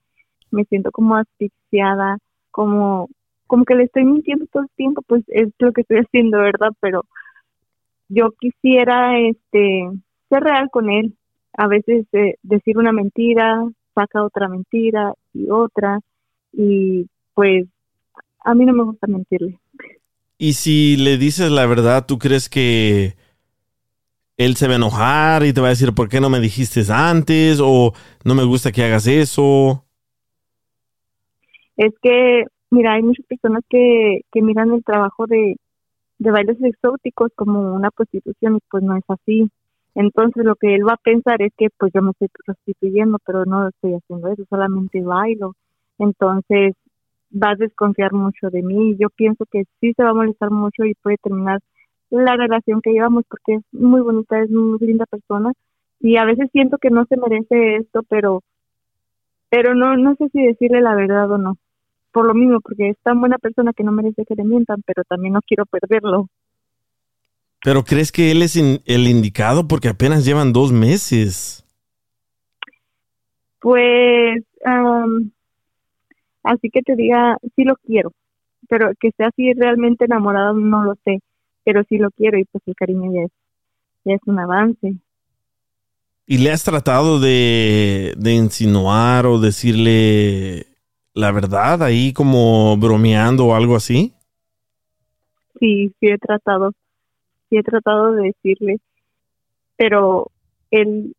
me 0.51 0.63
siento 0.65 0.91
como 0.91 1.15
asfixiada, 1.15 2.17
como, 2.51 3.09
como 3.47 3.65
que 3.65 3.75
le 3.75 3.83
estoy 3.83 4.05
mintiendo 4.05 4.45
todo 4.51 4.63
el 4.63 4.69
tiempo, 4.75 5.01
pues 5.07 5.23
es 5.27 5.49
lo 5.59 5.71
que 5.71 5.81
estoy 5.81 5.97
haciendo, 6.05 6.39
¿verdad? 6.39 6.71
Pero 6.79 7.05
yo 8.09 8.31
quisiera, 8.39 9.19
este, 9.19 9.89
ser 10.29 10.43
real 10.43 10.69
con 10.71 10.89
él. 10.89 11.15
A 11.53 11.67
veces 11.67 12.05
eh, 12.13 12.35
decir 12.43 12.77
una 12.77 12.93
mentira, 12.93 13.61
saca 13.93 14.23
otra 14.23 14.47
mentira 14.47 15.13
y 15.33 15.49
otra, 15.49 15.99
y 16.53 17.07
pues 17.33 17.67
a 18.43 18.55
mí 18.55 18.65
no 18.65 18.73
me 18.73 18.83
gusta 18.83 19.07
mentirle. 19.07 19.59
Y 20.37 20.53
si 20.53 20.97
le 20.97 21.17
dices 21.17 21.51
la 21.51 21.65
verdad, 21.65 22.05
¿tú 22.05 22.17
crees 22.17 22.49
que 22.49 23.15
él 24.37 24.55
se 24.55 24.67
va 24.67 24.73
a 24.73 24.77
enojar 24.77 25.45
y 25.45 25.53
te 25.53 25.61
va 25.61 25.67
a 25.67 25.71
decir, 25.71 25.93
¿por 25.93 26.09
qué 26.09 26.19
no 26.19 26.29
me 26.29 26.39
dijiste 26.39 26.83
antes? 26.89 27.59
O 27.61 27.93
no 28.23 28.33
me 28.33 28.43
gusta 28.43 28.71
que 28.71 28.83
hagas 28.83 29.05
eso. 29.05 29.85
Es 31.81 31.93
que, 32.01 32.45
mira, 32.69 32.93
hay 32.93 33.03
muchas 33.03 33.25
personas 33.25 33.63
que, 33.69 34.21
que 34.31 34.41
miran 34.43 34.71
el 34.71 34.83
trabajo 34.83 35.25
de, 35.27 35.57
de 36.19 36.31
bailes 36.31 36.57
exóticos 36.63 37.31
como 37.35 37.73
una 37.73 37.89
prostitución 37.91 38.57
y 38.57 38.59
pues 38.69 38.83
no 38.83 38.95
es 38.97 39.03
así. 39.07 39.49
Entonces 39.95 40.45
lo 40.45 40.55
que 40.55 40.75
él 40.75 40.87
va 40.87 40.93
a 40.93 40.97
pensar 40.97 41.41
es 41.41 41.51
que 41.57 41.69
pues 41.77 41.91
yo 41.93 42.03
me 42.03 42.11
estoy 42.11 42.29
prostituyendo, 42.45 43.17
pero 43.25 43.45
no 43.45 43.69
estoy 43.69 43.95
haciendo 43.95 44.27
eso, 44.29 44.43
solamente 44.49 45.01
bailo. 45.01 45.55
Entonces 45.97 46.75
va 47.33 47.51
a 47.51 47.55
desconfiar 47.55 48.13
mucho 48.13 48.51
de 48.51 48.61
mí. 48.61 48.95
Yo 48.99 49.09
pienso 49.09 49.45
que 49.51 49.63
sí 49.79 49.93
se 49.95 50.03
va 50.03 50.11
a 50.11 50.13
molestar 50.13 50.51
mucho 50.51 50.85
y 50.85 50.93
puede 50.95 51.17
terminar 51.17 51.59
la 52.11 52.35
relación 52.35 52.81
que 52.81 52.91
llevamos 52.91 53.23
porque 53.27 53.55
es 53.55 53.63
muy 53.71 54.01
bonita, 54.01 54.39
es 54.39 54.51
muy 54.51 54.77
linda 54.81 55.05
persona 55.07 55.51
y 55.99 56.17
a 56.17 56.25
veces 56.25 56.49
siento 56.51 56.77
que 56.77 56.91
no 56.91 57.05
se 57.05 57.17
merece 57.17 57.77
esto, 57.77 58.03
pero 58.09 58.41
pero 59.49 59.75
no 59.75 59.97
no 59.97 60.15
sé 60.15 60.29
si 60.29 60.43
decirle 60.43 60.81
la 60.81 60.95
verdad 60.95 61.31
o 61.31 61.37
no. 61.39 61.57
Por 62.11 62.25
lo 62.27 62.33
mismo, 62.33 62.59
porque 62.61 62.89
es 62.89 62.97
tan 63.03 63.19
buena 63.19 63.37
persona 63.37 63.73
que 63.73 63.83
no 63.83 63.91
merece 63.91 64.25
que 64.25 64.35
le 64.35 64.43
mientan, 64.43 64.81
pero 64.85 65.03
también 65.03 65.33
no 65.33 65.41
quiero 65.41 65.65
perderlo. 65.65 66.27
Pero 67.63 67.83
¿crees 67.83 68.11
que 68.11 68.31
él 68.31 68.41
es 68.41 68.55
in- 68.55 68.81
el 68.85 69.07
indicado? 69.07 69.67
Porque 69.67 69.89
apenas 69.89 70.25
llevan 70.25 70.51
dos 70.51 70.71
meses. 70.71 71.63
Pues, 73.59 74.43
am, 74.65 75.31
así 76.43 76.69
que 76.71 76.81
te 76.81 76.95
diga, 76.95 77.37
sí 77.55 77.63
lo 77.63 77.75
quiero, 77.85 78.11
pero 78.67 78.91
que 78.99 79.11
sea 79.15 79.27
así 79.27 79.53
realmente 79.53 80.05
enamorado 80.05 80.53
no 80.55 80.83
lo 80.83 80.95
sé, 81.05 81.19
pero 81.63 81.83
sí 81.87 81.97
lo 81.97 82.09
quiero 82.11 82.39
y 82.39 82.45
pues 82.45 82.63
el 82.65 82.75
cariño 82.75 83.11
ya 83.13 83.21
es, 83.25 83.31
ya 84.05 84.13
es 84.15 84.21
un 84.25 84.39
avance. 84.39 84.95
¿Y 86.25 86.37
le 86.39 86.51
has 86.51 86.63
tratado 86.63 87.19
de, 87.19 88.13
de 88.17 88.33
insinuar 88.33 89.25
o 89.25 89.39
decirle 89.39 90.70
la 91.13 91.31
verdad 91.31 91.83
ahí 91.83 92.13
como 92.13 92.77
bromeando 92.77 93.47
o 93.47 93.55
algo 93.55 93.75
así? 93.75 94.13
Sí, 95.59 95.93
sí 95.99 96.07
he 96.07 96.17
tratado, 96.17 96.71
sí 97.49 97.57
he 97.57 97.63
tratado 97.63 98.13
de 98.13 98.33
decirle, 98.33 98.77
pero 99.75 100.31
él 100.71 101.15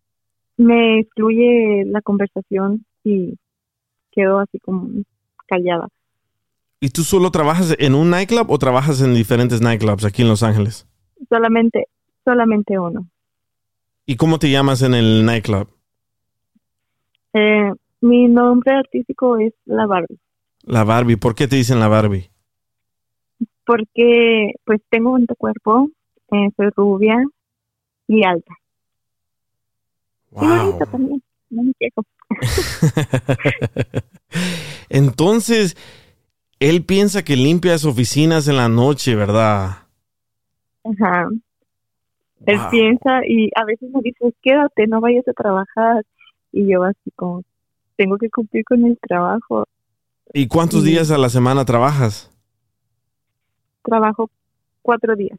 me 0.56 1.00
excluye 1.00 1.84
la 1.86 2.00
conversación 2.02 2.84
y 3.04 3.36
quedo 4.10 4.38
así 4.38 4.58
como 4.58 4.88
callada. 5.46 5.88
¿Y 6.80 6.90
tú 6.90 7.02
solo 7.02 7.30
trabajas 7.30 7.76
en 7.78 7.94
un 7.94 8.10
nightclub 8.10 8.50
o 8.50 8.58
trabajas 8.58 9.00
en 9.02 9.14
diferentes 9.14 9.60
nightclubs 9.60 10.04
aquí 10.04 10.22
en 10.22 10.28
Los 10.28 10.42
Ángeles? 10.42 10.88
Solamente, 11.28 11.86
solamente 12.24 12.78
uno. 12.78 13.06
¿Y 14.04 14.16
cómo 14.16 14.40
te 14.40 14.50
llamas 14.50 14.82
en 14.82 14.94
el 14.94 15.24
nightclub? 15.24 15.68
Eh, 17.34 17.70
mi 18.02 18.28
nombre 18.28 18.74
artístico 18.74 19.38
es 19.38 19.54
La 19.64 19.86
Barbie, 19.86 20.18
La 20.64 20.82
Barbie. 20.82 21.16
¿Por 21.16 21.36
qué 21.36 21.46
te 21.46 21.54
dicen 21.54 21.78
la 21.78 21.86
Barbie? 21.86 22.28
porque 23.64 24.52
pues 24.64 24.80
tengo 24.90 25.12
un 25.12 25.26
cuerpo, 25.26 25.88
eh, 26.32 26.48
soy 26.56 26.68
rubia 26.76 27.16
y 28.08 28.24
alta. 28.24 28.54
Y 30.40 30.46
bonita 30.46 30.86
también, 30.86 31.22
no 31.50 31.62
me 31.62 31.72
quejo. 31.78 32.02
Entonces, 34.88 35.76
él 36.60 36.84
piensa 36.84 37.24
que 37.24 37.36
limpias 37.36 37.84
oficinas 37.84 38.48
en 38.48 38.56
la 38.56 38.68
noche, 38.68 39.14
¿verdad? 39.14 39.78
Ajá. 40.84 41.28
Él 42.46 42.58
Wow. 42.58 42.70
piensa 42.70 43.20
y 43.26 43.50
a 43.54 43.64
veces 43.64 43.90
me 43.90 44.00
dice, 44.02 44.32
quédate, 44.42 44.86
no 44.86 45.00
vayas 45.00 45.26
a 45.28 45.32
trabajar. 45.32 46.04
Y 46.52 46.70
yo 46.70 46.82
así 46.84 47.10
como, 47.16 47.42
tengo 48.02 48.18
que 48.18 48.28
cumplir 48.30 48.64
con 48.64 48.84
el 48.84 48.98
trabajo. 49.00 49.64
¿Y 50.34 50.48
cuántos 50.48 50.82
Sí. 50.82 50.90
días 50.90 51.10
a 51.12 51.18
la 51.18 51.28
semana 51.28 51.64
trabajas? 51.64 52.30
Trabajo 53.84 54.28
cuatro 54.82 55.14
días. 55.14 55.38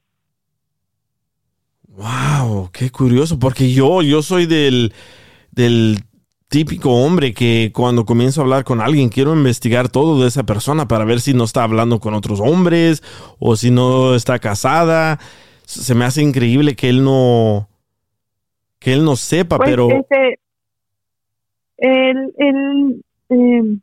Wow, 1.90 2.70
qué 2.72 2.90
curioso, 2.90 3.38
porque 3.38 3.72
yo, 3.72 4.02
yo 4.02 4.22
soy 4.24 4.46
del, 4.46 4.94
del 5.52 6.00
típico 6.48 6.92
hombre 6.92 7.34
que 7.34 7.72
cuando 7.74 8.06
comienzo 8.06 8.42
a 8.42 8.44
hablar 8.46 8.64
con 8.64 8.82
alguien 8.82 9.10
quiero 9.10 9.34
investigar 9.34 9.90
todo 9.90 10.22
de 10.22 10.28
esa 10.28 10.44
persona 10.44 10.88
para 10.88 11.06
ver 11.06 11.20
si 11.22 11.34
no 11.34 11.44
está 11.44 11.64
hablando 11.64 12.00
con 12.00 12.14
otros 12.14 12.40
hombres 12.40 13.04
o 13.40 13.56
si 13.56 13.70
no 13.72 14.16
está 14.16 14.40
casada. 14.40 15.20
Se 15.66 15.94
me 15.96 16.06
hace 16.06 16.22
increíble 16.22 16.76
que 16.76 16.90
él 16.90 17.04
no, 17.04 17.70
que 18.80 18.94
él 18.94 19.04
no 19.06 19.16
sepa, 19.16 19.58
Pues, 19.58 19.70
pero 19.70 19.90
este, 19.90 20.40
él, 21.78 22.34
él, 22.38 23.04
eh, 23.30 23.78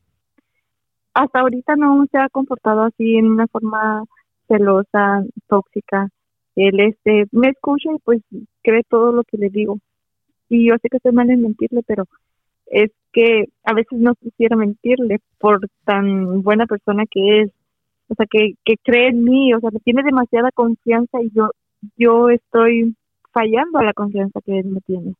hasta 1.15 1.41
ahorita 1.41 1.77
no 1.77 2.07
se 2.11 2.19
ha 2.19 2.29
comportado 2.29 2.83
así 2.83 3.17
en 3.17 3.27
una 3.27 3.47
forma 3.49 4.05
celosa, 4.49 5.25
tóxica. 5.49 6.09
Él, 6.57 6.81
este, 6.81 7.27
me 7.33 7.49
escucha 7.51 7.91
y 7.95 7.99
pues 8.05 8.23
cree 8.63 8.83
todo 8.89 9.13
lo 9.13 9.25
que 9.25 9.39
le 9.39 9.51
digo. 9.51 9.79
Y 10.49 10.69
yo 10.69 10.75
sé 10.83 10.89
que 10.89 10.97
estoy 10.99 11.13
mal 11.13 11.31
en 11.31 11.43
mentirle, 11.43 11.83
pero 11.87 12.05
es 12.67 12.91
que 13.13 13.47
a 13.65 13.75
veces 13.75 13.99
no 13.99 14.15
quisiera 14.15 14.57
mentirle 14.57 15.19
por 15.39 15.61
tan 15.85 16.43
buena 16.43 16.67
persona 16.67 17.05
que 17.11 17.43
es. 17.43 17.51
O 18.09 18.15
sea, 18.15 18.27
que, 18.29 18.55
que 18.65 18.75
cree 18.83 19.09
en 19.09 19.23
mí, 19.25 19.55
o 19.55 19.61
sea, 19.61 19.71
me 19.71 19.81
tiene 19.81 20.03
demasiada 20.03 20.51
confianza 20.53 21.23
y 21.23 21.31
yo, 21.33 21.51
yo 21.97 22.29
estoy 22.31 22.97
fallando 23.33 23.79
a 23.79 23.85
la 23.85 23.93
confianza 23.93 24.41
que 24.45 24.59
él 24.59 24.67
me 24.67 24.81
tiene. 24.81 25.15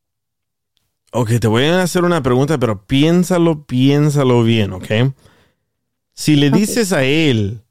Ok, 1.13 1.33
te 1.41 1.49
voy 1.49 1.65
a 1.65 1.83
hacer 1.83 2.05
una 2.05 2.23
pregunta, 2.23 2.59
pero 2.59 2.87
piénsalo, 2.87 3.65
piénsalo 3.67 4.45
bien, 4.45 4.73
¿ok? 4.73 5.13
Si 6.15 6.37
le 6.37 6.51
dices 6.51 6.93
a 6.93 7.03
él 7.03 7.63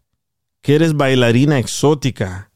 que 0.62 0.76
eres 0.76 0.94
bailarina 0.94 1.58
exótica 1.58 2.52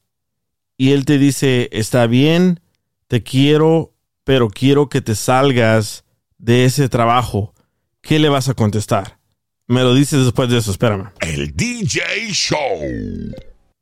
y 0.76 0.92
él 0.92 1.06
te 1.06 1.18
dice, 1.18 1.70
está 1.72 2.06
bien, 2.08 2.60
te 3.08 3.24
quiero, 3.24 3.94
pero 4.26 4.50
quiero 4.50 4.90
que 4.90 5.02
te 5.02 5.16
salgas 5.16 6.04
de 6.38 6.66
ese 6.66 6.90
trabajo, 6.90 7.54
¿qué 8.02 8.20
le 8.20 8.28
vas 8.28 8.50
a 8.50 8.54
contestar? 8.54 9.20
Me 9.68 9.84
lo 9.84 9.94
dices 9.94 10.26
después 10.26 10.50
de 10.50 10.58
eso, 10.58 10.72
espérame. 10.72 11.12
El 11.22 11.56
DJ 11.56 12.02
Show. 12.32 12.58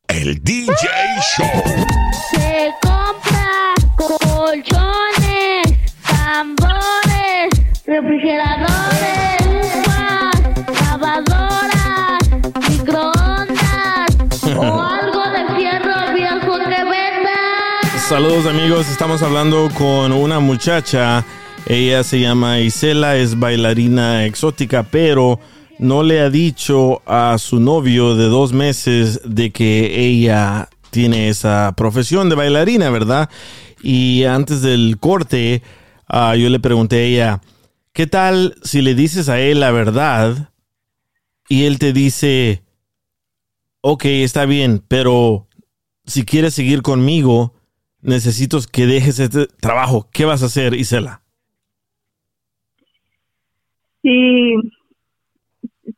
El 0.08 0.44
DJ 0.44 0.76
Show. 1.36 1.48
Se 2.30 2.72
compra 2.82 3.74
tambores, 3.98 4.64
refrigeradores, 7.92 9.42
uvas, 9.76 10.32
lavadoras, 10.82 12.20
microondas 12.70 14.46
o 14.56 14.82
algo 14.82 15.24
de 15.30 15.56
fierro 15.58 16.14
viejo 16.16 16.58
que 16.60 16.84
venda. 16.86 18.00
Saludos 18.08 18.46
amigos, 18.46 18.90
estamos 18.90 19.22
hablando 19.22 19.70
con 19.78 20.14
una 20.14 20.40
muchacha 20.40 21.26
Ella 21.68 22.06
se 22.06 22.22
llama 22.22 22.62
Isela, 22.62 23.18
es 23.18 23.38
bailarina 23.38 24.26
exótica, 24.26 24.84
pero 24.84 25.42
no 25.78 26.02
le 26.04 26.22
ha 26.22 26.30
dicho 26.30 27.02
a 27.06 27.38
su 27.40 27.60
novio 27.60 28.16
de 28.16 28.26
dos 28.26 28.54
meses 28.54 29.20
de 29.26 29.52
que 29.52 30.00
ella 30.00 30.70
tiene 30.92 31.28
esa 31.28 31.74
profesión 31.76 32.30
de 32.30 32.36
bailarina, 32.36 32.90
¿verdad? 32.90 33.30
Y 33.84 34.24
antes 34.24 34.62
del 34.62 34.98
corte, 34.98 35.62
ah, 36.08 36.38
yo 36.38 36.50
le 36.50 36.60
pregunté 36.62 36.96
a 36.98 37.02
ella, 37.02 37.42
¿qué 37.94 38.08
tal 38.08 38.56
si 38.64 38.82
le 38.82 38.96
dices 38.96 39.30
a 39.30 39.40
él 39.40 39.60
la 39.60 39.72
verdad 39.72 40.52
y 41.50 41.66
él 41.66 41.80
te 41.80 41.94
dice, 41.94 42.64
ok, 43.82 44.06
está 44.06 44.46
bien, 44.46 44.82
pero 44.88 45.48
si 46.06 46.24
quieres 46.24 46.54
seguir 46.54 46.82
conmigo, 46.82 47.54
necesito 48.02 48.58
que 48.72 48.86
dejes 48.86 49.20
este 49.20 49.48
trabajo. 49.60 50.08
¿Qué 50.12 50.26
vas 50.26 50.44
a 50.44 50.48
hacer, 50.48 50.74
Isela? 50.74 51.22
Si, 54.02 54.56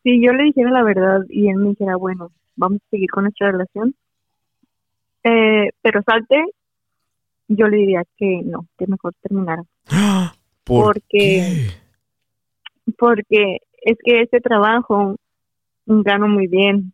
si 0.04 0.26
yo 0.26 0.34
le 0.34 0.44
dijera 0.44 0.72
la 0.72 0.84
verdad 0.84 1.20
y 1.30 1.50
él 1.50 1.58
me 1.58 1.70
dijera, 1.70 1.96
bueno, 1.96 2.32
vamos 2.56 2.80
a 2.86 2.90
seguir 2.90 3.10
con 3.10 3.24
nuestra 3.24 3.52
relación, 3.52 3.96
eh, 5.24 5.70
pero 5.82 6.02
salte, 6.04 6.44
yo 7.48 7.68
le 7.68 7.78
diría 7.78 8.04
que 8.18 8.42
no, 8.44 8.68
que 8.78 8.88
mejor 8.88 9.14
terminara. 9.22 9.64
¿Por 10.64 10.96
porque, 10.96 11.02
qué? 11.10 11.83
Porque 12.98 13.60
es 13.82 13.98
que 14.04 14.22
este 14.22 14.40
trabajo 14.40 15.16
gano 15.86 16.28
muy 16.28 16.48
bien. 16.48 16.94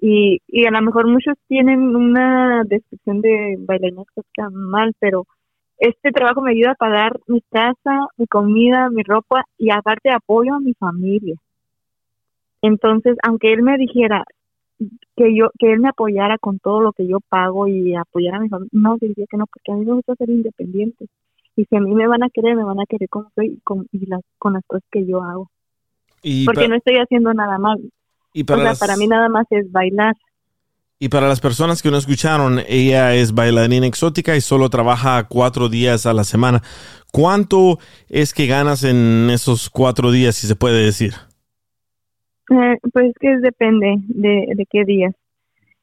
Y, 0.00 0.40
y 0.46 0.66
a 0.66 0.70
lo 0.70 0.80
mejor 0.82 1.08
muchos 1.08 1.34
tienen 1.48 1.96
una 1.96 2.62
descripción 2.64 3.20
de 3.20 3.56
bailarina 3.58 4.02
exótica 4.02 4.48
mal, 4.50 4.94
pero 5.00 5.26
este 5.78 6.10
trabajo 6.12 6.40
me 6.40 6.52
ayuda 6.52 6.72
a 6.72 6.76
pagar 6.76 7.18
mi 7.26 7.40
casa, 7.50 8.06
mi 8.16 8.26
comida, 8.26 8.90
mi 8.90 9.02
ropa 9.02 9.44
y 9.56 9.70
aparte 9.70 10.10
apoyo 10.10 10.54
a 10.54 10.60
mi 10.60 10.74
familia. 10.74 11.36
Entonces, 12.62 13.16
aunque 13.22 13.52
él 13.52 13.62
me 13.62 13.76
dijera 13.76 14.24
que 15.16 15.34
yo 15.34 15.50
que 15.58 15.72
él 15.72 15.80
me 15.80 15.88
apoyara 15.88 16.38
con 16.38 16.58
todo 16.58 16.80
lo 16.80 16.92
que 16.92 17.06
yo 17.06 17.18
pago 17.28 17.66
y 17.66 17.94
apoyara 17.94 18.38
a 18.38 18.40
mi 18.40 18.48
familia, 18.48 18.70
no, 18.72 18.96
diría 19.00 19.26
que 19.28 19.36
no, 19.36 19.46
porque 19.46 19.72
a 19.72 19.74
mí 19.76 19.84
me 19.84 19.94
gusta 19.94 20.14
ser 20.16 20.30
independiente. 20.30 21.06
Y 21.58 21.64
si 21.64 21.74
a 21.76 21.80
mí 21.80 21.92
me 21.92 22.06
van 22.06 22.22
a 22.22 22.28
querer, 22.30 22.54
me 22.54 22.62
van 22.62 22.78
a 22.78 22.86
querer 22.86 23.08
como 23.08 23.30
soy 23.34 23.46
y 23.56 23.60
con, 23.64 23.88
y 23.90 24.06
las, 24.06 24.20
con 24.38 24.52
las 24.52 24.62
cosas 24.64 24.84
que 24.92 25.04
yo 25.04 25.24
hago. 25.24 25.50
Y, 26.22 26.44
Porque 26.44 26.68
no 26.68 26.76
estoy 26.76 26.98
haciendo 26.98 27.34
nada 27.34 27.58
mal. 27.58 27.80
y 28.32 28.44
para 28.44 28.58
o 28.60 28.62
sea, 28.62 28.70
las- 28.70 28.78
para 28.78 28.96
mí 28.96 29.08
nada 29.08 29.28
más 29.28 29.44
es 29.50 29.70
bailar. 29.72 30.14
Y 31.00 31.08
para 31.08 31.26
las 31.26 31.40
personas 31.40 31.82
que 31.82 31.90
no 31.90 31.96
escucharon, 31.96 32.60
ella 32.68 33.12
es 33.14 33.32
bailarina 33.34 33.86
exótica 33.86 34.36
y 34.36 34.40
solo 34.40 34.68
trabaja 34.70 35.26
cuatro 35.28 35.68
días 35.68 36.06
a 36.06 36.12
la 36.12 36.22
semana. 36.22 36.62
¿Cuánto 37.12 37.78
es 38.08 38.32
que 38.34 38.46
ganas 38.46 38.84
en 38.84 39.28
esos 39.30 39.68
cuatro 39.68 40.12
días, 40.12 40.36
si 40.36 40.46
se 40.46 40.54
puede 40.56 40.84
decir? 40.84 41.14
Eh, 42.50 42.76
pues 42.92 43.12
que 43.20 43.36
depende 43.38 43.96
de, 44.08 44.46
de 44.54 44.66
qué 44.70 44.84
días. 44.84 45.12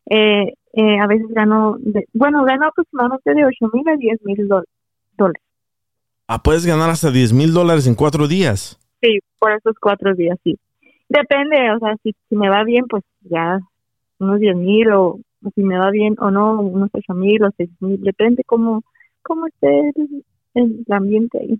Eh, 0.10 0.54
eh, 0.74 1.00
a 1.02 1.08
veces 1.08 1.28
gano, 1.30 1.76
de- 1.80 2.06
bueno, 2.14 2.44
gano 2.44 2.68
aproximadamente 2.68 3.34
de 3.34 3.46
8 3.46 3.70
mil 3.74 3.88
a 3.90 3.96
10 3.98 4.20
mil 4.24 4.48
dólares. 5.18 5.42
Ah, 6.28 6.42
puedes 6.42 6.66
ganar 6.66 6.90
hasta 6.90 7.12
10 7.12 7.34
mil 7.34 7.54
dólares 7.54 7.86
en 7.86 7.96
cuatro 7.96 8.28
días. 8.28 8.80
Sí, 9.02 9.20
por 9.38 9.52
esos 9.52 9.76
cuatro 9.80 10.16
días, 10.16 10.38
sí. 10.44 10.58
Depende, 11.08 11.72
o 11.72 11.80
sea, 11.80 11.96
si, 12.02 12.16
si 12.28 12.36
me 12.36 12.50
va 12.50 12.64
bien, 12.64 12.86
pues 12.88 13.04
ya 13.22 13.60
unos 14.18 14.40
10 14.40 14.56
mil 14.56 14.92
o, 14.92 15.20
si 15.54 15.62
me 15.62 15.78
va 15.78 15.92
bien 15.92 16.16
o 16.20 16.32
no, 16.32 16.60
unos 16.62 16.90
8 16.94 17.14
mil 17.14 17.44
o 17.44 17.52
6 17.56 17.70
mil, 17.80 18.02
depende 18.02 18.44
cómo, 18.46 18.84
cómo 19.22 19.46
esté 19.48 19.92
el, 19.96 20.26
el 20.56 20.86
ambiente 20.90 21.38
ahí. 21.40 21.60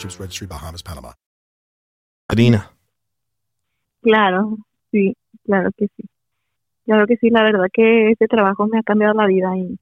Ships 0.00 0.18
Registry, 0.18 0.46
Bahamas, 0.46 0.82
Panama. 0.82 1.14
Harina. 2.28 2.70
Claro, 4.02 4.56
sí, 4.90 5.14
claro 5.44 5.70
que 5.76 5.88
sí. 5.96 6.04
Claro 6.86 7.06
que 7.06 7.16
sí, 7.16 7.30
la 7.30 7.42
verdad 7.42 7.66
que 7.72 8.10
este 8.12 8.26
trabajo 8.26 8.66
me 8.66 8.78
ha 8.78 8.82
cambiado 8.82 9.14
la 9.14 9.26
vida 9.26 9.56
y, 9.56 9.78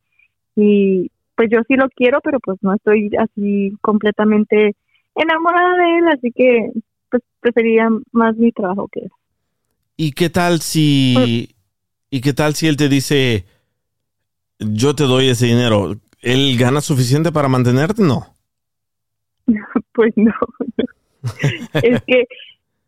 y 0.57 1.11
pues 1.37 1.49
yo 1.51 1.61
sí 1.69 1.75
lo 1.75 1.89
quiero, 1.91 2.21
pero 2.23 2.41
pues 2.41 2.59
no 2.63 2.75
estoy 2.75 3.11
así 3.17 3.77
completamente 3.81 4.75
enamorada 5.15 5.77
de 5.77 5.99
él, 5.99 6.09
así 6.09 6.33
que 6.33 6.73
pues 7.11 7.23
preferiría 7.41 7.89
más 8.13 8.37
mi 8.37 8.51
trabajo 8.51 8.89
que 8.89 9.01
él. 9.01 9.11
¿Y 9.97 10.13
qué 10.13 10.31
tal 10.31 10.61
si 10.61 11.55
y 12.11 12.21
qué 12.21 12.33
tal 12.33 12.55
si 12.55 12.67
él 12.67 12.77
te 12.77 12.89
dice 12.89 13.47
yo 14.59 14.95
te 14.95 15.05
doy 15.05 15.29
ese 15.29 15.47
dinero? 15.47 15.97
¿Él 16.21 16.57
gana 16.59 16.81
suficiente 16.81 17.31
para 17.31 17.49
mantenerte? 17.49 18.03
No. 18.03 18.35
Pues 19.99 20.17
no. 20.17 20.33
es 21.83 22.03
que, 22.05 22.27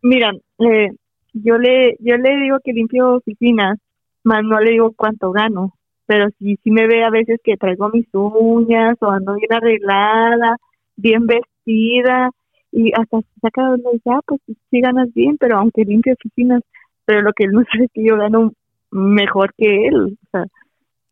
mira, 0.01 0.31
eh, 0.61 0.91
yo 1.33 1.59
le 1.59 1.97
yo 1.99 2.17
le 2.19 2.37
digo 2.37 2.59
que 2.63 2.73
limpio 2.73 3.17
oficinas, 3.17 3.79
más 4.23 4.45
no 4.45 4.61
le 4.61 4.71
digo 4.71 4.93
cuánto 4.93 5.33
gano, 5.33 5.75
pero 6.07 6.29
sí, 6.39 6.57
sí 6.63 6.71
me 6.71 6.87
ve 6.87 7.03
a 7.03 7.11
veces 7.11 7.41
que 7.43 7.57
traigo 7.57 7.89
mis 7.89 8.07
uñas 8.13 8.97
o 9.01 9.11
ando 9.11 9.35
bien 9.35 9.53
arreglada, 9.53 10.57
bien 10.95 11.27
vestida 11.27 12.31
y 12.71 12.93
hasta 12.93 13.23
se 13.23 13.41
saca 13.43 13.63
de 13.65 13.71
donde 13.71 13.91
dice, 13.95 14.11
ah, 14.11 14.21
pues 14.25 14.41
sí 14.47 14.81
ganas 14.81 15.13
bien, 15.13 15.37
pero 15.37 15.59
aunque 15.59 15.85
limpio 15.85 16.13
oficinas, 16.13 16.63
pero 17.07 17.23
lo 17.23 17.33
que 17.33 17.43
él 17.43 17.51
no 17.51 17.65
sabe 17.73 17.87
es 17.87 17.91
que 17.93 18.05
yo 18.05 18.19
gano 18.19 18.53
mejor 18.93 19.53
que 19.59 19.89
él, 19.89 20.17
o 20.17 20.31
sea, 20.31 20.47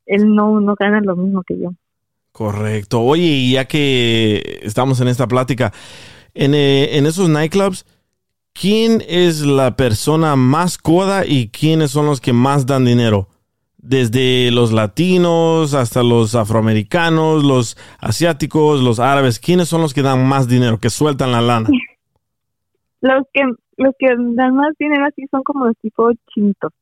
él 0.06 0.32
no, 0.32 0.60
no 0.60 0.76
gana 0.78 1.00
lo 1.00 1.16
mismo 1.16 1.42
que 1.42 1.58
yo. 1.58 1.72
Correcto. 2.38 3.00
Oye, 3.00 3.24
y 3.24 3.52
ya 3.54 3.64
que 3.64 4.60
estamos 4.62 5.00
en 5.00 5.08
esta 5.08 5.26
plática, 5.26 5.72
en, 6.34 6.54
eh, 6.54 6.96
en 6.96 7.06
esos 7.06 7.28
nightclubs, 7.28 7.84
¿quién 8.52 9.02
es 9.08 9.40
la 9.44 9.74
persona 9.74 10.36
más 10.36 10.78
coda 10.78 11.26
y 11.26 11.48
quiénes 11.48 11.90
son 11.90 12.06
los 12.06 12.20
que 12.20 12.32
más 12.32 12.64
dan 12.64 12.84
dinero? 12.84 13.26
Desde 13.76 14.52
los 14.52 14.70
latinos 14.70 15.74
hasta 15.74 16.04
los 16.04 16.36
afroamericanos, 16.36 17.42
los 17.42 17.76
asiáticos, 17.98 18.82
los 18.82 19.00
árabes, 19.00 19.40
¿quiénes 19.40 19.68
son 19.68 19.80
los 19.80 19.92
que 19.92 20.02
dan 20.02 20.24
más 20.24 20.46
dinero, 20.46 20.78
que 20.78 20.90
sueltan 20.90 21.32
la 21.32 21.40
lana? 21.40 21.68
Los 23.00 23.24
que 23.32 23.42
los 23.76 23.94
que 23.96 24.08
dan 24.16 24.56
más 24.56 24.74
dinero 24.76 25.06
así 25.06 25.24
son 25.30 25.44
como 25.44 25.66
los 25.66 25.76
tipo 25.78 26.10
chinitos. 26.34 26.72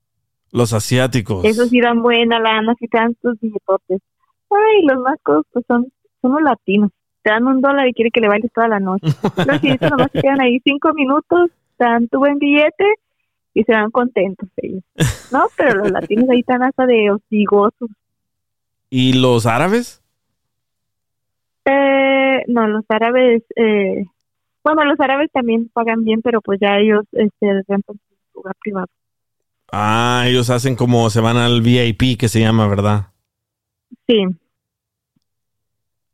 Los 0.51 0.73
asiáticos. 0.73 1.45
Esos 1.45 1.69
sí 1.69 1.79
dan 1.79 2.03
buena 2.03 2.41
lana, 2.41 2.75
sí 2.79 2.89
te 2.89 2.97
dan 2.97 3.15
tus 3.23 3.39
billetotes. 3.39 4.01
Ay, 4.51 4.87
los 4.87 4.99
más 5.03 5.19
codos 5.23 5.45
pues 5.53 5.65
son, 5.67 5.93
son 6.23 6.33
los 6.33 6.43
latinos. 6.43 6.91
Te 7.23 7.31
dan 7.31 7.47
un 7.47 7.61
dólar 7.61 7.89
y 7.89 7.93
quiere 7.93 8.11
que 8.11 8.21
le 8.21 8.29
bailes 8.29 8.53
toda 8.53 8.69
la 8.69 8.79
noche. 8.79 9.07
Los 9.47 9.61
chinitos 9.61 9.91
nomás 9.91 10.13
se 10.13 10.23
quedan 10.23 10.41
ahí 10.41 10.61
cinco 10.63 10.95
minutos, 10.95 11.51
te 11.77 11.85
dan 11.85 12.07
tu 12.09 12.19
buen 12.19 12.39
billete 12.39 12.85
y 13.53 13.65
se 13.65 13.73
van 13.73 13.91
contentos 13.91 14.49
ellos. 14.59 14.85
No, 15.33 15.47
pero 15.57 15.75
los 15.81 15.91
latinos 15.91 16.29
ahí 16.31 16.41
están 16.41 16.63
hasta 16.63 16.87
de 16.87 17.11
hostigosos. 17.11 17.89
¿Y 18.91 19.15
los 19.15 19.47
árabes? 19.47 20.03
Eh, 21.65 22.45
no, 22.47 22.69
los 22.69 22.85
árabes, 22.89 23.43
eh, 23.57 24.05
bueno, 24.63 24.85
los 24.85 25.01
árabes 25.01 25.31
también 25.33 25.69
pagan 25.73 26.05
bien, 26.05 26.23
pero 26.23 26.41
pues 26.41 26.61
ya 26.61 26.79
ellos 26.79 27.05
este, 27.13 27.63
rentan 27.67 27.97
su 27.97 28.39
lugar 28.39 28.55
privado. 28.61 28.87
Ah, 29.73 30.25
ellos 30.27 30.51
hacen 30.51 30.77
como 30.77 31.11
se 31.11 31.21
van 31.21 31.37
al 31.37 31.61
VIP 31.61 32.19
que 32.19 32.29
se 32.29 32.41
llama, 32.41 32.69
¿verdad? 32.69 33.09
Sí. 34.07 34.25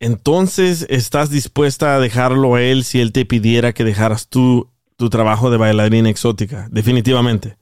entonces 0.01 0.87
estás 0.91 1.31
dispuesta 1.31 1.95
a 1.95 2.01
dejarlo 2.01 2.55
a 2.55 2.63
él 2.63 2.85
si 2.85 3.01
él 3.01 3.13
te 3.13 3.25
pidiera 3.25 3.73
que 3.73 3.85
dejaras 3.85 4.29
tú 4.29 4.69
tu 4.97 5.11
trabajo 5.11 5.51
de 5.51 5.59
bailarina 5.59 6.09
exótica, 6.09 6.69
definitivamente. 6.71 7.57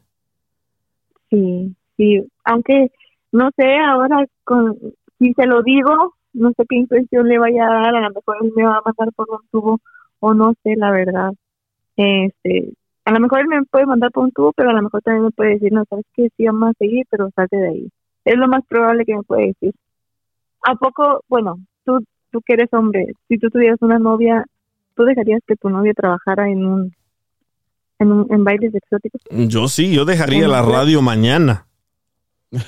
Sí, 1.30 1.74
sí, 1.96 2.22
aunque 2.44 2.90
no 3.32 3.50
sé 3.56 3.76
ahora 3.78 4.26
con, 4.44 4.76
si 5.18 5.32
se 5.32 5.46
lo 5.46 5.62
digo, 5.62 6.14
no 6.32 6.50
sé 6.50 6.64
qué 6.68 6.76
impresión 6.76 7.28
le 7.28 7.38
vaya 7.38 7.66
a 7.66 7.72
dar, 7.72 7.96
a 7.96 8.00
lo 8.00 8.10
mejor 8.10 8.36
él 8.42 8.52
me 8.54 8.64
va 8.64 8.78
a 8.78 8.82
mandar 8.84 9.12
por 9.14 9.30
un 9.30 9.40
tubo 9.50 9.80
o 10.18 10.34
no 10.34 10.52
sé 10.62 10.76
la 10.76 10.90
verdad. 10.90 11.32
Este, 11.96 12.72
a 13.04 13.12
lo 13.12 13.20
mejor 13.20 13.40
él 13.40 13.46
me 13.46 13.62
puede 13.64 13.86
mandar 13.86 14.10
por 14.10 14.24
un 14.24 14.32
tubo, 14.32 14.52
pero 14.52 14.70
a 14.70 14.74
lo 14.74 14.82
mejor 14.82 15.02
también 15.02 15.24
me 15.24 15.30
puede 15.30 15.54
decir, 15.54 15.72
no, 15.72 15.84
sabes 15.88 16.04
que 16.14 16.28
sí 16.36 16.44
vamos 16.44 16.70
a 16.70 16.78
seguir, 16.78 17.06
pero 17.10 17.30
salte 17.34 17.56
de 17.56 17.68
ahí. 17.68 17.88
Es 18.24 18.36
lo 18.36 18.48
más 18.48 18.64
probable 18.66 19.04
que 19.04 19.14
me 19.14 19.22
puede 19.22 19.46
decir. 19.48 19.74
¿A 20.62 20.74
poco, 20.74 21.24
bueno, 21.28 21.58
tú, 21.84 22.04
tú 22.30 22.40
que 22.44 22.54
eres 22.54 22.68
hombre, 22.72 23.06
si 23.28 23.38
tú 23.38 23.48
tuvieras 23.50 23.78
una 23.80 23.98
novia, 23.98 24.44
¿tú 24.94 25.04
dejarías 25.04 25.40
que 25.46 25.56
tu 25.56 25.68
novia 25.70 25.92
trabajara 25.94 26.48
en 26.48 26.64
un, 26.64 26.94
en, 27.98 28.12
un, 28.12 28.26
en 28.30 28.44
bailes 28.44 28.74
exóticos? 28.74 29.20
Yo 29.30 29.68
sí, 29.68 29.92
yo 29.92 30.04
dejaría 30.04 30.48
la 30.48 30.62
radio 30.62 31.02
mañana. 31.02 31.66
no, 32.50 32.62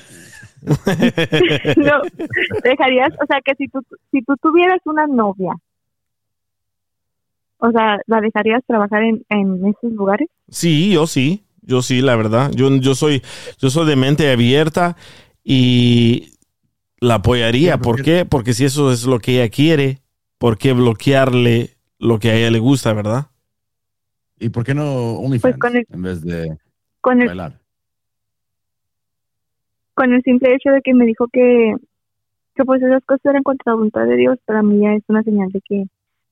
dejarías, 2.63 3.13
o 3.21 3.25
sea, 3.27 3.41
que 3.43 3.53
si 3.55 3.67
tú, 3.67 3.81
si 4.11 4.21
tú 4.21 4.35
tuvieras 4.41 4.79
una 4.85 5.07
novia, 5.07 5.53
o 7.57 7.71
sea, 7.71 7.97
¿la 8.07 8.21
dejarías 8.21 8.61
trabajar 8.65 9.03
en, 9.03 9.23
en 9.29 9.65
esos 9.67 9.91
lugares? 9.91 10.29
Sí, 10.49 10.91
yo 10.91 11.07
sí, 11.07 11.45
yo 11.61 11.81
sí, 11.81 12.01
la 12.01 12.15
verdad. 12.15 12.51
Yo, 12.53 12.69
yo 12.77 12.95
soy, 12.95 13.21
yo 13.57 13.69
soy 13.69 13.87
de 13.87 13.95
mente 13.95 14.31
abierta 14.31 14.95
y 15.43 16.32
la 17.03 17.15
apoyaría. 17.15 17.77
¿Por 17.77 18.01
qué? 18.01 18.25
Porque 18.25 18.53
si 18.53 18.65
eso 18.65 18.91
es 18.91 19.05
lo 19.05 19.19
que 19.19 19.33
ella 19.41 19.49
quiere, 19.49 19.99
¿por 20.37 20.57
qué 20.57 20.73
bloquearle 20.73 21.71
lo 21.99 22.19
que 22.19 22.29
a 22.31 22.35
ella 22.35 22.51
le 22.51 22.59
gusta, 22.59 22.93
verdad? 22.93 23.27
¿Y 24.39 24.49
por 24.49 24.63
qué 24.63 24.73
no 24.73 25.13
OnlyFans 25.19 25.57
Pues 25.57 25.57
con 25.59 25.75
el- 25.77 25.85
en 25.91 26.01
vez 26.01 26.21
de 26.21 26.57
Con 27.01 27.21
el, 27.21 27.27
bailar? 27.27 27.59
con 29.93 30.13
el 30.13 30.21
simple 30.23 30.53
hecho 30.55 30.69
de 30.71 30.81
que 30.81 30.93
me 30.93 31.05
dijo 31.05 31.27
que, 31.31 31.75
que 32.55 32.63
pues 32.65 32.81
esas 32.81 33.03
cosas 33.05 33.25
eran 33.25 33.43
contra 33.43 33.71
la 33.71 33.75
voluntad 33.75 34.05
de 34.05 34.15
Dios, 34.15 34.37
para 34.45 34.63
mí 34.63 34.81
ya 34.81 34.93
es 34.93 35.03
una 35.07 35.23
señal 35.23 35.49
de 35.51 35.61
que 35.61 35.85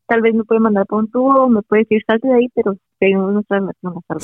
tal 0.07 0.21
vez 0.21 0.33
me 0.33 0.43
puede 0.43 0.59
mandar 0.59 0.85
por 0.87 0.99
un 1.03 1.11
tubo, 1.11 1.47
me 1.47 1.61
puede 1.61 1.83
decir 1.83 2.01
salte 2.05 2.27
de 2.27 2.33
ahí, 2.35 2.47
pero 2.55 2.75
seguimos 2.99 3.31
nuestra 3.33 3.61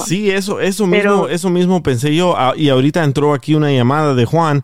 Sí, 0.05 0.29
eso, 0.31 0.59
eso 0.59 0.85
mismo, 0.85 1.01
Pero- 1.01 1.29
eso 1.29 1.49
mismo 1.49 1.81
pensé 1.83 2.15
yo. 2.15 2.33
Ah, 2.35 2.53
y 2.57 2.69
ahorita 2.69 3.03
entró 3.03 3.33
aquí 3.33 3.55
una 3.55 3.71
llamada 3.71 4.13
de 4.15 4.25
Juan. 4.25 4.63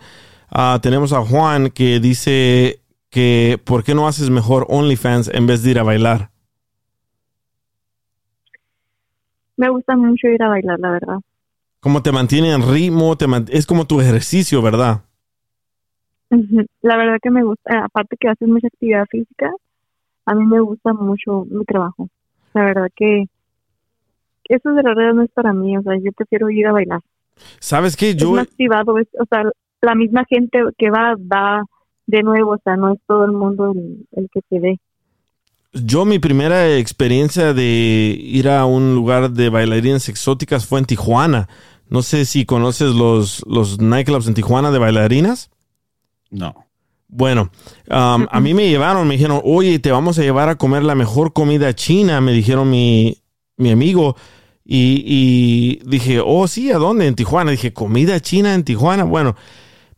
Ah, 0.55 0.77
tenemos 0.79 1.13
a 1.13 1.21
Juan 1.25 1.71
que 1.71 1.99
dice 1.99 2.79
que 3.09 3.59
¿por 3.65 3.83
qué 3.83 3.95
no 3.95 4.07
haces 4.07 4.29
mejor 4.29 4.67
OnlyFans 4.69 5.29
en 5.33 5.47
vez 5.47 5.63
de 5.63 5.71
ir 5.71 5.79
a 5.79 5.83
bailar? 5.83 6.29
Me 9.57 9.67
gusta 9.69 9.95
mucho 9.97 10.27
ir 10.27 10.43
a 10.43 10.49
bailar, 10.49 10.79
la 10.79 10.91
verdad. 10.91 11.17
Como 11.79 12.03
te 12.03 12.11
mantiene 12.11 12.51
en 12.53 12.61
ritmo, 12.61 13.17
te 13.17 13.25
es 13.49 13.65
como 13.65 13.87
tu 13.87 13.99
ejercicio, 13.99 14.61
¿verdad? 14.61 15.01
La 16.81 16.97
verdad 16.97 17.17
que 17.19 17.31
me 17.31 17.43
gusta, 17.43 17.73
eh, 17.73 17.81
aparte 17.83 18.15
que 18.19 18.29
haces 18.29 18.47
mucha 18.47 18.67
actividad 18.67 19.05
física, 19.09 19.49
a 20.27 20.35
mí 20.35 20.45
me 20.45 20.59
gusta 20.59 20.93
mucho 20.93 21.45
mi 21.49 21.65
trabajo. 21.65 22.09
La 22.53 22.63
verdad 22.63 22.89
que 22.95 23.25
eso 24.49 24.69
de 24.71 24.83
la 24.83 24.93
red 24.93 25.13
no 25.15 25.23
es 25.23 25.31
para 25.31 25.51
mí, 25.51 25.75
o 25.77 25.81
sea, 25.81 25.93
yo 25.97 26.11
prefiero 26.11 26.51
ir 26.51 26.67
a 26.67 26.73
bailar. 26.73 27.01
¿Sabes 27.59 27.97
qué? 27.97 28.11
es 28.11 28.17
Yo, 28.17 28.33
más 28.33 28.47
privado, 28.55 28.99
es- 28.99 29.07
o 29.19 29.25
sea, 29.25 29.43
la 29.83 29.95
misma 29.95 30.23
gente 30.27 30.59
que 30.77 30.89
va, 30.89 31.15
va 31.15 31.63
de 32.07 32.23
nuevo, 32.23 32.53
o 32.53 32.59
sea, 32.63 32.75
no 32.75 32.93
es 32.93 32.99
todo 33.07 33.25
el 33.25 33.33
mundo 33.33 33.71
el, 33.71 34.07
el 34.13 34.29
que 34.33 34.41
te 34.49 34.59
ve. 34.59 34.79
yo 35.73 36.05
mi 36.05 36.19
primera 36.19 36.77
experiencia 36.77 37.53
de 37.53 38.15
ir 38.19 38.47
a 38.47 38.65
un 38.65 38.93
lugar 38.93 39.31
de 39.31 39.49
bailarinas 39.49 40.07
exóticas 40.09 40.65
fue 40.65 40.79
en 40.79 40.85
Tijuana. 40.85 41.49
No 41.89 42.01
sé 42.01 42.25
si 42.25 42.45
conoces 42.45 42.93
los, 42.95 43.43
los 43.47 43.79
nightclubs 43.79 44.27
en 44.27 44.33
Tijuana 44.35 44.71
de 44.71 44.79
bailarinas. 44.79 45.49
No. 46.29 46.53
Bueno, 47.07 47.51
um, 47.89 48.25
a 48.29 48.39
mí 48.39 48.53
me 48.53 48.69
llevaron, 48.69 49.07
me 49.07 49.15
dijeron, 49.15 49.41
oye, 49.43 49.77
te 49.79 49.91
vamos 49.91 50.17
a 50.17 50.23
llevar 50.23 50.49
a 50.49 50.55
comer 50.55 50.83
la 50.83 50.95
mejor 50.95 51.33
comida 51.33 51.73
china, 51.75 52.21
me 52.21 52.31
dijeron 52.31 52.69
mi, 52.69 53.17
mi 53.57 53.71
amigo. 53.71 54.15
Y, 54.65 55.03
y 55.05 55.87
dije, 55.87 56.21
oh, 56.25 56.47
sí, 56.47 56.71
¿a 56.71 56.77
dónde? 56.77 57.05
En 57.05 57.15
Tijuana. 57.15 57.51
Dije, 57.51 57.73
comida 57.73 58.19
china 58.19 58.55
en 58.55 58.63
Tijuana. 58.63 59.03
Bueno, 59.03 59.35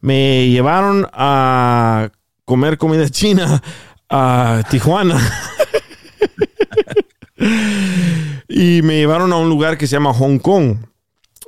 me 0.06 0.48
llevaron 0.50 1.08
a 1.14 2.12
comer 2.46 2.78
comida 2.78 3.10
china 3.10 3.64
a 4.08 4.62
Tijuana. 4.70 5.20
y 8.48 8.84
me 8.84 8.98
llevaron 8.98 9.34
a 9.34 9.38
un 9.38 9.50
lugar 9.50 9.80
que 9.80 9.88
se 9.88 9.96
llama 9.96 10.14
Hong 10.14 10.38
Kong. 10.38 10.78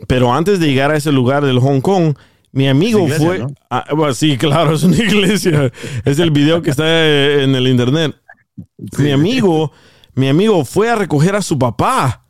Pero 0.08 0.34
antes 0.34 0.60
de 0.60 0.66
llegar 0.66 0.90
a 0.90 0.98
ese 0.98 1.12
lugar 1.12 1.46
del 1.46 1.60
Hong 1.60 1.82
Kong, 1.82 2.16
mi 2.52 2.68
amigo 2.68 3.02
iglesia, 3.02 3.28
fue. 3.28 3.40
¿no? 3.40 3.50
Ah, 3.70 3.86
bueno, 3.96 4.16
sí, 4.16 4.40
claro, 4.40 4.74
es 4.74 4.82
una 4.82 4.98
iglesia. 5.04 5.72
Es 6.04 6.18
el 6.18 6.32
video 6.32 6.64
que 6.64 6.72
está 6.72 6.84
eh, 6.88 7.44
en 7.44 7.54
el 7.54 7.68
internet. 7.68 8.16
Mi 8.98 9.12
amigo, 9.12 9.72
mi 10.16 10.30
amigo 10.30 10.66
fue 10.66 10.90
a 10.90 10.96
recoger 10.96 11.36
a 11.36 11.44
su 11.44 11.60
papá. 11.60 12.26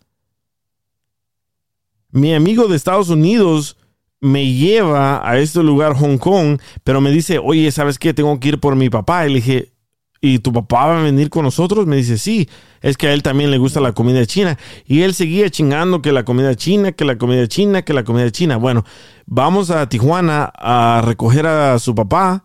Mi 2.11 2.34
amigo 2.34 2.67
de 2.67 2.75
Estados 2.75 3.07
Unidos 3.07 3.78
me 4.20 4.51
lleva 4.51 5.28
a 5.28 5.38
este 5.39 5.61
lugar, 5.61 5.93
Hong 5.93 6.18
Kong, 6.18 6.59
pero 6.84 7.01
me 7.01 7.11
dice, 7.11 7.39
oye, 7.39 7.72
¿sabes 7.72 7.99
qué? 7.99 8.13
Tengo 8.13 8.39
que 8.39 8.49
ir 8.49 8.59
por 8.59 8.76
mi 8.76 8.89
papá. 8.89 9.26
Y 9.26 9.30
le 9.30 9.36
dije, 9.36 9.74
¿y 10.22 10.39
tu 10.39 10.51
papá 10.51 10.88
va 10.88 10.99
a 10.99 11.03
venir 11.03 11.30
con 11.30 11.43
nosotros? 11.43 11.86
Me 11.86 11.95
dice, 11.95 12.18
sí, 12.18 12.49
es 12.82 12.97
que 12.97 13.07
a 13.07 13.13
él 13.13 13.24
también 13.24 13.51
le 13.51 13.57
gusta 13.57 13.80
la 13.80 13.93
comida 13.93 14.26
china. 14.26 14.57
Y 14.86 15.01
él 15.01 15.13
seguía 15.13 15.49
chingando 15.49 16.01
que 16.01 16.11
la 16.11 16.26
comida 16.26 16.55
china, 16.55 16.91
que 16.91 17.05
la 17.05 17.18
comida 17.18 17.47
china, 17.47 17.84
que 17.84 17.93
la 17.93 18.03
comida 18.03 18.32
china. 18.32 18.57
Bueno, 18.57 18.84
vamos 19.26 19.70
a 19.70 19.88
Tijuana 19.88 20.51
a 20.55 21.01
recoger 21.05 21.45
a 21.45 21.78
su 21.80 21.93
papá 21.93 22.43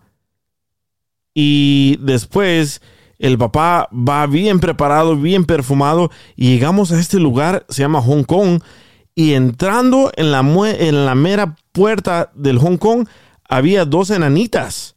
y 1.35 1.97
después 2.01 2.83
el 3.19 3.39
papá 3.39 3.89
va 3.93 4.27
bien 4.27 4.61
preparado, 4.61 5.17
bien 5.17 5.45
perfumado 5.45 6.11
y 6.37 6.51
llegamos 6.51 6.93
a 6.93 7.01
este 7.01 7.19
lugar, 7.19 7.65
se 7.69 7.83
llama 7.83 8.03
Hong 8.03 8.25
Kong 8.25 8.61
y 9.15 9.35
entrando 9.35 10.11
en 10.17 10.33
la, 10.33 10.43
mera 11.15 11.57
puerta 11.73 12.31
del 12.35 12.59
Hong 12.59 12.77
Kong 12.77 13.07
había 13.49 13.85
dos 13.85 14.11
enanitas, 14.11 14.97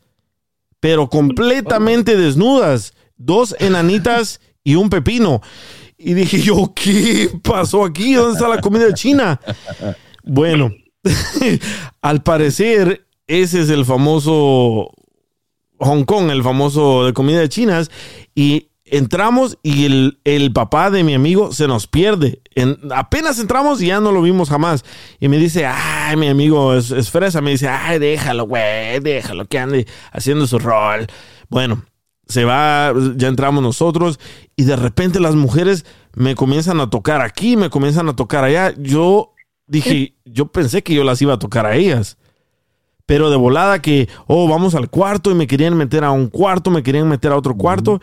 pero 0.79 1.09
completamente 1.09 2.15
desnudas, 2.15 2.93
dos 3.17 3.55
enanitas 3.59 4.39
y 4.63 4.75
un 4.75 4.89
pepino. 4.89 5.41
Y 5.97 6.13
dije 6.13 6.41
yo, 6.41 6.73
¿qué 6.75 7.29
pasó 7.43 7.83
aquí? 7.83 8.13
¿Dónde 8.13 8.33
está 8.33 8.47
la 8.47 8.61
comida 8.61 8.93
china? 8.93 9.39
Bueno, 10.23 10.71
al 12.01 12.23
parecer 12.23 13.05
ese 13.27 13.61
es 13.61 13.69
el 13.69 13.85
famoso 13.85 14.91
Hong 15.79 16.03
Kong, 16.03 16.29
el 16.29 16.43
famoso 16.43 17.05
de 17.05 17.13
comida 17.13 17.47
chinas, 17.49 17.89
y 18.33 18.69
entramos 18.85 19.57
y 19.63 19.85
el, 19.85 20.19
el 20.23 20.53
papá 20.53 20.91
de 20.91 21.03
mi 21.03 21.13
amigo 21.13 21.51
se 21.51 21.67
nos 21.67 21.87
pierde. 21.87 22.41
En- 22.53 22.77
apenas 22.95 23.39
entramos 23.39 23.81
y 23.81 23.87
ya 23.87 23.99
no 23.99 24.11
lo 24.11 24.21
vimos 24.21 24.49
jamás. 24.49 24.85
Y 25.19 25.27
me 25.27 25.37
dice, 25.37 25.65
ay, 25.65 26.15
mi 26.17 26.27
amigo 26.27 26.73
es, 26.75 26.91
es 26.91 27.09
fresa. 27.09 27.41
Me 27.41 27.51
dice, 27.51 27.67
ay, 27.67 27.99
déjalo, 27.99 28.45
güey, 28.45 28.99
déjalo 28.99 29.45
que 29.45 29.59
ande 29.59 29.87
haciendo 30.11 30.47
su 30.47 30.59
rol. 30.59 31.07
Bueno, 31.49 31.83
se 32.27 32.45
va, 32.45 32.93
ya 33.15 33.27
entramos 33.27 33.61
nosotros 33.63 34.19
y 34.55 34.63
de 34.63 34.75
repente 34.75 35.19
las 35.19 35.35
mujeres 35.35 35.85
me 36.13 36.35
comienzan 36.35 36.79
a 36.79 36.89
tocar 36.89 37.21
aquí, 37.21 37.57
me 37.57 37.69
comienzan 37.69 38.07
a 38.07 38.15
tocar 38.15 38.43
allá. 38.43 38.73
Yo 38.77 39.33
dije, 39.67 40.15
yo 40.25 40.47
pensé 40.47 40.83
que 40.83 40.93
yo 40.93 41.03
las 41.03 41.21
iba 41.21 41.33
a 41.33 41.39
tocar 41.39 41.65
a 41.65 41.75
ellas. 41.75 42.17
Pero 43.07 43.29
de 43.29 43.35
volada 43.35 43.83
que, 43.83 44.09
oh, 44.25 44.47
vamos 44.47 44.73
al 44.73 44.89
cuarto 44.89 45.29
y 45.29 45.35
me 45.35 45.45
querían 45.45 45.77
meter 45.77 46.03
a 46.03 46.09
un 46.09 46.27
cuarto, 46.27 46.71
me 46.71 46.81
querían 46.81 47.07
meter 47.07 47.31
a 47.31 47.37
otro 47.37 47.55
cuarto. 47.55 48.01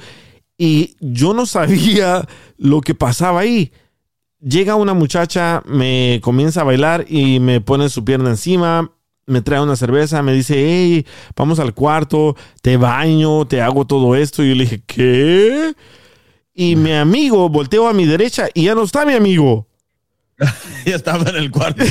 Y 0.59 0.97
yo 1.01 1.35
no 1.35 1.47
sabía 1.47 2.27
lo 2.57 2.81
que 2.81 2.95
pasaba 2.95 3.41
ahí. 3.41 3.73
Llega 4.41 4.75
una 4.75 4.95
muchacha, 4.95 5.63
me 5.67 6.21
comienza 6.23 6.63
a 6.63 6.65
bailar 6.65 7.05
y 7.09 7.39
me 7.41 7.61
pone 7.61 7.89
su 7.89 8.05
pierna 8.05 8.31
encima, 8.31 8.91
me 9.27 9.41
trae 9.41 9.61
una 9.61 9.77
cerveza, 9.77 10.21
me 10.23 10.33
dice, 10.33 10.55
hey, 10.57 11.07
vamos 11.37 11.61
al 11.61 11.75
cuarto, 11.75 12.37
te 12.61 12.77
baño, 12.77 13.47
te 13.47 13.61
hago 13.61 13.87
todo 13.87 14.17
esto. 14.17 14.43
Y 14.43 14.49
yo 14.51 14.55
le 14.57 14.65
dije, 14.65 14.83
¿qué? 14.85 15.75
Y 16.55 16.77
mi 16.77 16.93
amigo 16.93 17.49
volteó 17.49 17.89
a 17.89 17.93
mi 17.93 18.05
derecha 18.05 18.49
y 18.53 18.65
ya 18.65 18.75
no 18.75 18.83
está 18.83 19.07
mi 19.07 19.15
amigo. 19.15 19.69
ya 20.87 20.97
estaba 20.97 21.31
en 21.31 21.37
el 21.37 21.51
cuarto. 21.53 21.85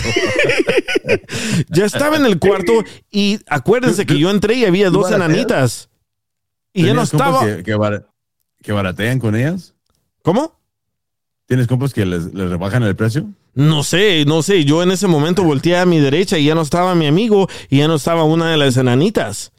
ya 1.70 1.86
estaba 1.86 2.18
en 2.18 2.26
el 2.26 2.38
cuarto 2.38 2.84
y 3.09 3.39
acuérdense 3.47 4.05
que 4.05 4.20
yo 4.20 4.30
entré 4.30 4.55
y 4.55 4.66
había 4.66 4.88
¿Tú 4.88 4.99
dos 4.99 5.12
enanitas. 5.12 5.89
Y 6.74 6.84
ya 6.84 6.93
no 6.93 7.05
¿Tenías 7.05 7.12
compas 7.12 7.28
estaba. 7.30 7.55
Que, 7.57 7.64
que 7.64 7.76
bara- 7.76 8.11
que 8.62 8.72
baratean 8.72 9.20
con 9.20 9.36
ellas? 9.36 9.74
¿Cómo? 10.22 10.59
¿Tienes 11.47 11.68
compas 11.68 11.93
que 11.93 12.05
les, 12.05 12.34
les 12.34 12.49
rebajan 12.49 12.84
el 12.84 12.95
precio? 12.95 13.28
No 13.53 13.84
sé, 13.84 14.24
no 14.26 14.41
sé. 14.43 14.64
Yo 14.64 14.82
en 14.84 14.91
ese 14.91 15.07
momento 15.07 15.43
volteé 15.43 15.78
a 15.78 15.86
mi 15.86 15.99
derecha 15.99 16.38
y 16.38 16.45
ya 16.45 16.55
no 16.55 16.62
estaba 16.62 16.95
mi 16.95 17.07
amigo 17.07 17.49
y 17.70 17.80
ya 17.80 17.88
no 17.88 17.95
estaba 17.95 18.24
una 18.24 18.49
de 18.51 18.57
las 18.57 18.78
enanitas. 18.78 19.51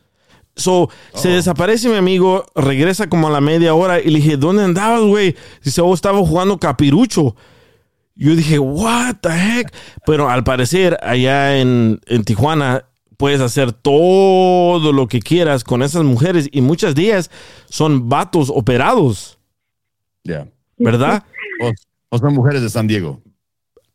So, 0.54 0.90
se 1.14 1.30
desaparece 1.30 1.88
mi 1.88 1.96
amigo, 1.96 2.44
regresa 2.54 3.08
como 3.08 3.28
a 3.28 3.30
la 3.30 3.40
media 3.40 3.74
hora 3.74 4.00
y 4.00 4.10
le 4.10 4.18
dije, 4.18 4.36
¿dónde 4.36 4.64
andabas, 4.64 5.02
güey? 5.02 5.34
Dice, 5.64 5.80
oh, 5.80 5.94
estaba 5.94 6.18
jugando 6.18 6.58
capirucho. 6.58 7.34
Yo 8.14 8.36
dije, 8.36 8.58
what 8.58 9.16
the 9.22 9.30
heck? 9.30 9.72
Pero 10.04 10.28
al 10.28 10.44
parecer, 10.44 10.98
allá 11.02 11.58
en, 11.58 12.00
en 12.06 12.24
Tijuana, 12.24 12.84
puedes 13.22 13.40
hacer 13.40 13.72
todo 13.72 14.92
lo 14.92 15.06
que 15.06 15.20
quieras 15.20 15.62
con 15.62 15.80
esas 15.84 16.02
mujeres 16.02 16.48
y 16.50 16.60
muchas 16.60 16.96
de 16.96 17.02
ellas 17.02 17.30
son 17.66 18.08
vatos 18.08 18.50
operados, 18.52 19.38
Ya. 20.24 20.48
¿verdad? 20.76 21.22
O, 21.62 21.70
o 22.08 22.18
son 22.18 22.34
mujeres 22.34 22.62
de 22.62 22.68
San 22.68 22.88
Diego. 22.88 23.20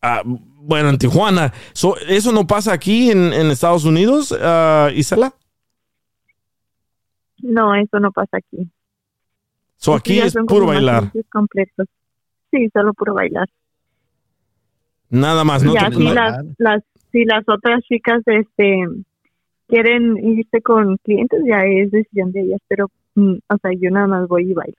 Ah, 0.02 0.22
bueno, 0.26 0.88
en 0.88 0.98
Tijuana. 0.98 1.52
So, 1.74 1.98
¿Eso 2.08 2.32
no 2.32 2.48
pasa 2.48 2.72
aquí 2.72 3.12
en, 3.12 3.34
en 3.34 3.48
Estados 3.52 3.84
Unidos, 3.84 4.34
ah, 4.42 4.92
Isela? 4.96 5.34
No, 7.40 7.76
eso 7.76 8.00
no 8.00 8.14
pasa 8.14 8.38
aquí. 8.38 8.72
So, 9.76 9.94
aquí 9.94 10.20
es 10.20 10.36
puro 10.48 10.68
bailar. 10.68 11.12
completos. 11.34 11.88
Sí, 12.50 12.70
solo 12.72 12.94
puro 12.94 13.14
bailar. 13.14 13.50
Nada 15.10 15.44
más. 15.44 15.64
No 15.64 15.74
si 15.74 15.98
no- 16.02 16.14
las, 16.14 16.46
las, 16.58 16.82
si 17.12 17.26
las 17.26 17.44
otras 17.46 17.82
chicas 17.90 18.22
este 18.26 18.86
quieren 19.68 20.18
irse 20.18 20.62
con 20.62 20.98
clientes, 20.98 21.42
ya 21.46 21.66
es 21.66 21.92
decisión 21.92 22.32
de 22.32 22.42
ellas, 22.42 22.60
pero, 22.68 22.90
mm, 23.16 23.34
o 23.50 23.58
sea, 23.62 23.72
yo 23.80 23.90
nada 23.92 24.08
más 24.08 24.28
voy 24.28 24.52
y 24.52 24.54
bailo. 24.54 24.78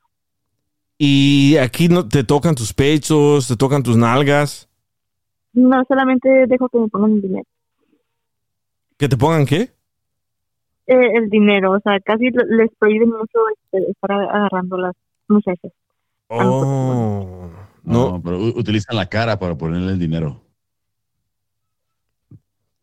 Y 0.99 1.57
aquí 1.59 1.89
no 1.89 2.09
te 2.09 2.25
tocan 2.25 2.55
tus 2.55 2.73
pechos, 2.73 3.47
te 3.49 3.57
tocan 3.57 3.83
tus 3.83 3.97
nalgas. 3.97 4.69
No, 5.53 5.83
solamente 5.87 6.47
dejo 6.47 6.69
que 6.69 6.79
me 6.79 6.89
pongan 6.89 7.13
el 7.13 7.23
dinero. 7.23 7.47
¿Que 8.97 9.09
te 9.09 9.17
pongan 9.17 9.47
qué? 9.47 9.71
Eh, 10.87 11.13
el 11.17 11.29
dinero, 11.31 11.73
o 11.73 11.81
sea, 11.81 12.01
casi 12.01 12.31
le- 12.31 12.57
les 12.57 12.71
prohíben 12.79 13.11
mucho 13.11 13.39
este, 13.55 13.91
estar 13.91 14.11
agarrando 14.13 14.77
las 14.79 14.95
muchachas. 15.29 15.71
Oh. 16.29 17.49
No, 17.85 18.21
pero 18.23 18.39
u- 18.39 18.59
utilizan 18.59 18.97
la 18.97 19.07
cara 19.07 19.39
para 19.39 19.57
ponerle 19.57 19.93
el 19.93 19.99
dinero. 19.99 20.41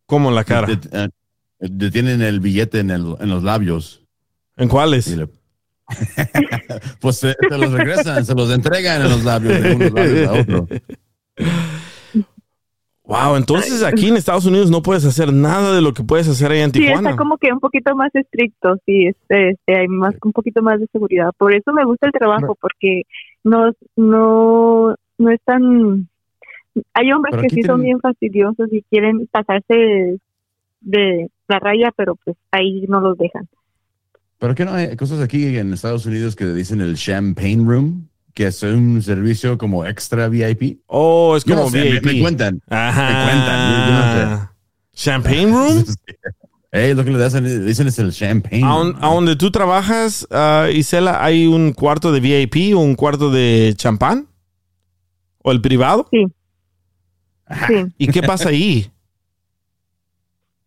¿Cómo 0.06 0.30
la 0.30 0.44
cara? 0.44 0.68
Eh, 1.60 1.68
Detienen 1.70 2.22
el 2.22 2.40
billete 2.40 2.80
en, 2.80 2.90
el- 2.90 3.16
en 3.20 3.28
los 3.30 3.42
labios. 3.42 4.04
¿En 4.56 4.68
cuáles? 4.68 5.08
Le- 5.16 5.28
pues 7.00 7.16
se, 7.18 7.34
se 7.48 7.58
los 7.58 7.70
regresan, 7.72 8.24
se 8.24 8.34
los 8.34 8.50
entregan 8.52 9.02
en 9.02 9.08
los 9.10 9.24
labios 9.24 9.62
de 9.62 9.74
unos 9.74 9.92
labios 9.92 10.28
a 10.28 10.32
otro. 10.40 10.66
Wow, 13.04 13.36
entonces 13.36 13.84
aquí 13.84 14.08
en 14.08 14.16
Estados 14.16 14.46
Unidos 14.46 14.68
no 14.68 14.82
puedes 14.82 15.04
hacer 15.04 15.32
nada 15.32 15.72
de 15.72 15.80
lo 15.80 15.94
que 15.94 16.02
puedes 16.02 16.26
hacer 16.28 16.50
allá 16.50 16.64
en 16.64 16.72
Sí, 16.72 16.80
Tijuana. 16.80 17.10
está 17.10 17.16
como 17.16 17.36
que 17.38 17.52
un 17.52 17.60
poquito 17.60 17.94
más 17.94 18.12
estricto, 18.12 18.74
sí, 18.84 19.06
este, 19.06 19.50
este, 19.50 19.78
hay 19.78 19.86
más, 19.86 20.12
un 20.24 20.32
poquito 20.32 20.60
más 20.60 20.80
de 20.80 20.88
seguridad. 20.90 21.30
Por 21.38 21.54
eso 21.54 21.72
me 21.72 21.84
gusta 21.84 22.06
el 22.08 22.12
trabajo, 22.12 22.56
porque 22.60 23.02
no, 23.44 23.70
no, 23.94 24.96
no 25.18 25.30
es 25.30 25.40
tan... 25.44 26.08
Hay 26.94 27.12
hombres 27.12 27.30
Pero 27.36 27.42
que 27.44 27.48
sí 27.50 27.62
son 27.62 27.76
tienen- 27.80 27.84
bien 27.84 28.00
fastidiosos 28.00 28.72
y 28.72 28.82
quieren 28.90 29.28
pasarse 29.30 29.72
de, 29.74 30.18
de 30.80 31.30
la 31.48 31.58
raya, 31.58 31.92
pero 31.96 32.16
pues 32.16 32.36
ahí 32.50 32.84
no 32.88 33.00
los 33.00 33.16
dejan. 33.18 33.48
Pero 34.38 34.54
que 34.54 34.64
no 34.64 34.72
hay 34.74 34.96
cosas 34.96 35.20
aquí 35.20 35.56
en 35.56 35.72
Estados 35.72 36.04
Unidos 36.06 36.36
que 36.36 36.44
dicen 36.46 36.80
el 36.80 36.96
Champagne 36.96 37.64
Room, 37.64 38.08
que 38.34 38.46
es 38.48 38.62
un 38.62 39.00
servicio 39.02 39.56
como 39.56 39.86
extra 39.86 40.28
VIP. 40.28 40.80
Oh, 40.86 41.36
es 41.36 41.44
como 41.44 41.56
no 41.64 41.70
sé, 41.70 41.78
me- 41.84 41.90
VIP. 41.92 42.04
Me, 42.06 42.20
cuentan. 42.20 42.60
Ajá. 42.68 43.08
Me 43.08 43.30
cuentan. 43.30 43.70
yo- 43.72 43.86
yo 43.86 43.92
no 43.92 44.42
sé. 44.42 44.48
¿Champagne 44.92 45.46
Room? 45.46 45.84
Eh, 46.72 46.94
lo 46.94 47.04
que 47.04 47.10
le 47.10 47.24
dicen, 47.24 47.64
dicen 47.64 47.86
es 47.86 47.98
el 48.00 48.12
Champagne 48.12 48.62
¿A, 48.62 48.68
Room. 48.68 48.88
un- 48.88 48.96
a 49.02 49.14
donde 49.14 49.36
tú 49.36 49.50
trabajas, 49.50 50.26
ah, 50.30 50.66
Isela, 50.70 51.24
hay 51.24 51.46
un 51.46 51.72
cuarto 51.72 52.12
de 52.12 52.20
VIP 52.20 52.74
o 52.76 52.80
un 52.80 52.96
cuarto 52.96 53.30
de 53.30 53.72
champán? 53.76 54.26
¿O 55.42 55.52
el 55.52 55.62
privado? 55.62 56.06
Sí. 56.10 56.26
Sí, 57.68 57.74
¿Y 57.96 58.08
qué 58.08 58.22
pasa 58.22 58.50
ahí? 58.50 58.90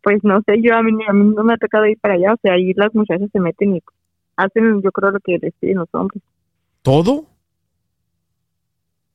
Pues 0.02 0.22
no 0.22 0.40
sé, 0.46 0.60
yo 0.62 0.74
a 0.74 0.82
mí, 0.82 0.92
a 1.06 1.12
mí 1.12 1.34
no 1.34 1.44
me 1.44 1.54
ha 1.54 1.56
tocado 1.56 1.86
ir 1.86 1.98
para 2.00 2.14
allá, 2.14 2.34
o 2.34 2.36
sea, 2.42 2.54
ahí 2.54 2.72
las 2.74 2.94
muchachas 2.94 3.28
se 3.32 3.40
meten 3.40 3.76
y 3.76 3.82
hacen, 4.36 4.80
yo 4.82 4.90
creo, 4.92 5.10
lo 5.10 5.20
que 5.20 5.38
les 5.38 5.52
piden 5.60 5.78
los 5.78 5.88
hombres. 5.92 6.22
¿Todo? 6.82 7.26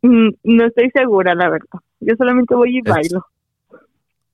Mm, 0.01 0.29
No 0.43 0.65
estoy 0.65 0.91
segura, 0.91 1.33
la 1.33 1.49
verdad. 1.49 1.79
Yo 1.99 2.15
solamente 2.15 2.53
voy 2.53 2.77
y 2.77 2.81
bailo. 2.81 3.25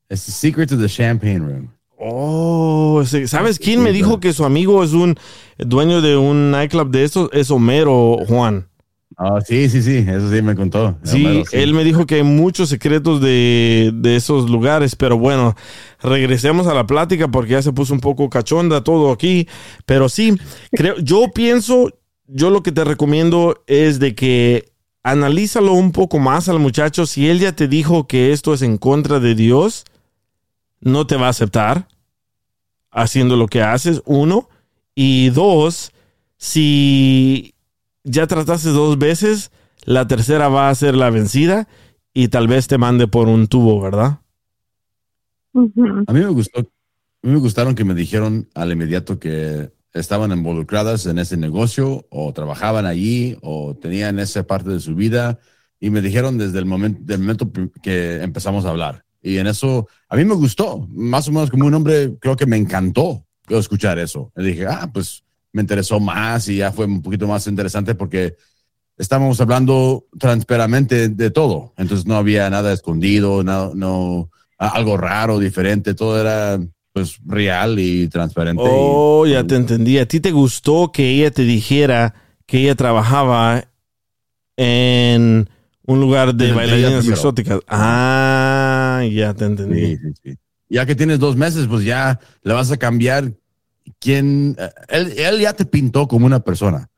Es 0.09 0.25
the 0.25 0.31
secret 0.31 0.69
to 0.69 0.77
the 0.77 0.89
Champagne 0.89 1.39
Room. 1.39 1.69
Oh, 1.97 3.03
sí. 3.05 3.27
¿sabes 3.27 3.59
quién 3.59 3.81
me 3.83 3.91
dijo 3.91 4.19
que 4.19 4.33
su 4.33 4.43
amigo 4.43 4.83
es 4.83 4.93
un 4.93 5.15
dueño 5.59 6.01
de 6.01 6.17
un 6.17 6.51
nightclub 6.51 6.89
de 6.89 7.03
estos? 7.03 7.29
Es 7.31 7.51
Homero 7.51 8.17
Juan. 8.27 8.67
Ah, 9.23 9.39
sí, 9.39 9.69
sí, 9.69 9.83
sí, 9.83 9.97
eso 10.07 10.31
sí 10.31 10.41
me 10.41 10.55
contó. 10.55 10.97
Sí, 11.03 11.23
Homero, 11.23 11.45
sí. 11.45 11.55
él 11.55 11.75
me 11.75 11.83
dijo 11.83 12.07
que 12.07 12.15
hay 12.15 12.23
muchos 12.23 12.69
secretos 12.69 13.21
de, 13.21 13.91
de 13.93 14.15
esos 14.15 14.49
lugares, 14.49 14.95
pero 14.95 15.15
bueno, 15.15 15.55
regresemos 16.01 16.65
a 16.65 16.73
la 16.73 16.87
plática 16.87 17.27
porque 17.27 17.51
ya 17.51 17.61
se 17.61 17.71
puso 17.71 17.93
un 17.93 17.99
poco 17.99 18.31
cachonda 18.31 18.83
todo 18.83 19.11
aquí, 19.11 19.47
pero 19.85 20.09
sí, 20.09 20.39
creo, 20.71 20.97
yo 20.97 21.27
pienso, 21.31 21.91
yo 22.25 22.49
lo 22.49 22.63
que 22.63 22.71
te 22.71 22.83
recomiendo 22.83 23.61
es 23.67 23.99
de 23.99 24.15
que 24.15 24.71
analízalo 25.03 25.73
un 25.73 25.91
poco 25.91 26.17
más 26.17 26.49
al 26.49 26.57
muchacho, 26.57 27.05
si 27.05 27.29
él 27.29 27.37
ya 27.37 27.55
te 27.55 27.67
dijo 27.67 28.07
que 28.07 28.31
esto 28.31 28.55
es 28.55 28.63
en 28.63 28.79
contra 28.79 29.19
de 29.19 29.35
Dios, 29.35 29.85
no 30.79 31.05
te 31.05 31.15
va 31.15 31.27
a 31.27 31.29
aceptar 31.29 31.87
haciendo 32.89 33.35
lo 33.35 33.45
que 33.45 33.61
haces, 33.61 34.01
uno, 34.05 34.49
y 34.95 35.29
dos, 35.29 35.91
si 36.37 37.53
ya 38.03 38.27
trataste 38.27 38.69
dos 38.69 38.97
veces, 38.97 39.51
la 39.85 40.07
tercera 40.07 40.49
va 40.49 40.69
a 40.69 40.75
ser 40.75 40.95
la 40.95 41.09
vencida 41.09 41.67
y 42.13 42.27
tal 42.27 42.47
vez 42.47 42.67
te 42.67 42.77
mande 42.77 43.07
por 43.07 43.27
un 43.27 43.47
tubo, 43.47 43.81
¿verdad? 43.81 44.19
A 45.53 46.13
mí 46.13 46.19
me 46.19 46.27
gustó, 46.27 46.59
a 46.59 47.27
mí 47.27 47.33
me 47.33 47.39
gustaron 47.39 47.75
que 47.75 47.83
me 47.83 47.93
dijeron 47.93 48.49
al 48.53 48.71
inmediato 48.71 49.19
que 49.19 49.71
estaban 49.93 50.31
involucradas 50.31 51.05
en 51.05 51.19
ese 51.19 51.37
negocio 51.37 52.05
o 52.09 52.31
trabajaban 52.33 52.85
allí 52.85 53.37
o 53.41 53.75
tenían 53.75 54.19
esa 54.19 54.43
parte 54.43 54.69
de 54.69 54.79
su 54.79 54.95
vida 54.95 55.39
y 55.79 55.89
me 55.89 56.01
dijeron 56.01 56.37
desde 56.37 56.59
el 56.59 56.65
momento, 56.65 57.01
del 57.03 57.19
momento 57.19 57.51
que 57.81 58.21
empezamos 58.21 58.65
a 58.65 58.69
hablar. 58.69 59.03
Y 59.21 59.37
en 59.37 59.47
eso, 59.47 59.87
a 60.09 60.15
mí 60.15 60.25
me 60.25 60.35
gustó, 60.35 60.87
más 60.89 61.27
o 61.27 61.31
menos 61.31 61.51
como 61.51 61.65
un 61.65 61.73
hombre, 61.73 62.17
creo 62.19 62.35
que 62.35 62.45
me 62.45 62.57
encantó 62.57 63.25
escuchar 63.47 63.99
eso. 63.99 64.31
Y 64.35 64.43
dije, 64.43 64.65
ah, 64.67 64.89
pues 64.93 65.23
me 65.53 65.61
interesó 65.61 65.99
más 65.99 66.47
y 66.47 66.57
ya 66.57 66.71
fue 66.71 66.85
un 66.85 67.01
poquito 67.01 67.27
más 67.27 67.47
interesante 67.47 67.95
porque 67.95 68.35
estábamos 68.97 69.41
hablando 69.41 70.05
transparente 70.19 71.09
de 71.09 71.31
todo. 71.31 71.73
Entonces 71.77 72.05
no 72.05 72.15
había 72.15 72.49
nada 72.49 72.73
escondido, 72.73 73.43
no, 73.43 73.73
no 73.73 74.29
algo 74.57 74.97
raro, 74.97 75.39
diferente, 75.39 75.93
todo 75.93 76.19
era 76.19 76.59
pues 76.93 77.19
real 77.25 77.79
y 77.79 78.07
transparente. 78.07 78.63
Oh, 78.65 79.25
ya 79.25 79.45
te 79.45 79.55
entendí. 79.55 79.97
¿A 79.97 80.05
ti 80.05 80.19
te 80.19 80.31
gustó 80.31 80.91
que 80.91 81.09
ella 81.09 81.31
te 81.31 81.43
dijera 81.43 82.13
que 82.45 82.59
ella 82.59 82.75
trabajaba 82.75 83.65
en 84.57 85.49
un 85.85 85.99
lugar 85.99 86.35
de 86.35 86.51
bailarinas 86.53 87.07
exóticas? 87.07 87.59
Ah, 87.67 89.03
ya 89.11 89.33
te 89.33 89.45
entendí. 89.45 89.95
Sí, 89.95 89.97
sí, 89.97 90.13
sí. 90.23 90.37
Ya 90.69 90.85
que 90.85 90.95
tienes 90.95 91.19
dos 91.19 91.35
meses, 91.35 91.67
pues 91.67 91.83
ya 91.83 92.19
le 92.43 92.53
vas 92.53 92.71
a 92.71 92.77
cambiar 92.77 93.33
quién. 94.01 94.57
eh, 94.59 94.69
Él, 94.89 95.13
él 95.17 95.39
ya 95.39 95.53
te 95.53 95.63
pintó 95.65 96.07
como 96.09 96.25
una 96.25 96.41
persona. 96.41 96.89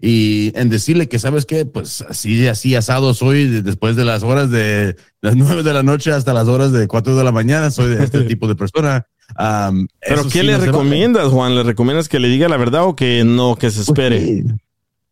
Y 0.00 0.52
en 0.58 0.68
decirle 0.68 1.08
que, 1.08 1.18
¿sabes 1.18 1.46
qué? 1.46 1.64
Pues 1.64 2.02
así, 2.02 2.46
así 2.48 2.74
asado 2.74 3.14
soy 3.14 3.46
de- 3.48 3.62
después 3.62 3.96
de 3.96 4.04
las 4.04 4.22
horas 4.22 4.50
de 4.50 4.96
las 5.22 5.34
nueve 5.36 5.62
de 5.62 5.72
la 5.72 5.82
noche 5.82 6.12
hasta 6.12 6.34
las 6.34 6.48
horas 6.48 6.72
de 6.72 6.86
cuatro 6.88 7.16
de 7.16 7.24
la 7.24 7.32
mañana. 7.32 7.70
Soy 7.70 7.94
de 7.94 8.04
este 8.04 8.22
tipo 8.24 8.46
de 8.46 8.56
persona. 8.56 9.06
Am, 9.36 9.86
¿Pero 10.06 10.24
qué 10.24 10.30
sí 10.40 10.42
le 10.42 10.52
no 10.52 10.58
vale. 10.58 10.70
recomiendas, 10.72 11.28
Juan? 11.28 11.54
¿Le 11.54 11.62
recomiendas 11.62 12.08
que 12.10 12.18
le 12.20 12.28
diga 12.28 12.48
la 12.48 12.58
verdad 12.58 12.84
o 12.84 12.94
que 12.96 13.24
no, 13.24 13.56
que 13.56 13.70
se 13.70 13.76
Pues 13.78 13.88
espere? 13.88 14.20
sí. 14.26 14.44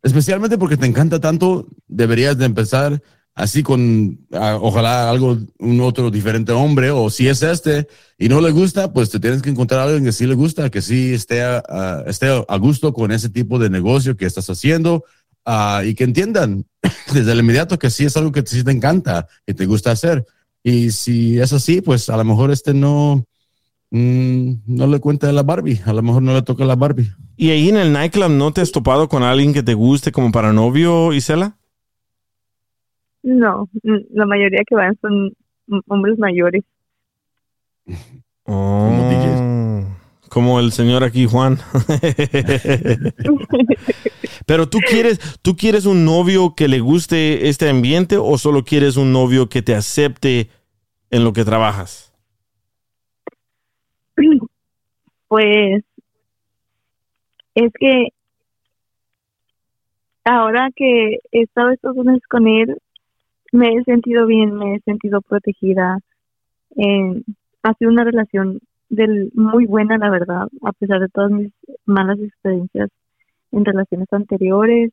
Especialmente 0.03 0.59
porque 0.59 0.77
te 0.77 0.85
encanta 0.87 1.21
tanto, 1.21 1.69
deberías 1.87 2.37
de 2.37 2.45
empezar 2.47 3.01
así 3.35 3.63
con, 3.63 4.21
ah, 4.33 4.59
ojalá 4.61 5.09
algo, 5.11 5.39
un 5.59 5.81
otro 5.81 6.11
diferente 6.11 6.53
hombre, 6.53 6.91
o 6.91 7.09
si 7.11 7.29
es 7.29 7.43
este 7.43 7.89
y 8.19 8.29
no 8.29 8.41
le 8.41 8.51
gusta, 8.51 8.93
pues 8.93 9.11
te 9.11 9.21
tienes 9.21 9.43
que 9.43 9.51
encontrar 9.51 9.81
a 9.81 9.85
alguien 9.85 10.05
que 10.05 10.13
sí 10.13 10.27
le 10.27 10.35
gusta, 10.35 10.71
que 10.71 10.83
sí 10.83 11.15
esté, 11.15 11.43
a- 11.43 12.05
esté 12.07 12.29
a 12.47 12.57
gusto 12.59 12.93
con 12.93 13.11
ese 13.13 13.31
tipo 13.31 13.59
de 13.59 13.71
negocio 13.71 14.17
que 14.17 14.27
estás 14.27 14.49
haciendo 14.51 15.05
ah, 15.47 15.83
y 15.85 15.95
que 15.95 16.05
entiendan 16.05 16.65
desde 17.15 17.33
el 17.33 17.41
inmediato 17.41 17.79
que 17.79 17.91
sí 17.91 18.05
es 18.05 18.17
algo 18.17 18.33
que 18.33 18.43
sí 18.47 18.63
te 18.65 18.71
encanta 18.71 19.27
y 19.47 19.55
te 19.55 19.67
gusta 19.67 19.91
hacer. 19.93 20.25
Y 20.63 20.91
si 20.93 21.39
es 21.41 21.53
así, 21.53 21.81
pues 21.81 22.09
a 22.11 22.17
lo 22.17 22.25
mejor 22.25 22.51
este 22.53 22.73
no, 22.75 23.25
mm, 23.91 24.53
no 24.67 24.87
le 24.87 25.01
cuenta 25.01 25.27
de 25.27 25.33
la 25.33 25.43
Barbie, 25.43 25.81
a 25.85 25.93
lo 25.93 26.03
mejor 26.03 26.23
no 26.23 26.35
le 26.35 26.43
toca 26.43 26.65
la 26.65 26.77
Barbie. 26.77 27.11
¿Y 27.37 27.51
ahí 27.51 27.69
en 27.69 27.77
el 27.79 27.93
nightclub 27.93 28.31
no 28.31 28.53
te 28.53 28.61
has 28.61 28.73
topado 28.73 29.09
con 29.09 29.23
alguien 29.23 29.53
que 29.53 29.63
te 29.63 29.75
guste 29.75 30.13
como 30.13 30.31
para 30.31 30.53
novio, 30.53 31.13
Isela? 31.13 31.57
No, 33.23 33.69
mm, 33.83 33.99
la 34.11 34.27
mayoría 34.27 34.63
que 34.67 34.75
van 34.75 34.99
son 35.01 35.33
hombres 35.87 36.19
mayores. 36.19 36.63
Oh, 38.45 38.91
Como 40.29 40.61
el 40.61 40.73
señor 40.73 41.05
aquí, 41.05 41.27
Juan. 41.27 41.59
Pero 44.47 44.69
tú 44.69 44.79
quieres, 44.79 45.21
tú 45.43 45.57
quieres 45.57 45.87
un 45.87 46.05
novio 46.05 46.55
que 46.57 46.69
le 46.69 46.81
guste 46.81 47.49
este 47.49 47.69
ambiente 47.69 48.17
o 48.17 48.39
solo 48.39 48.65
quieres 48.65 48.97
un 48.97 49.13
novio 49.13 49.49
que 49.49 49.63
te 49.63 49.75
acepte 49.75 50.49
en 51.13 51.25
lo 51.25 51.33
que 51.33 51.45
trabajas? 51.45 52.13
Pues 55.29 55.85
es 57.55 57.73
que 57.79 58.09
ahora 60.25 60.71
que 60.75 61.19
he 61.31 61.43
estado 61.43 61.71
estos 61.71 61.95
meses 61.97 62.27
con 62.29 62.49
él, 62.49 62.77
me 63.53 63.75
he 63.75 63.85
sentido 63.85 64.27
bien, 64.27 64.55
me 64.55 64.75
he 64.75 64.81
sentido 64.81 65.21
protegida. 65.21 65.99
Eh, 66.77 67.23
ha 67.63 67.75
sido 67.75 67.91
una 67.91 68.05
relación 68.05 68.61
del, 68.89 69.31
muy 69.35 69.67
buena, 69.67 69.99
la 69.99 70.11
verdad, 70.11 70.49
a 70.63 70.73
pesar 70.73 71.01
de 71.01 71.09
todas 71.09 71.31
mis 71.31 71.53
malas 71.85 72.19
experiencias 72.19 72.91
en 73.53 73.65
relaciones 73.65 74.09
anteriores. 74.13 74.93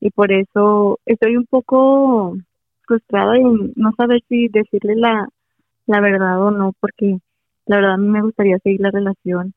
Y 0.00 0.10
por 0.10 0.32
eso 0.32 0.98
estoy 1.06 1.36
un 1.36 1.46
poco 1.46 2.36
frustrada 2.82 3.36
en 3.36 3.72
no 3.76 3.92
saber 3.96 4.22
si 4.28 4.48
decirle 4.48 4.96
la, 4.96 5.28
la 5.86 6.00
verdad 6.00 6.42
o 6.42 6.50
no, 6.50 6.72
porque 6.80 7.18
la 7.66 7.76
verdad 7.76 7.94
a 7.94 7.96
mí 7.96 8.08
me 8.08 8.22
gustaría 8.22 8.58
seguir 8.58 8.80
la 8.80 8.90
relación. 8.90 9.54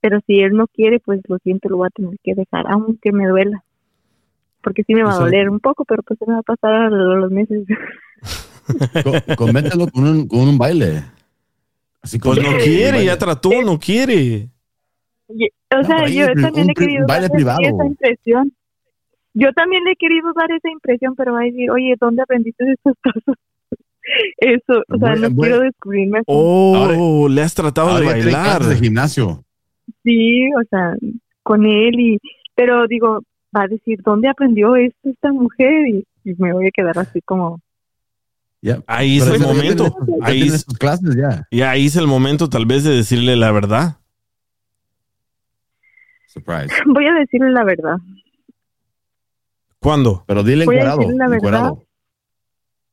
Pero 0.00 0.20
si 0.26 0.40
él 0.40 0.52
no 0.52 0.66
quiere, 0.66 1.00
pues 1.00 1.20
lo 1.28 1.38
siento, 1.38 1.68
lo 1.68 1.78
voy 1.78 1.86
a 1.88 1.90
tener 1.90 2.16
que 2.22 2.34
dejar, 2.34 2.66
aunque 2.68 3.12
me 3.12 3.26
duela. 3.26 3.64
Porque 4.68 4.82
sí 4.84 4.94
me 4.94 5.02
va 5.02 5.12
a 5.12 5.18
doler 5.18 5.48
un 5.50 5.60
poco, 5.60 5.84
pero 5.84 6.02
pues 6.02 6.18
se 6.18 6.26
me 6.26 6.34
va 6.34 6.40
a 6.40 6.42
pasar 6.42 6.72
a 6.72 6.90
lo- 6.90 7.16
los 7.16 7.30
meses. 7.30 7.64
Co- 9.02 9.36
Convéntelo 9.36 9.88
con 9.88 10.04
un, 10.06 10.28
con 10.28 10.40
un 10.40 10.58
baile. 10.58 11.02
Así 12.02 12.18
Pues 12.18 12.38
como- 12.38 12.50
no 12.52 12.58
quiere, 12.58 13.04
ya 13.04 13.16
trató, 13.18 13.62
no 13.62 13.78
quiere. 13.78 14.48
O 15.28 15.82
sea, 15.84 16.06
yo 16.06 16.24
es 16.26 16.40
también 16.42 16.60
un 16.62 16.66
le 16.66 16.72
he 16.72 16.74
querido 16.74 17.06
baile 17.06 17.28
dar 17.28 17.30
privado. 17.36 17.58
esa 17.62 17.84
impresión. 17.86 18.52
Yo 19.34 19.52
también 19.52 19.84
le 19.84 19.92
he 19.92 19.96
querido 19.96 20.32
dar 20.34 20.50
esa 20.50 20.70
impresión, 20.70 21.14
pero 21.16 21.32
va 21.34 21.40
a 21.40 21.44
decir, 21.44 21.70
oye, 21.70 21.94
¿dónde 22.00 22.22
aprendiste 22.22 22.64
estas 22.72 22.94
cosas? 23.02 23.34
Eso, 24.38 24.82
o 24.88 24.98
sea, 24.98 25.10
Voy- 25.12 25.20
no 25.20 25.36
quiero 25.36 25.60
descubrirme. 25.60 26.18
así. 26.18 26.24
Oh, 26.28 27.28
le 27.28 27.42
has 27.42 27.54
tratado 27.54 27.98
de 27.98 28.06
bailar. 28.06 28.62
de 28.64 28.76
gimnasio. 28.76 29.44
Sí, 30.02 30.48
o 30.54 30.62
sea, 30.70 30.94
con 31.42 31.64
él 31.66 31.98
y, 32.00 32.18
pero 32.54 32.86
digo, 32.86 33.22
va 33.56 33.62
a 33.62 33.66
decir, 33.68 34.00
¿dónde 34.04 34.28
aprendió 34.28 34.76
esto 34.76 35.08
esta 35.10 35.32
mujer? 35.32 35.86
Y, 35.88 36.06
y 36.24 36.34
me 36.38 36.52
voy 36.52 36.66
a 36.66 36.70
quedar 36.70 36.98
así 36.98 37.20
como, 37.22 37.60
Ya. 38.60 38.82
Ahí 38.86 39.18
es 39.18 39.24
Pero 39.24 39.34
el 39.36 39.40
ya 39.40 39.46
tiene 39.52 39.62
momento. 39.62 39.96
Ahí 40.22 40.40
tiene 40.42 40.56
es, 40.56 40.62
sus 40.62 40.78
clases 40.78 41.16
ya. 41.16 41.46
y 41.50 41.60
ahí 41.62 41.86
es 41.86 41.96
el 41.96 42.06
momento 42.06 42.48
tal 42.48 42.66
vez 42.66 42.84
de 42.84 42.90
decirle 42.90 43.36
la 43.36 43.50
verdad. 43.52 43.96
Surprise. 46.26 46.68
voy 46.86 47.06
a 47.06 47.14
decirle 47.14 47.50
la 47.50 47.64
verdad. 47.64 47.96
¿Cuándo? 49.80 50.24
Pero 50.26 50.42
dile 50.42 50.64
Voy 50.64 50.76
a 50.76 50.78
encuerado. 50.78 50.98
decirle 50.98 51.18
la 51.18 51.28
verdad. 51.28 51.36
encuerado. 51.36 51.84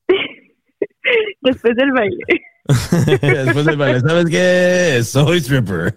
Después 1.42 1.76
del 1.76 1.92
baile. 1.92 2.24
Después 3.46 3.66
del 3.66 3.78
baile, 3.78 4.00
¿sabes 4.02 4.26
qué? 4.30 5.04
Soy 5.04 5.38
stripper. 5.40 5.96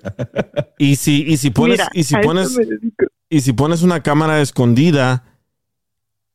Y 0.79 0.97
si, 0.97 1.23
y 1.27 1.37
si 1.37 1.51
pones, 1.51 1.79
Mira, 1.79 1.91
y 1.95 2.05
si 2.05 2.15
a 2.17 2.21
pones. 2.21 2.59
Y 3.31 3.41
si 3.41 3.53
pones 3.53 3.83
una 3.83 4.03
cámara 4.03 4.41
escondida 4.41 5.25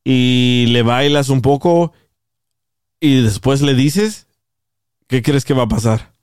y 0.04 0.68
le 0.70 0.84
bailas 0.84 1.30
un 1.30 1.42
poco 1.42 1.94
y 3.00 3.24
después 3.24 3.62
le 3.62 3.74
dices, 3.74 4.28
¿qué 5.08 5.22
crees 5.22 5.46
que 5.46 5.54
va 5.54 5.64
a 5.64 5.68
pasar? 5.68 6.14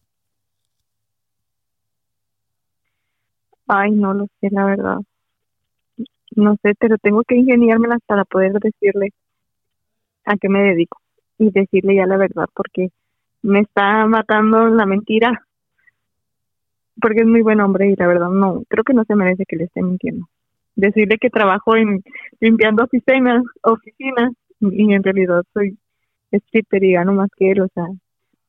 Ay, 3.66 3.93
no 3.93 4.14
lo 4.14 4.27
sé, 4.41 4.49
la 4.51 4.64
verdad. 4.64 4.97
No 6.37 6.57
sé, 6.62 6.75
pero 6.79 6.97
tengo 6.99 7.23
que 7.23 7.37
ingeniármelas 7.37 8.01
para 8.07 8.25
poder 8.25 8.53
decirle 8.53 9.12
a 10.25 10.37
qué 10.37 10.49
me 10.49 10.62
dedico 10.62 11.01
y 11.39 11.51
decirle 11.51 11.97
ya 11.97 12.07
la 12.07 12.16
verdad, 12.16 12.47
porque 12.55 12.91
me 13.43 13.61
está 13.61 14.07
matando 14.07 14.68
la 14.68 14.87
mentira. 14.87 15.47
Porque 17.01 17.21
es 17.21 17.27
muy 17.27 17.43
buen 17.43 17.61
hombre 17.61 17.91
y 17.91 17.97
la 17.97 18.07
verdad 18.07 18.29
no, 18.29 18.62
creo 18.68 18.85
que 18.85 18.93
no 18.93 19.05
se 19.05 19.14
merece 19.14 19.45
que 19.47 19.57
le 19.57 19.64
esté 19.64 19.83
mintiendo. 19.83 20.27
Decirle 20.77 21.18
que 21.18 21.31
trabajo 21.31 21.77
en 21.77 22.03
limpiando 22.41 22.85
oficinas, 22.85 23.43
oficinas 23.62 24.33
y 24.61 24.93
en 24.93 25.03
realidad 25.03 25.43
soy 25.53 25.77
stripper 26.33 26.85
y 26.85 26.93
gano 26.93 27.12
más 27.12 27.29
que 27.37 27.51
él, 27.51 27.62
o 27.62 27.68
sea, 27.75 27.85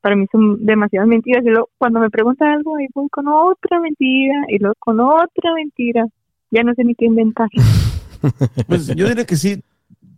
para 0.01 0.15
mí 0.15 0.25
son 0.31 0.65
demasiadas 0.65 1.07
mentiras 1.07 1.43
y 1.45 1.49
luego 1.49 1.69
cuando 1.77 1.99
me 1.99 2.09
pregunta 2.09 2.51
algo 2.51 2.75
ahí 2.75 2.87
voy 2.93 3.07
con 3.09 3.27
otra 3.27 3.79
mentira 3.79 4.33
y 4.49 4.57
luego 4.57 4.75
con 4.79 4.99
otra 4.99 5.53
mentira 5.55 6.05
ya 6.49 6.63
no 6.63 6.73
sé 6.73 6.83
ni 6.83 6.95
qué 6.95 7.05
inventar 7.05 7.47
Pues 8.67 8.87
yo 8.87 9.07
diría 9.07 9.25
que 9.25 9.35
sí, 9.35 9.63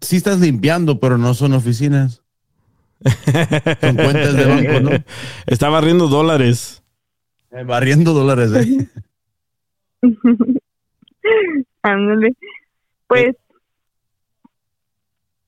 sí 0.01 0.17
estás 0.17 0.39
limpiando, 0.39 0.99
pero 0.99 1.17
no 1.17 1.33
son 1.33 1.53
oficinas. 1.53 2.21
Son 3.81 3.95
cuentas 3.95 4.35
de 4.35 4.45
banco, 4.45 4.79
¿no? 4.81 4.91
Está 5.45 5.69
barriendo 5.69 6.07
dólares. 6.07 6.83
Eh, 7.51 7.63
Barriendo 7.63 8.13
dólares. 8.13 8.51
¿eh? 8.53 8.89
ándale. 11.83 12.33
Pues 13.07 13.35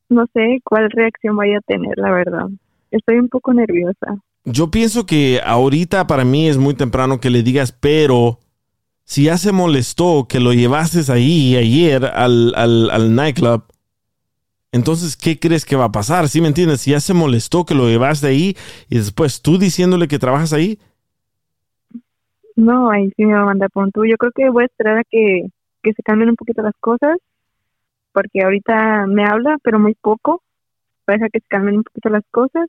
no 0.10 0.26
sé 0.34 0.60
cuál 0.64 0.90
reacción 0.92 1.36
vaya 1.36 1.58
a 1.58 1.62
tener 1.62 1.98
la 1.98 2.12
verdad. 2.12 2.48
Estoy 2.92 3.18
un 3.18 3.28
poco 3.28 3.54
nerviosa. 3.54 4.18
Yo 4.46 4.70
pienso 4.70 5.06
que 5.06 5.42
ahorita 5.44 6.06
para 6.06 6.24
mí 6.24 6.48
es 6.48 6.58
muy 6.58 6.76
temprano 6.76 7.20
que 7.20 7.32
le 7.32 7.42
digas, 7.42 7.72
pero 7.72 8.40
si 9.04 9.24
ya 9.24 9.38
se 9.38 9.52
molestó 9.52 10.28
que 10.30 10.40
lo 10.40 10.54
llevases 10.54 11.10
ahí 11.10 11.56
ayer 11.56 12.06
al, 12.06 12.54
al, 12.56 12.92
al 12.92 13.16
nightclub, 13.16 13.64
entonces, 14.76 15.16
¿qué 15.16 15.40
crees 15.40 15.64
que 15.64 15.78
va 15.78 15.86
a 15.86 15.92
pasar? 15.94 16.28
¿Sí 16.28 16.42
me 16.42 16.50
entiendes? 16.50 16.82
Si 16.82 16.92
ya 16.92 17.00
se 17.00 17.14
molestó 17.14 17.64
que 17.64 17.74
lo 17.74 17.88
llevaste 17.88 18.28
ahí 18.28 18.58
y 18.90 18.98
después 18.98 19.42
tú 19.42 19.58
diciéndole 19.58 20.10
que 20.10 20.20
trabajas 20.20 20.52
ahí, 20.52 20.80
no 22.58 22.90
ahí 22.90 23.10
sí 23.16 23.26
me 23.26 23.36
va 23.36 23.44
a 23.44 23.46
mandar 23.46 23.70
por 23.70 23.86
un 23.86 23.92
tubo. 23.94 24.04
Yo 24.04 24.18
creo 24.18 24.34
que 24.36 24.50
voy 24.50 24.64
a 24.64 24.66
esperar 24.66 24.98
a 24.98 25.04
que, 25.10 25.46
que 25.86 25.94
se 25.94 26.04
cambien 26.04 26.30
un 26.30 26.36
poquito 26.36 26.62
las 26.64 26.74
cosas 26.80 27.16
porque 28.12 28.42
ahorita 28.44 29.06
me 29.08 29.24
habla 29.26 29.58
pero 29.64 29.80
muy 29.80 29.94
poco 30.02 30.42
voy 31.06 31.14
a 31.14 31.18
dejar 31.18 31.32
que 31.32 31.40
se 31.40 31.48
cambien 31.48 31.78
un 31.78 31.84
poquito 31.84 32.10
las 32.10 32.24
cosas 32.32 32.68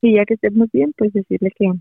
y 0.00 0.14
ya 0.16 0.24
que 0.24 0.34
estemos 0.34 0.68
bien 0.72 0.92
pues 0.96 1.12
decirle 1.12 1.50
que 1.56 1.72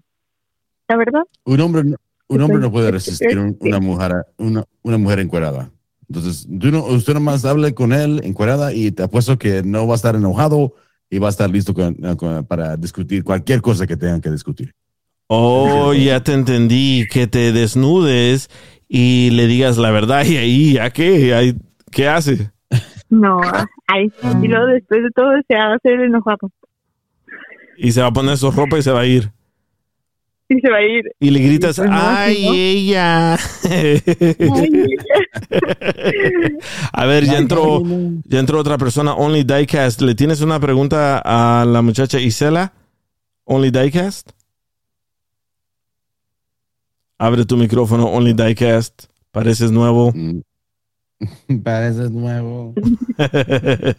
la 0.87 0.95
verdad 0.97 1.23
Un 1.45 1.59
hombre, 1.61 1.83
no- 1.83 1.97
un 2.29 2.41
hombre 2.41 2.59
no 2.59 2.71
puede 2.71 2.87
Es- 2.87 2.93
resistir 2.93 3.37
un- 3.39 3.57
es- 3.59 3.67
una 3.67 3.79
mujer, 3.79 4.11
una, 4.37 4.63
una 4.83 4.97
mujer 4.97 5.19
encuerada. 5.19 5.71
Entonces, 6.07 6.45
usted 6.89 7.13
nomás 7.13 7.45
hable 7.45 7.73
con 7.73 7.93
él 7.93 8.19
encuerada 8.23 8.73
y 8.73 8.91
te 8.91 9.03
apuesto 9.03 9.37
que 9.37 9.63
no 9.63 9.87
va 9.87 9.93
a 9.93 9.95
estar 9.95 10.15
enojado 10.15 10.73
y 11.09 11.19
va 11.19 11.27
a 11.27 11.29
estar 11.29 11.49
listo 11.49 11.73
con- 11.73 11.95
con- 12.17 12.45
para 12.45 12.75
discutir 12.77 13.23
cualquier 13.23 13.61
cosa 13.61 13.87
que 13.87 13.95
tengan 13.97 14.21
que 14.21 14.29
discutir. 14.31 14.73
oh, 15.27 15.93
ya 15.93 16.21
te 16.21 16.33
entendí, 16.33 17.07
que 17.09 17.25
te 17.27 17.53
desnudes 17.53 18.49
y 18.93 19.29
le 19.31 19.47
digas 19.47 19.77
la 19.77 19.89
verdad 19.89 20.25
y 20.25 20.35
ahí, 20.35 20.73
¿ya 20.73 20.89
qué? 20.89 21.33
Ahí, 21.33 21.55
¿Qué 21.91 22.09
hace? 22.09 22.51
no 23.09 23.39
ahí 23.87 24.09
y 24.41 24.47
luego 24.47 24.65
después 24.67 25.01
de 25.03 25.09
todo 25.15 25.31
se 25.47 25.55
va 25.55 25.71
a 25.71 25.75
hacer 25.75 25.93
el 25.93 26.03
enojado 26.07 26.49
Y 27.77 27.91
se 27.93 28.01
va 28.01 28.07
a 28.07 28.11
poner 28.13 28.37
su 28.37 28.51
ropa 28.51 28.77
y 28.77 28.81
se 28.81 28.91
va 28.91 29.01
a 29.01 29.05
ir. 29.05 29.31
y 30.49 30.59
se 30.59 30.69
va 30.69 30.77
a 30.77 30.81
ir 30.83 31.03
Y 31.19 31.29
le 31.29 31.39
gritas, 31.39 31.77
Pues 31.77 31.89
¡ay, 31.91 32.47
ella! 32.47 33.37
Ay, 33.69 34.01
a 36.93 37.05
ver, 37.05 37.25
ya 37.25 37.37
entró, 37.37 37.81
ya 38.25 38.39
entró 38.39 38.59
otra 38.59 38.77
persona, 38.77 39.13
Only 39.13 39.43
Diecast. 39.43 40.01
¿Le 40.01 40.15
tienes 40.15 40.41
una 40.41 40.59
pregunta 40.59 41.21
a 41.23 41.65
la 41.65 41.81
muchacha 41.81 42.19
Isela? 42.19 42.73
Only 43.45 43.71
Diecast. 43.71 44.31
Abre 47.21 47.45
tu 47.45 47.55
micrófono, 47.55 48.07
Only 48.07 48.33
Diecast. 48.33 49.03
Pareces 49.29 49.71
nuevo. 49.71 50.11
Mm. 50.11 50.41
Pareces 51.63 52.09
nuevo. 52.09 52.73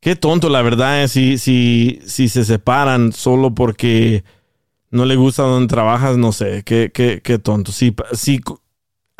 Qué 0.00 0.16
tonto, 0.16 0.48
la 0.48 0.62
verdad, 0.62 1.04
eh, 1.04 1.08
si, 1.08 1.36
si, 1.36 2.00
si 2.06 2.30
se 2.30 2.46
separan 2.46 3.12
solo 3.12 3.54
porque 3.54 4.24
no 4.90 5.04
le 5.04 5.16
gusta 5.16 5.42
donde 5.42 5.68
trabajas, 5.68 6.16
no 6.16 6.32
sé, 6.32 6.62
qué, 6.64 6.90
qué, 6.92 7.20
qué 7.22 7.38
tonto. 7.38 7.72
Si, 7.72 7.94
si, 8.12 8.40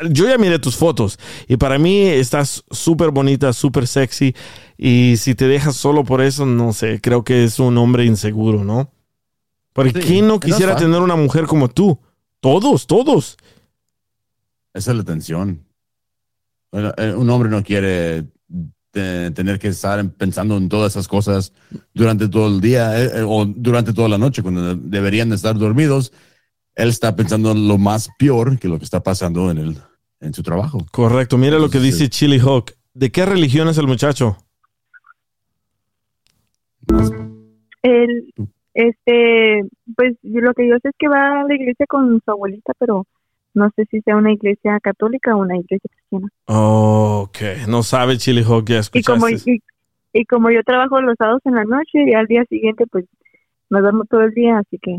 yo 0.09 0.27
ya 0.27 0.39
miré 0.39 0.57
tus 0.57 0.77
fotos 0.77 1.19
y 1.47 1.57
para 1.57 1.77
mí 1.77 2.07
estás 2.07 2.63
súper 2.71 3.11
bonita, 3.11 3.53
súper 3.53 3.85
sexy 3.85 4.35
y 4.79 5.17
si 5.17 5.35
te 5.35 5.47
dejas 5.47 5.75
solo 5.75 6.03
por 6.03 6.21
eso, 6.21 6.47
no 6.47 6.73
sé, 6.73 6.99
creo 7.01 7.23
que 7.23 7.43
es 7.43 7.59
un 7.59 7.77
hombre 7.77 8.05
inseguro, 8.05 8.63
¿no? 8.63 8.91
Porque 9.73 9.91
Sí, 9.91 10.07
¿quién 10.07 10.27
no 10.27 10.39
quisiera 10.39 10.75
tener 10.75 11.01
una 11.01 11.15
mujer 11.15 11.45
como 11.45 11.67
tú? 11.67 11.99
Todos, 12.45 12.85
todos. 12.85 13.37
Esa 14.71 14.91
es 14.91 14.97
la 14.97 15.03
tensión. 15.03 15.65
Eh, 16.71 17.15
Un 17.17 17.27
hombre 17.31 17.49
no 17.49 17.63
quiere 17.63 18.27
tener 18.91 19.57
que 19.57 19.69
estar 19.69 20.07
pensando 20.11 20.55
en 20.55 20.69
todas 20.69 20.93
esas 20.93 21.07
cosas 21.07 21.53
durante 21.91 22.29
todo 22.29 22.47
el 22.47 22.61
día 22.61 23.01
eh, 23.01 23.11
eh, 23.15 23.25
o 23.27 23.45
durante 23.45 23.93
toda 23.93 24.07
la 24.07 24.19
noche 24.19 24.43
cuando 24.43 24.75
deberían 24.75 25.33
estar 25.33 25.57
dormidos 25.57 26.13
él 26.75 26.89
está 26.89 27.13
pensando 27.13 27.53
lo 27.53 27.77
más 27.77 28.09
peor 28.19 28.57
que 28.59 28.69
lo 28.69 28.77
que 28.77 28.85
está 28.85 29.01
pasando 29.01 29.49
en, 29.49 29.57
el, 29.57 29.77
en 30.19 30.33
su 30.33 30.43
trabajo. 30.43 30.85
Correcto. 30.91 31.39
Mira 31.39 31.57
lo 31.57 31.71
que 31.71 31.79
dice 31.79 32.09
Chili 32.09 32.39
Hawk. 32.39 32.73
¿De 32.93 33.11
qué 33.11 33.25
religión 33.25 33.67
es 33.69 33.79
el 33.79 33.87
muchacho? 33.87 34.37
Él, 37.81 38.31
este, 38.75 39.63
pues 39.95 40.15
yo 40.21 40.41
lo 40.41 40.53
que 40.53 40.67
yo 40.67 40.75
sé 40.83 40.89
es 40.89 40.95
que 40.99 41.07
va 41.07 41.41
a 41.41 41.43
la 41.45 41.55
iglesia 41.55 41.85
con 41.87 42.21
su 42.23 42.29
abuelita, 42.31 42.73
pero 42.77 43.07
no 43.53 43.71
sé 43.75 43.85
si 43.89 44.01
sea 44.01 44.17
una 44.17 44.33
iglesia 44.33 44.79
católica 44.81 45.35
o 45.35 45.39
una 45.39 45.57
iglesia 45.57 45.89
cristiana. 45.89 46.27
Ok. 46.45 47.37
No 47.69 47.83
sabe 47.83 48.17
Chili 48.17 48.43
Hawk, 48.43 48.65
ya 48.67 48.81
Y 48.93 49.01
como, 49.01 49.27
escuchaste. 49.27 49.51
y, 50.13 50.21
y 50.21 50.25
como 50.25 50.51
yo 50.51 50.61
trabajo 50.63 51.01
los 51.01 51.15
sábados 51.17 51.41
en 51.45 51.55
la 51.55 51.63
noche 51.63 52.03
y 52.05 52.13
al 52.13 52.27
día 52.27 52.43
siguiente 52.49 52.85
pues 52.85 53.05
me 53.69 53.79
duermo 53.79 54.03
todo 54.05 54.21
el 54.21 54.33
día, 54.33 54.59
así 54.59 54.77
que 54.81 54.97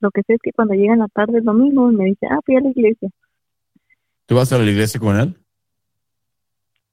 lo 0.00 0.10
que 0.10 0.20
sé 0.26 0.34
es 0.34 0.40
que 0.42 0.52
cuando 0.52 0.74
llega 0.74 0.92
en 0.92 1.00
la 1.00 1.08
tarde 1.08 1.38
el 1.38 1.44
domingo 1.44 1.90
me 1.90 2.04
dice, 2.04 2.26
ah, 2.30 2.38
fui 2.44 2.56
a 2.56 2.60
la 2.60 2.68
iglesia. 2.68 3.08
¿Tú 4.26 4.34
vas 4.34 4.52
a 4.52 4.58
la 4.58 4.70
iglesia 4.70 5.00
con 5.00 5.18
él? 5.18 5.34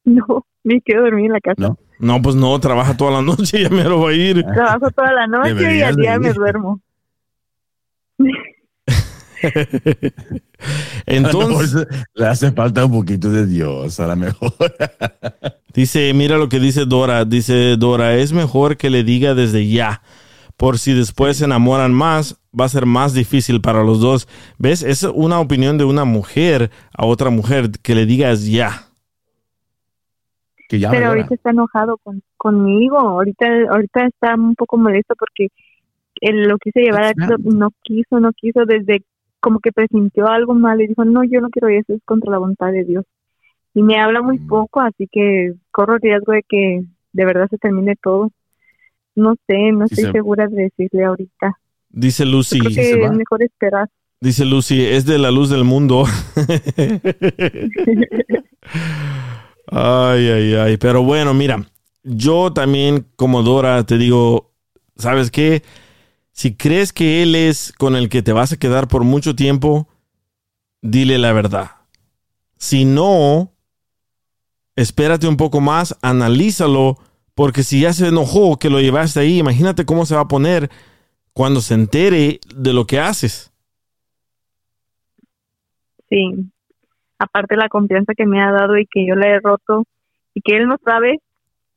No, 0.05 0.45
me 0.63 0.81
quedo 0.81 1.03
dormir 1.03 1.27
en 1.27 1.31
la 1.31 1.39
casa. 1.39 1.61
No. 1.61 1.77
No, 1.99 2.21
pues 2.21 2.35
no, 2.35 2.59
trabaja 2.59 2.97
toda 2.97 3.11
la 3.11 3.21
noche, 3.25 3.63
ya 3.63 3.69
me 3.69 3.83
lo 3.83 4.01
va 4.01 4.09
a 4.09 4.13
ir. 4.13 4.43
Trabajo 4.43 4.91
toda 4.91 5.13
la 5.13 5.27
noche 5.27 5.77
y 5.77 5.81
al 5.81 5.95
día 5.95 6.19
me 6.19 6.33
duermo. 6.33 6.81
Entonces, 11.05 11.87
le 12.13 12.27
hace 12.27 12.51
falta 12.51 12.85
un 12.85 12.91
poquito 12.91 13.29
de 13.29 13.45
Dios, 13.45 13.99
a 13.99 14.07
lo 14.07 14.15
mejor. 14.15 14.53
dice, 15.73 16.13
mira 16.13 16.37
lo 16.37 16.49
que 16.49 16.59
dice 16.59 16.85
Dora. 16.85 17.25
Dice 17.25 17.75
Dora, 17.77 18.15
es 18.15 18.31
mejor 18.33 18.77
que 18.77 18.89
le 18.89 19.03
diga 19.03 19.33
desde 19.35 19.67
ya. 19.67 20.01
Por 20.55 20.79
si 20.79 20.93
después 20.93 21.37
se 21.37 21.45
enamoran 21.45 21.93
más, 21.93 22.37
va 22.57 22.65
a 22.65 22.69
ser 22.69 22.85
más 22.85 23.13
difícil 23.13 23.59
para 23.59 23.83
los 23.83 23.99
dos. 23.99 24.27
¿Ves? 24.57 24.83
Es 24.83 25.03
una 25.03 25.39
opinión 25.39 25.77
de 25.77 25.83
una 25.83 26.05
mujer 26.05 26.71
a 26.93 27.05
otra 27.05 27.29
mujer 27.29 27.71
que 27.81 27.95
le 27.95 28.05
digas 28.05 28.45
ya. 28.45 28.87
Que 30.69 30.79
ya 30.79 30.91
Pero 30.91 31.07
ahorita 31.07 31.35
está 31.35 31.49
enojado 31.51 31.97
con, 31.97 32.21
conmigo. 32.37 32.99
Ahorita, 32.99 33.45
ahorita 33.69 34.05
está 34.07 34.35
un 34.35 34.55
poco 34.55 34.77
molesto 34.77 35.15
porque 35.17 35.47
él 36.21 36.43
lo 36.47 36.57
quise 36.57 36.81
llevar 36.81 37.03
a 37.05 37.13
no 37.43 37.69
quiso, 37.81 38.19
no 38.19 38.31
quiso 38.33 38.65
desde 38.65 39.03
como 39.39 39.59
que 39.59 39.71
presintió 39.71 40.27
algo 40.27 40.53
mal 40.53 40.79
y 40.81 40.87
dijo, 40.87 41.03
no, 41.03 41.23
yo 41.23 41.41
no 41.41 41.49
quiero 41.49 41.67
eso, 41.67 41.93
es 41.93 42.01
contra 42.05 42.31
la 42.31 42.37
voluntad 42.37 42.71
de 42.71 42.85
Dios. 42.85 43.05
Y 43.73 43.81
me 43.83 43.99
habla 43.99 44.21
muy 44.21 44.39
Mm. 44.39 44.47
poco, 44.47 44.79
así 44.81 45.07
que 45.11 45.53
corro 45.71 45.95
el 45.95 46.01
riesgo 46.01 46.31
de 46.31 46.43
que 46.47 46.83
de 47.11 47.25
verdad 47.25 47.47
se 47.49 47.57
termine 47.57 47.95
todo. 48.01 48.31
No 49.15 49.35
sé, 49.47 49.71
no 49.73 49.87
Sí, 49.87 49.95
estoy 49.95 50.05
se- 50.05 50.11
segura 50.13 50.47
de 50.47 50.63
decirle 50.63 51.03
ahorita. 51.05 51.57
Dice 51.89 52.25
Lucy. 52.25 52.59
Creo 52.59 52.71
que 52.73 53.05
es 53.05 53.11
mejor 53.11 53.43
esperar. 53.43 53.89
Dice 54.21 54.45
Lucy, 54.45 54.85
es 54.85 55.05
de 55.05 55.19
la 55.19 55.29
luz 55.31 55.49
del 55.49 55.65
mundo. 55.65 56.05
ay, 59.73 60.29
ay, 60.29 60.55
ay. 60.55 60.77
Pero 60.77 61.03
bueno, 61.03 61.33
mira, 61.33 61.65
yo 62.03 62.53
también 62.53 63.07
como 63.15 63.43
Dora 63.43 63.83
te 63.85 63.97
digo, 63.97 64.51
¿sabes 64.95 65.31
qué? 65.31 65.63
Si 66.31 66.55
crees 66.55 66.93
que 66.93 67.23
él 67.23 67.35
es 67.35 67.73
con 67.73 67.95
el 67.95 68.09
que 68.09 68.21
te 68.21 68.33
vas 68.33 68.51
a 68.53 68.57
quedar 68.57 68.87
por 68.87 69.03
mucho 69.03 69.35
tiempo, 69.35 69.87
dile 70.81 71.17
la 71.17 71.31
verdad. 71.33 71.71
Si 72.57 72.85
no, 72.85 73.53
espérate 74.75 75.27
un 75.27 75.37
poco 75.37 75.61
más, 75.61 75.97
analízalo, 76.01 76.97
porque 77.35 77.63
si 77.63 77.81
ya 77.81 77.93
se 77.93 78.07
enojó 78.07 78.57
que 78.57 78.69
lo 78.69 78.79
llevaste 78.79 79.19
ahí, 79.19 79.39
imagínate 79.39 79.85
cómo 79.85 80.05
se 80.05 80.15
va 80.15 80.21
a 80.21 80.27
poner 80.27 80.69
cuando 81.33 81.61
se 81.61 81.73
entere 81.73 82.39
de 82.55 82.73
lo 82.73 82.85
que 82.85 82.99
haces. 82.99 83.51
Sí. 86.09 86.52
Aparte 87.23 87.55
la 87.55 87.69
confianza 87.69 88.13
que 88.15 88.25
me 88.25 88.41
ha 88.41 88.51
dado 88.51 88.77
y 88.77 88.85
que 88.85 89.05
yo 89.07 89.15
le 89.15 89.29
he 89.29 89.39
roto 89.39 89.85
y 90.33 90.41
que 90.41 90.57
él 90.57 90.67
no 90.67 90.77
sabe, 90.83 91.19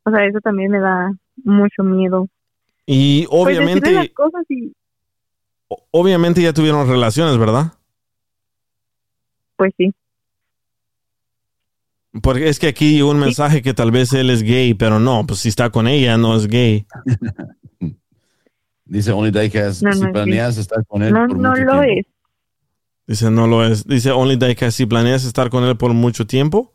o 0.04 0.10
sea, 0.10 0.24
eso 0.26 0.40
también 0.40 0.70
me 0.72 0.80
da 0.80 1.12
mucho 1.44 1.82
miedo. 1.84 2.28
Y 2.84 3.26
Pues 3.26 3.46
obviamente, 3.46 3.92
las 3.92 4.08
cosas 4.10 4.44
y 4.48 4.72
obviamente 5.90 6.42
ya 6.42 6.52
tuvieron 6.52 6.88
relaciones, 6.88 7.38
¿verdad? 7.38 7.72
pues 9.56 9.72
sí. 9.78 9.92
Porque 12.22 12.48
es 12.48 12.58
que 12.58 12.68
aquí 12.68 12.94
llegó 12.96 13.10
un 13.10 13.18
mensaje 13.20 13.62
que 13.62 13.74
tal 13.74 13.90
vez 13.90 14.12
él 14.14 14.30
es 14.30 14.42
gay, 14.42 14.74
pero 14.74 14.98
no, 14.98 15.24
pues 15.26 15.40
si 15.40 15.48
está 15.48 15.70
con 15.70 15.86
ella 15.86 16.16
no 16.16 16.34
es 16.34 16.46
gay. 16.46 16.86
Dice 18.84 19.12
Only 19.12 19.30
Diecast, 19.32 19.82
No, 19.82 19.92
si 19.92 20.00
no 20.00 20.06
es 20.06 20.12
planeas 20.12 20.56
estar 20.58 20.84
con 20.86 21.02
él 21.02 21.12
No, 21.12 21.26
por 21.26 21.36
no 21.38 21.50
mucho 21.50 21.62
lo 21.64 21.80
tiempo. 21.82 22.00
es. 22.00 22.06
Dice, 23.06 23.30
no 23.30 23.46
lo 23.46 23.64
es. 23.64 23.86
Dice 23.86 24.10
Only 24.10 24.36
Diecast, 24.36 24.76
si 24.76 24.86
planeas 24.86 25.24
estar 25.24 25.48
con 25.50 25.64
él 25.64 25.76
por 25.76 25.92
mucho 25.92 26.26
tiempo. 26.26 26.72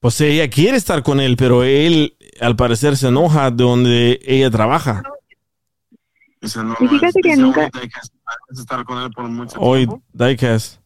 Pues 0.00 0.20
ella 0.20 0.50
quiere 0.50 0.76
estar 0.76 1.02
con 1.02 1.20
él, 1.20 1.36
pero 1.36 1.62
él 1.62 2.16
al 2.40 2.56
parecer 2.56 2.96
se 2.96 3.08
enoja 3.08 3.50
de 3.50 3.62
donde 3.62 4.20
ella 4.24 4.50
trabaja. 4.50 5.02
Y 6.40 6.88
fíjate 6.88 7.20
que 7.22 7.36
nunca, 7.36 7.70
Hoy, 9.56 9.88
Diecast. 10.12 10.80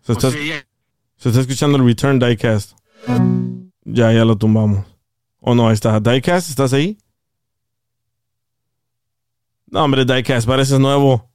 Se 0.00 0.12
está, 0.12 0.30
se 0.30 1.28
está 1.28 1.40
escuchando 1.40 1.76
el 1.76 1.84
return 1.84 2.18
Diecast. 2.18 2.72
Ya, 3.84 4.10
ya 4.10 4.24
lo 4.24 4.36
tumbamos. 4.36 4.86
Oh, 5.40 5.54
no, 5.54 5.68
ahí 5.68 5.74
está. 5.74 6.00
Diecast, 6.00 6.48
¿estás 6.48 6.72
ahí? 6.72 6.96
No, 9.66 9.84
hombre, 9.84 10.06
Diecast, 10.06 10.46
pareces 10.46 10.80
nuevo. 10.80 11.30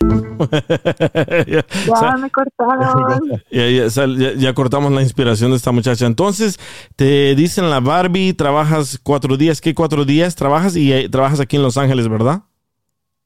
ya, 1.46 1.64
ya 2.00 2.16
me 2.16 2.30
cortaron. 2.30 3.20
ya, 3.50 3.68
ya, 3.70 3.90
sal- 3.90 4.16
ya- 4.18 4.32
ya 4.34 4.54
cortamos 4.54 4.90
la 4.92 5.02
inspiración 5.02 5.50
de 5.50 5.56
esta 5.56 5.72
muchacha. 5.72 6.06
Entonces, 6.06 6.58
te 6.96 7.34
dicen 7.34 7.68
la 7.70 7.80
Barbie, 7.80 8.32
trabajas 8.32 8.98
cuatro 9.02 9.36
días. 9.36 9.60
¿Qué 9.60 9.74
cuatro 9.74 10.04
días 10.04 10.34
trabajas? 10.36 10.76
Y 10.76 10.92
eh, 10.92 11.08
trabajas 11.08 11.40
aquí 11.40 11.56
en 11.56 11.62
Los 11.62 11.76
Ángeles, 11.76 12.08
¿verdad? 12.08 12.42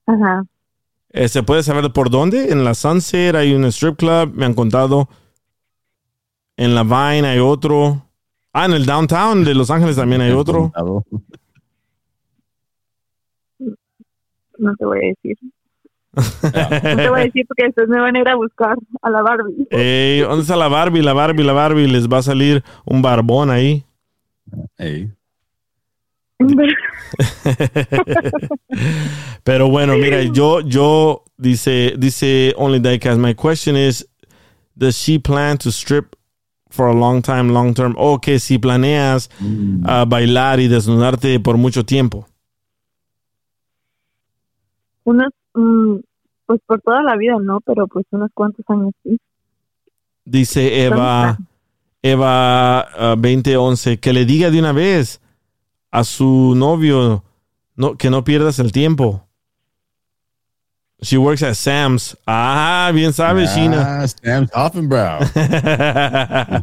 Ajá. 0.07 0.45
Eh, 1.11 1.29
¿Se 1.29 1.43
puede 1.45 1.63
saber 1.63 1.93
por 1.93 2.11
dónde? 2.11 2.51
En 2.51 2.65
la 2.65 2.75
Sunset 2.75 3.37
hay 3.37 3.55
un 3.55 3.65
strip 3.67 3.97
club, 3.97 4.33
me 4.35 4.45
han 4.47 4.55
contado. 4.55 5.09
En 6.57 6.75
la 6.75 6.83
Vine 6.83 7.29
hay 7.29 7.39
otro. 7.39 8.09
Ah, 8.53 8.65
en 8.67 8.73
el 8.73 8.85
downtown 8.87 9.45
de 9.45 9.55
Los 9.55 9.71
Ángeles 9.71 9.97
también 9.97 10.21
hay 10.21 10.33
otro. 10.33 10.73
No 14.59 14.75
te 14.77 14.85
voy 14.85 14.99
a 14.99 15.09
decir. 15.09 15.37
No 16.17 16.97
te 16.97 17.09
voy 17.09 17.21
a 17.21 17.25
decir 17.25 17.47
porque 17.47 17.65
después 17.65 17.89
me 17.89 18.01
van 18.01 18.17
a 18.17 18.21
ir 18.21 18.29
a 18.29 18.37
buscar 18.37 18.77
a 19.03 19.11
la 19.11 19.23
Barbie. 19.23 19.67
Ey, 19.71 20.21
¿Dónde 20.21 20.43
está 20.43 20.57
la 20.57 20.69
Barbie? 20.69 21.03
La 21.03 21.13
Barbie, 21.13 21.43
la 21.45 21.53
Barbie. 21.53 21.89
Les 21.89 22.09
va 22.09 22.19
a 22.19 22.23
salir 22.23 22.63
un 22.85 23.03
barbón 23.03 23.51
ahí. 23.51 23.85
Pero 29.45 29.69
bueno, 29.69 29.97
mira, 29.97 30.23
yo, 30.23 30.61
yo, 30.61 31.25
dice, 31.37 31.95
dice 31.99 32.55
Only 32.57 32.81
Diecast, 32.81 33.19
my 33.19 33.35
question 33.35 33.77
is, 33.77 34.07
does 34.77 34.97
she 34.97 35.19
plan 35.19 35.59
to 35.59 35.71
strip 35.71 36.17
for 36.71 36.89
a 36.89 36.95
long 36.95 37.23
time, 37.23 37.53
long 37.53 37.75
term? 37.75 37.95
O 37.97 38.19
que 38.19 38.39
si 38.39 38.59
planeas 38.59 39.31
ah, 39.85 40.05
bailar 40.07 40.61
y 40.61 40.69
desnudarte 40.69 41.41
por 41.41 41.57
mucho 41.57 41.85
tiempo. 41.85 42.27
Unos, 45.05 45.29
mm, 45.29 45.44
pues 45.55 46.61
por 46.67 46.81
toda 46.83 47.03
la 47.03 47.17
vida, 47.17 47.37
¿no? 47.41 47.61
Pero 47.61 47.87
pues 47.87 48.05
unos 48.11 48.31
cuantos 48.35 48.65
años 48.69 48.93
sí. 49.03 49.19
Dice 50.25 50.85
Eva, 50.85 51.39
Eva 52.03 52.81
ah, 52.81 53.15
2011, 53.17 53.99
que 54.01 54.13
le 54.13 54.25
diga 54.25 54.51
de 54.51 54.59
una 54.59 54.73
vez 54.73 55.21
a 55.91 56.03
su 56.05 56.55
novio 56.57 57.25
no, 57.77 57.97
que 57.97 58.11
no 58.11 58.25
pierdas 58.25 58.59
el 58.59 58.73
tiempo. 58.73 59.27
She 61.01 61.19
works 61.19 61.43
at 61.43 61.55
Sam's. 61.55 62.17
Ah, 62.27 62.91
bien 62.95 63.13
sabes, 63.13 63.51
Ah. 63.57 64.07
Sam's 64.07 64.51
Hoffenbrau. 64.55 65.21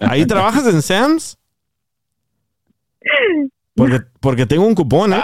¿Ahí 0.00 0.26
trabajas 0.26 0.66
en 0.66 0.82
Sam's? 0.82 1.38
Porque, 3.76 4.00
porque 4.20 4.46
tengo 4.46 4.66
un 4.66 4.74
cupón, 4.74 5.12
¿eh? 5.12 5.22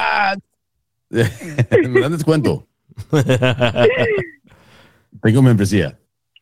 Me 1.88 2.00
dan 2.00 2.12
descuento. 2.12 2.68
Tengo 5.22 5.42
membresía. 5.42 5.98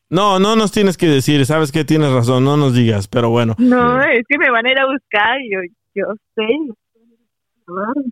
No, 0.08 0.38
no 0.40 0.56
nos 0.56 0.72
tienes 0.72 0.96
que 0.96 1.06
decir, 1.06 1.46
sabes 1.46 1.70
que 1.70 1.84
tienes 1.84 2.10
razón, 2.10 2.44
no 2.44 2.56
nos 2.56 2.74
digas, 2.74 3.06
pero 3.06 3.30
bueno. 3.30 3.54
No, 3.58 4.02
es 4.02 4.24
que 4.28 4.38
me 4.38 4.50
van 4.50 4.66
a 4.66 4.70
ir 4.70 4.78
a 4.78 4.86
buscar 4.86 5.38
yo, 5.48 5.60
yo 5.94 6.06
sé. 6.34 6.42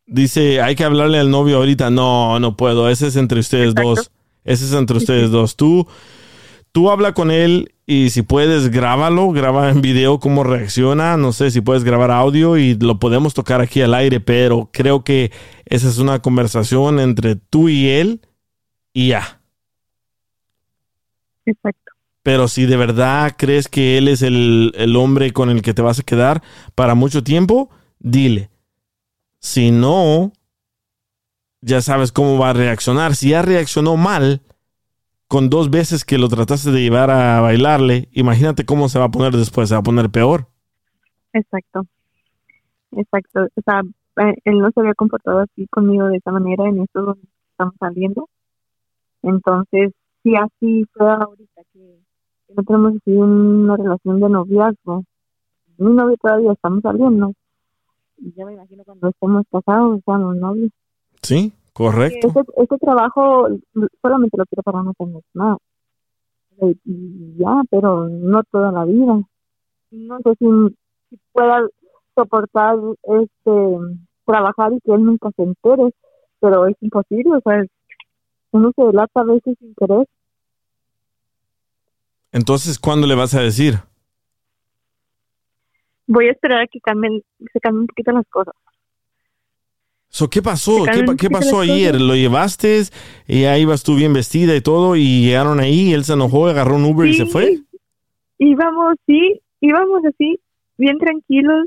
Dice, 0.06 0.60
hay 0.60 0.76
que 0.76 0.84
hablarle 0.84 1.18
al 1.18 1.30
novio 1.30 1.56
ahorita. 1.56 1.90
No, 1.90 2.38
no 2.38 2.56
puedo. 2.56 2.88
Ese 2.88 3.08
es 3.08 3.16
entre 3.16 3.40
ustedes 3.40 3.74
dos. 3.74 4.10
Ese 4.44 4.64
es 4.64 4.72
entre 4.72 4.96
ustedes 4.96 5.30
dos. 5.30 5.56
Tú, 5.56 5.86
tú 6.72 6.90
habla 6.90 7.12
con 7.12 7.32
él 7.32 7.74
y 7.84 8.10
si 8.10 8.22
puedes, 8.22 8.70
grábalo. 8.70 9.32
Graba 9.32 9.70
en 9.70 9.82
video 9.82 10.20
cómo 10.20 10.44
reacciona. 10.44 11.16
No 11.16 11.32
sé 11.32 11.50
si 11.50 11.60
puedes 11.60 11.82
grabar 11.84 12.12
audio 12.12 12.56
y 12.56 12.76
lo 12.76 13.00
podemos 13.00 13.34
tocar 13.34 13.60
aquí 13.60 13.82
al 13.82 13.94
aire, 13.94 14.20
pero 14.20 14.70
creo 14.72 15.02
que 15.02 15.32
esa 15.66 15.88
es 15.88 15.98
una 15.98 16.20
conversación 16.20 17.00
entre 17.00 17.34
tú 17.34 17.68
y 17.68 17.88
él 17.88 18.20
y 18.98 19.10
ya. 19.10 19.40
Exacto. 21.46 21.92
Pero 22.24 22.48
si 22.48 22.66
de 22.66 22.76
verdad 22.76 23.36
crees 23.38 23.68
que 23.68 23.96
él 23.96 24.08
es 24.08 24.22
el, 24.22 24.72
el 24.74 24.96
hombre 24.96 25.32
con 25.32 25.50
el 25.50 25.62
que 25.62 25.72
te 25.72 25.82
vas 25.82 26.00
a 26.00 26.02
quedar 26.02 26.42
para 26.74 26.96
mucho 26.96 27.22
tiempo, 27.22 27.70
dile. 28.00 28.50
Si 29.38 29.70
no, 29.70 30.32
ya 31.60 31.80
sabes 31.80 32.10
cómo 32.10 32.40
va 32.40 32.50
a 32.50 32.54
reaccionar. 32.54 33.14
Si 33.14 33.28
ya 33.28 33.42
reaccionó 33.42 33.96
mal 33.96 34.42
con 35.28 35.48
dos 35.48 35.70
veces 35.70 36.04
que 36.04 36.18
lo 36.18 36.28
trataste 36.28 36.72
de 36.72 36.82
llevar 36.82 37.12
a 37.12 37.40
bailarle, 37.40 38.08
imagínate 38.10 38.64
cómo 38.64 38.88
se 38.88 38.98
va 38.98 39.04
a 39.04 39.10
poner 39.12 39.32
después, 39.32 39.68
se 39.68 39.76
va 39.76 39.80
a 39.80 39.84
poner 39.84 40.10
peor. 40.10 40.48
Exacto. 41.32 41.86
Exacto. 42.96 43.46
O 43.54 43.60
sea, 43.64 43.82
eh, 44.26 44.34
él 44.44 44.58
no 44.58 44.72
se 44.72 44.80
había 44.80 44.94
comportado 44.94 45.38
así 45.38 45.68
conmigo 45.68 46.08
de 46.08 46.16
esa 46.16 46.32
manera 46.32 46.68
en 46.68 46.80
esto 46.80 47.00
donde 47.02 47.28
estamos 47.52 47.76
saliendo. 47.78 48.28
Entonces, 49.22 49.92
si 50.22 50.34
así 50.36 50.84
fue 50.92 51.10
ahorita 51.10 51.62
que, 51.72 51.98
que 52.46 52.54
no 52.54 52.62
tenemos 52.62 52.96
así 52.96 53.10
una 53.12 53.76
relación 53.76 54.20
de 54.20 54.28
noviazgo, 54.28 55.04
mi 55.78 55.92
novio 55.92 56.16
todavía 56.20 56.52
estamos 56.52 56.82
saliendo. 56.82 57.32
Y 58.18 58.32
ya 58.32 58.46
me 58.46 58.54
imagino 58.54 58.82
cuando 58.84 59.08
estemos 59.08 59.44
casados, 59.50 60.00
seamos 60.04 60.36
novios. 60.36 60.70
Sí, 61.22 61.52
correcto. 61.72 62.28
Ese, 62.28 62.40
ese 62.56 62.78
trabajo 62.78 63.48
solamente 64.02 64.36
lo 64.36 64.44
quiero 64.46 64.62
para 64.62 64.80
unos 64.80 64.94
años 65.00 65.22
más. 65.34 65.58
Y- 66.60 67.36
ya, 67.38 67.62
pero 67.70 68.08
no 68.08 68.42
toda 68.50 68.72
la 68.72 68.84
vida. 68.84 69.22
No 69.92 70.18
sé 70.18 70.34
si, 70.38 70.46
si 71.10 71.20
pueda 71.32 71.66
soportar 72.16 72.76
este 73.02 73.78
trabajar 74.24 74.72
y 74.72 74.80
que 74.80 74.92
él 74.92 75.04
nunca 75.04 75.30
se 75.36 75.42
entere, 75.42 75.94
pero 76.40 76.66
es 76.66 76.76
imposible, 76.80 77.36
o 77.36 77.40
sea, 77.40 77.64
uno 78.50 78.72
se 78.74 78.82
delata 78.82 79.20
a 79.20 79.24
veces 79.24 79.56
sin 79.58 79.74
querer. 79.74 80.06
Entonces, 82.32 82.78
¿cuándo 82.78 83.06
le 83.06 83.14
vas 83.14 83.34
a 83.34 83.40
decir? 83.40 83.74
Voy 86.06 86.28
a 86.28 86.32
esperar 86.32 86.62
a 86.62 86.66
que 86.66 86.80
cambien, 86.80 87.22
se 87.52 87.60
cambien 87.60 87.82
un 87.82 87.86
poquito 87.86 88.12
las 88.12 88.26
cosas. 88.28 88.54
So, 90.10 90.30
¿Qué 90.30 90.40
pasó? 90.40 90.84
¿Qué, 91.18 91.28
pasó 91.28 91.60
ayer? 91.60 92.00
¿Lo 92.00 92.14
llevaste 92.16 92.82
y 93.26 93.44
ahí 93.44 93.62
ibas 93.62 93.82
tú 93.82 93.94
bien 93.94 94.14
vestida 94.14 94.56
y 94.56 94.62
todo 94.62 94.96
y 94.96 95.22
llegaron 95.22 95.60
ahí, 95.60 95.92
él 95.92 96.04
se 96.04 96.14
enojó, 96.14 96.48
agarró 96.48 96.76
un 96.76 96.84
Uber 96.84 97.06
y 97.06 97.14
se 97.14 97.26
fue? 97.26 97.58
Íbamos, 98.38 98.94
sí, 99.06 99.40
íbamos 99.60 100.02
así, 100.06 100.40
bien 100.78 100.96
tranquilos. 100.98 101.66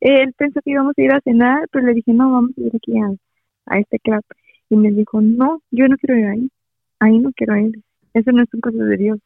Él 0.00 0.32
pensó 0.36 0.60
que 0.62 0.70
íbamos 0.72 0.94
a 0.98 1.00
ir 1.00 1.12
a 1.12 1.20
cenar, 1.20 1.68
pero 1.70 1.86
le 1.86 1.94
dije, 1.94 2.12
no, 2.12 2.32
vamos 2.32 2.50
a 2.58 2.60
ir 2.60 2.72
aquí 2.74 2.98
a, 2.98 3.74
a 3.74 3.78
este 3.78 3.98
club. 4.00 4.24
Y 4.68 4.76
me 4.76 4.90
dijo, 4.90 5.20
no, 5.20 5.62
yo 5.70 5.88
no 5.88 5.96
quiero 5.96 6.18
ir 6.18 6.26
ahí. 6.26 6.50
Ahí 6.98 7.18
no 7.18 7.30
quiero 7.32 7.56
ir. 7.56 7.72
Eso 8.14 8.32
no 8.32 8.42
es 8.42 8.52
un 8.52 8.60
cosa 8.60 8.78
de 8.78 8.96
Dios. 8.96 9.18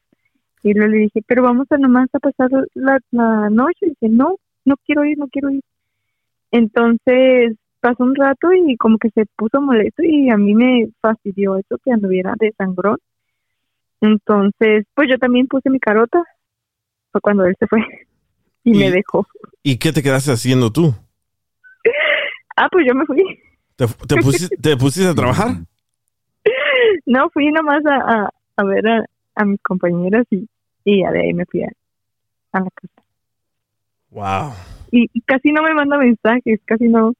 Y 0.62 0.74
luego 0.74 0.92
le 0.92 0.98
dije, 0.98 1.22
pero 1.26 1.42
vamos 1.42 1.66
a 1.70 1.78
nomás 1.78 2.08
a 2.12 2.18
pasar 2.18 2.50
la, 2.74 2.98
la 3.10 3.48
noche. 3.50 3.86
Y 3.86 3.88
dije, 3.90 4.08
no, 4.08 4.36
no 4.64 4.76
quiero 4.84 5.04
ir, 5.04 5.18
no 5.18 5.28
quiero 5.28 5.50
ir. 5.50 5.62
Entonces 6.50 7.56
pasó 7.80 8.04
un 8.04 8.14
rato 8.14 8.52
y 8.52 8.76
como 8.76 8.98
que 8.98 9.10
se 9.10 9.24
puso 9.36 9.60
molesto 9.60 10.02
y 10.02 10.28
a 10.30 10.36
mí 10.36 10.54
me 10.54 10.88
fastidió 11.00 11.56
eso 11.56 11.78
que 11.82 11.92
anduviera 11.92 12.34
de 12.38 12.52
sangrón. 12.56 12.98
Entonces, 14.00 14.86
pues 14.94 15.08
yo 15.10 15.18
también 15.18 15.46
puse 15.46 15.70
mi 15.70 15.80
carota. 15.80 16.22
Fue 17.12 17.20
cuando 17.20 17.44
él 17.44 17.56
se 17.58 17.66
fue 17.66 17.80
y, 18.64 18.78
me 18.78 18.90
dejó. 18.90 19.26
¿Y 19.62 19.78
qué 19.78 19.92
te 19.92 20.02
quedaste 20.02 20.32
haciendo 20.32 20.70
tú? 20.70 20.94
Ah, 22.56 22.68
pues 22.70 22.86
yo 22.86 22.94
me 22.94 23.06
fui. 23.06 23.22
¿Te, 23.80 23.86
te 23.86 24.16
pusi- 24.16 24.50
te 24.60 24.76
pusiste 24.76 25.08
a 25.08 25.14
trabajar? 25.14 25.54
No, 27.06 27.30
fui 27.30 27.50
nomás 27.50 27.80
a, 27.86 27.96
a, 27.96 28.28
a 28.56 28.64
ver 28.64 28.86
a, 28.86 29.04
a 29.36 29.44
mis 29.46 29.58
compañeras 29.62 30.26
y, 30.30 30.46
y 30.84 31.00
ya 31.00 31.10
de 31.10 31.20
ahí 31.20 31.32
me 31.32 31.46
fui 31.46 31.62
a, 31.62 31.72
la 32.52 32.68
casa. 32.74 33.02
Wow. 34.10 34.52
Y, 34.90 35.08
y 35.14 35.20
casi 35.22 35.52
no 35.52 35.62
me 35.62 35.72
manda 35.72 35.96
mensajes, 35.96 36.60
casi 36.66 36.88
no, 36.88 37.14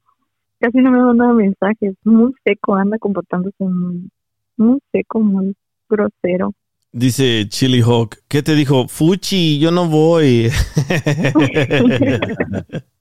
casi 0.58 0.78
no 0.78 0.90
me 0.90 1.00
manda 1.00 1.32
mensajes. 1.32 1.94
Muy 2.04 2.34
seco, 2.44 2.74
anda 2.74 2.98
comportándose 2.98 3.64
muy, 3.64 4.10
muy 4.58 4.80
seco, 4.92 5.20
muy 5.20 5.56
grosero. 5.88 6.52
Dice 6.92 7.48
Chili 7.48 7.80
Hawk, 7.80 8.16
¿qué 8.28 8.42
te 8.42 8.54
dijo? 8.54 8.86
Fuchi, 8.86 9.58
yo 9.60 9.70
no 9.70 9.88
voy. 9.88 10.50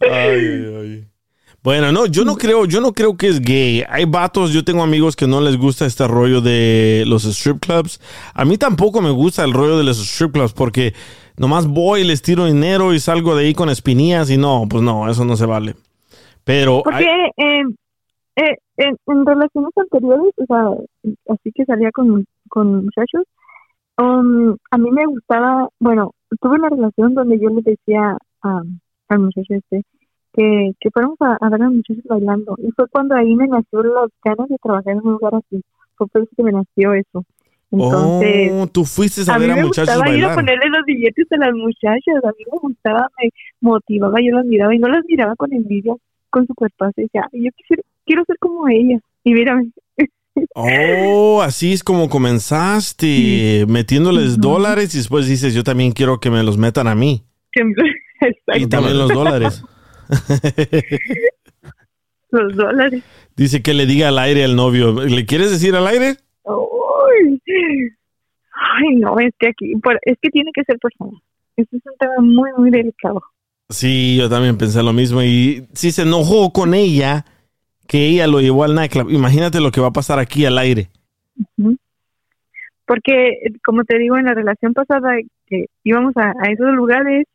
Ay, 0.00 0.74
ay. 0.78 1.11
Bueno, 1.62 1.92
no, 1.92 2.06
yo 2.06 2.24
no 2.24 2.34
creo, 2.34 2.64
yo 2.64 2.80
no 2.80 2.92
creo 2.92 3.16
que 3.16 3.28
es 3.28 3.40
gay. 3.40 3.84
Hay 3.88 4.04
vatos, 4.04 4.52
yo 4.52 4.64
tengo 4.64 4.82
amigos 4.82 5.14
que 5.14 5.28
no 5.28 5.40
les 5.40 5.56
gusta 5.56 5.86
este 5.86 6.08
rollo 6.08 6.40
de 6.40 7.04
los 7.06 7.24
strip 7.24 7.60
clubs. 7.60 8.00
A 8.34 8.44
mí 8.44 8.58
tampoco 8.58 9.00
me 9.00 9.12
gusta 9.12 9.44
el 9.44 9.52
rollo 9.52 9.78
de 9.78 9.84
los 9.84 10.00
strip 10.00 10.32
clubs 10.32 10.52
porque 10.52 10.92
nomás 11.36 11.68
voy, 11.68 12.02
les 12.02 12.20
tiro 12.20 12.46
dinero 12.46 12.92
y 12.92 12.98
salgo 12.98 13.36
de 13.36 13.44
ahí 13.44 13.54
con 13.54 13.70
espinillas 13.70 14.28
y 14.30 14.38
no, 14.38 14.66
pues 14.68 14.82
no, 14.82 15.08
eso 15.08 15.24
no 15.24 15.36
se 15.36 15.46
vale. 15.46 15.76
Pero 16.42 16.82
Porque 16.82 17.04
eh, 17.36 17.62
eh, 18.34 18.56
en, 18.78 18.96
en 19.06 19.24
relaciones 19.24 19.70
anteriores, 19.76 20.34
o 20.38 20.46
sea, 20.46 20.64
así 21.28 21.52
que 21.54 21.64
salía 21.64 21.92
con, 21.92 22.24
con 22.48 22.86
muchachos, 22.86 23.22
um, 23.98 24.56
a 24.68 24.78
mí 24.78 24.90
me 24.90 25.06
gustaba, 25.06 25.68
bueno, 25.78 26.12
tuve 26.40 26.56
una 26.56 26.70
relación 26.70 27.14
donde 27.14 27.38
yo 27.38 27.50
le 27.50 27.62
decía 27.62 28.16
a, 28.42 28.62
al 29.10 29.18
muchacho 29.20 29.54
este 29.54 29.84
que, 30.32 30.72
que 30.80 30.90
fuéramos 30.90 31.20
a, 31.20 31.36
a 31.40 31.50
ver 31.50 31.62
a 31.62 31.64
los 31.66 31.74
muchachos 31.74 32.04
bailando. 32.04 32.56
Y 32.58 32.70
fue 32.72 32.88
cuando 32.88 33.14
ahí 33.14 33.34
me 33.34 33.46
nació 33.46 33.82
las 33.82 34.10
ganas 34.24 34.48
de 34.48 34.56
trabajar 34.62 34.92
en 34.92 34.98
un 34.98 35.12
lugar 35.12 35.34
así. 35.34 35.62
Fue 35.96 36.06
por 36.06 36.22
eso 36.22 36.30
que 36.36 36.42
me 36.42 36.52
nació 36.52 36.94
eso. 36.94 37.24
Entonces, 37.72 38.50
oh, 38.52 38.66
tú 38.66 38.84
fuiste 38.84 39.22
a 39.30 39.34
a 39.34 39.38
mí 39.38 39.46
ver 39.46 39.52
a 39.52 39.56
me 39.56 39.62
muchachos 39.64 39.94
gustaba 39.94 40.14
ir 40.14 40.24
a 40.24 40.28
bailar. 40.28 40.34
ponerle 40.34 40.68
los 40.68 40.84
billetes 40.84 41.26
a 41.32 41.36
las 41.38 41.54
muchachas, 41.54 42.22
a 42.22 42.28
mí 42.28 42.44
me 42.52 42.58
gustaba, 42.60 43.08
me 43.18 43.30
motivaba, 43.62 44.18
yo 44.20 44.36
las 44.36 44.44
miraba 44.44 44.74
y 44.74 44.78
no 44.78 44.88
las 44.88 45.02
miraba 45.08 45.34
con 45.36 45.54
envidia, 45.54 45.94
con 46.28 46.46
su 46.46 46.54
cuerpo, 46.54 46.84
y 46.96 47.02
decía, 47.02 47.26
yo 47.32 47.50
quisiera, 47.56 47.82
quiero 48.04 48.24
ser 48.26 48.36
como 48.38 48.68
ella, 48.68 48.98
y 49.24 49.32
mírame. 49.32 49.70
Oh, 50.54 51.42
así 51.42 51.74
es 51.74 51.84
como 51.84 52.08
comenzaste, 52.08 53.66
metiéndoles 53.68 54.40
dólares 54.40 54.94
y 54.94 54.98
después 54.98 55.28
dices, 55.28 55.52
yo 55.52 55.62
también 55.62 55.92
quiero 55.92 56.20
que 56.20 56.30
me 56.30 56.42
los 56.42 56.56
metan 56.56 56.88
a 56.88 56.94
mí. 56.94 57.22
Y 58.54 58.66
también 58.66 58.98
los 58.98 59.12
dólares. 59.12 59.64
los 62.30 62.56
dólares. 62.56 63.02
Dice 63.36 63.62
que 63.62 63.74
le 63.74 63.86
diga 63.86 64.08
al 64.08 64.18
aire 64.18 64.44
al 64.44 64.56
novio. 64.56 64.92
¿Le 64.92 65.26
quieres 65.26 65.50
decir 65.50 65.74
al 65.74 65.86
aire? 65.86 66.16
Ay, 66.44 67.40
ay, 68.52 68.96
no, 68.96 69.18
es 69.18 69.32
que 69.38 69.48
aquí, 69.48 69.72
es 70.02 70.18
que 70.20 70.30
tiene 70.30 70.50
que 70.54 70.64
ser 70.64 70.78
persona. 70.78 71.18
Este 71.56 71.76
es 71.76 71.82
un 71.84 71.96
tema 71.98 72.14
muy, 72.20 72.50
muy 72.56 72.70
delicado. 72.70 73.22
Sí, 73.68 74.16
yo 74.18 74.28
también 74.28 74.58
pensé 74.58 74.82
lo 74.82 74.92
mismo. 74.92 75.22
Y 75.22 75.66
si 75.72 75.92
se 75.92 76.02
enojó 76.02 76.52
con 76.52 76.74
ella, 76.74 77.24
que 77.86 78.06
ella 78.06 78.26
lo 78.26 78.40
llevó 78.40 78.64
al 78.64 78.74
nightclub, 78.74 79.10
imagínate 79.10 79.60
lo 79.60 79.70
que 79.70 79.80
va 79.80 79.88
a 79.88 79.92
pasar 79.92 80.18
aquí 80.18 80.44
al 80.44 80.58
aire. 80.58 80.88
Porque, 82.86 83.38
como 83.64 83.84
te 83.84 83.98
digo, 83.98 84.16
en 84.16 84.26
la 84.26 84.34
relación 84.34 84.74
pasada 84.74 85.16
que 85.46 85.66
íbamos 85.84 86.16
a, 86.16 86.30
a 86.30 86.50
esos 86.50 86.74
lugares, 86.74 87.26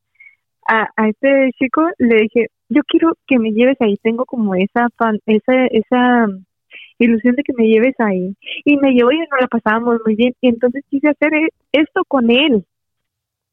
a, 0.68 0.90
a 0.96 1.08
este 1.08 1.52
chico 1.58 1.82
le 1.98 2.22
dije, 2.22 2.48
yo 2.70 2.82
quiero 2.88 3.18
que 3.28 3.40
me 3.40 3.52
lleves 3.52 3.78
ahí, 3.80 3.98
tengo 4.02 4.26
como 4.26 4.56
esa 4.56 4.88
fan, 4.98 5.20
esa, 5.26 5.66
esa 5.68 6.28
ilusión 7.00 7.36
de 7.36 7.44
que 7.44 7.54
me 7.54 7.68
lleves 7.68 7.96
ahí. 8.00 8.36
Y 8.66 8.78
me 8.78 8.92
llevó 8.92 9.12
y 9.12 9.20
nos 9.20 9.42
la 9.42 9.48
pasábamos 9.48 10.00
muy 10.06 10.16
bien. 10.16 10.34
Y 10.42 10.50
entonces 10.50 10.84
quise 10.90 11.10
hacer 11.10 11.34
e- 11.34 11.50
esto 11.72 12.04
con 12.08 12.30
él. 12.32 12.66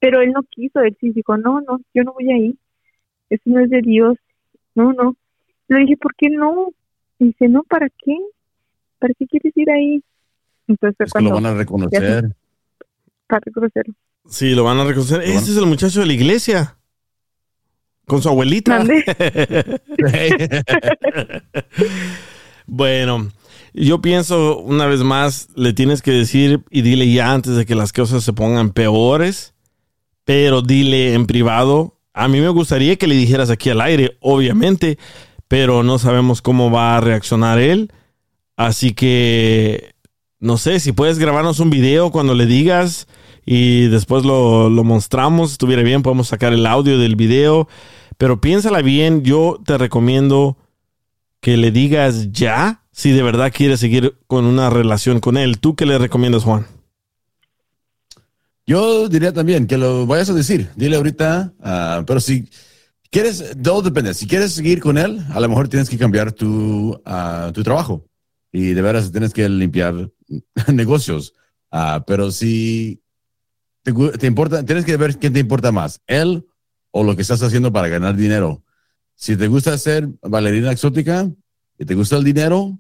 Pero 0.01 0.21
él 0.21 0.33
no 0.33 0.43
quiso, 0.43 0.81
él 0.81 0.97
sí 1.01 1.11
dijo, 1.11 1.37
no, 1.37 1.61
no, 1.61 1.81
yo 1.95 2.03
no 2.03 2.13
voy 2.13 2.31
ahí. 2.31 2.59
Eso 3.31 3.43
no 3.47 3.61
es 3.61 3.71
de 3.71 3.81
Dios. 3.81 4.17
No, 4.75 4.93
no. 4.93 5.17
Le 5.69 5.79
dije, 5.81 5.97
¿por 5.97 6.15
qué 6.17 6.29
no? 6.31 6.73
Y 7.19 7.27
dice, 7.27 7.49
no, 7.49 7.63
¿para 7.63 7.89
qué? 7.89 8.17
¿Para 8.99 9.15
qué 9.19 9.27
quieres 9.27 9.57
ir 9.57 9.71
ahí? 9.71 10.03
Entonces 10.67 11.07
Es 11.07 11.13
que 11.13 11.23
lo 11.23 11.31
van 11.31 11.47
a 11.47 11.55
reconocer. 11.55 12.35
para 13.27 13.41
reconocerlo. 13.45 13.95
Sí, 14.27 14.55
lo 14.55 14.65
van 14.65 14.79
a 14.79 14.85
reconocer. 14.85 15.21
Este 15.23 15.51
es 15.51 15.57
el 15.57 15.67
muchacho 15.67 16.01
de 16.01 16.07
la 16.07 16.13
iglesia. 16.15 16.77
Con 18.07 18.23
su 18.23 18.29
abuelita. 18.29 18.85
bueno, 22.67 23.31
yo 23.73 24.01
pienso 24.01 24.59
una 24.59 24.87
vez 24.87 25.01
más, 25.01 25.49
le 25.57 25.73
tienes 25.73 26.03
que 26.03 26.13
decir 26.13 26.63
y 26.71 26.83
dile 26.83 27.11
ya 27.11 27.33
antes 27.33 27.57
de 27.57 27.67
que 27.67 27.75
las 27.75 27.93
cosas 27.93 28.23
se 28.23 28.33
pongan 28.33 28.71
peores, 28.71 29.55
pero 30.25 30.63
dile 30.63 31.15
en 31.15 31.27
privado. 31.27 31.99
A 32.13 32.29
mí 32.29 32.41
me 32.41 32.49
gustaría 32.51 32.97
que 32.97 33.07
le 33.07 33.17
dijeras 33.17 33.51
aquí 33.51 33.71
al 33.71 33.81
aire, 33.81 34.17
obviamente, 34.21 34.99
pero 35.49 35.83
no 35.83 35.99
sabemos 35.99 36.43
cómo 36.43 36.71
va 36.71 36.97
a 36.97 37.01
reaccionar 37.01 37.59
él. 37.59 37.91
Así 38.57 38.93
que, 38.93 39.95
no 40.39 40.59
sé, 40.59 40.79
si 40.79 40.93
puedes 40.93 41.19
grabarnos 41.19 41.59
un 41.59 41.71
video 41.71 42.11
cuando 42.13 42.35
le 42.35 42.47
digas 42.47 43.09
y 43.45 43.89
después 43.89 44.25
lo, 44.25 44.69
lo 44.71 44.85
mostramos, 44.85 45.53
estuviera 45.53 45.83
bien, 45.83 46.03
podemos 46.03 46.29
sacar 46.29 46.53
el 46.53 46.67
audio 46.67 46.99
del 46.99 47.17
video. 47.17 47.69
Pero 48.17 48.41
piénsala 48.41 48.83
bien, 48.83 49.23
yo 49.23 49.61
te 49.65 49.77
recomiendo 49.77 50.57
que 51.41 51.57
le 51.57 51.71
digas 51.71 52.33
ya, 52.33 52.85
si 52.93 53.11
de 53.11 53.23
verdad 53.23 53.53
quiere 53.55 53.77
seguir 53.77 54.17
con 54.27 54.45
una 54.45 54.71
relación 54.71 55.21
con 55.21 55.37
él. 55.37 55.59
¿Tú 55.59 55.75
qué 55.75 55.85
le 55.85 55.99
recomiendas, 55.99 56.45
Juan? 56.45 56.67
Yo 58.67 59.09
diría 59.09 59.33
también 59.33 59.67
que 59.67 59.77
lo 59.77 60.07
vayas 60.07 60.31
a 60.31 60.35
decir. 60.35 60.71
Dile 60.77 60.97
ahorita, 60.97 61.53
ah, 61.61 62.05
pero 62.07 62.21
si 62.21 62.49
quieres, 63.11 63.57
todo 63.63 63.83
depende. 63.83 64.15
Si 64.15 64.27
quieres 64.27 64.53
seguir 64.53 64.81
con 64.81 64.97
él, 64.97 65.21
a 65.31 65.41
lo 65.41 65.49
mejor 65.49 65.69
tienes 65.69 65.91
que 65.91 65.99
cambiar 65.99 66.33
tu, 66.33 66.99
ah, 67.05 67.51
tu 67.53 67.63
trabajo 67.63 68.07
y 68.53 68.73
de 68.73 68.83
veras 68.83 69.11
tienes 69.11 69.33
que 69.33 69.49
limpiar 69.49 70.11
negocios. 70.73 71.35
Ah, 71.71 72.05
pero 72.07 72.31
si 72.31 73.03
te, 73.85 74.27
importa, 74.27 74.65
tienes 74.65 74.85
que 74.85 74.97
ver 74.97 75.19
quién 75.19 75.33
te 75.33 75.41
importa 75.41 75.71
más, 75.71 76.01
él 76.07 76.47
o 76.91 77.05
lo 77.05 77.15
que 77.15 77.23
estás 77.23 77.43
haciendo 77.43 77.73
para 77.73 77.89
ganar 77.89 78.17
dinero. 78.17 78.63
Si 79.15 79.37
te 79.37 79.47
gusta 79.47 79.77
ser 79.79 80.09
bailarina 80.23 80.73
exótica 80.73 81.31
y 81.79 81.85
te 81.85 81.95
gusta 81.95 82.17
el 82.17 82.25
dinero, 82.25 82.79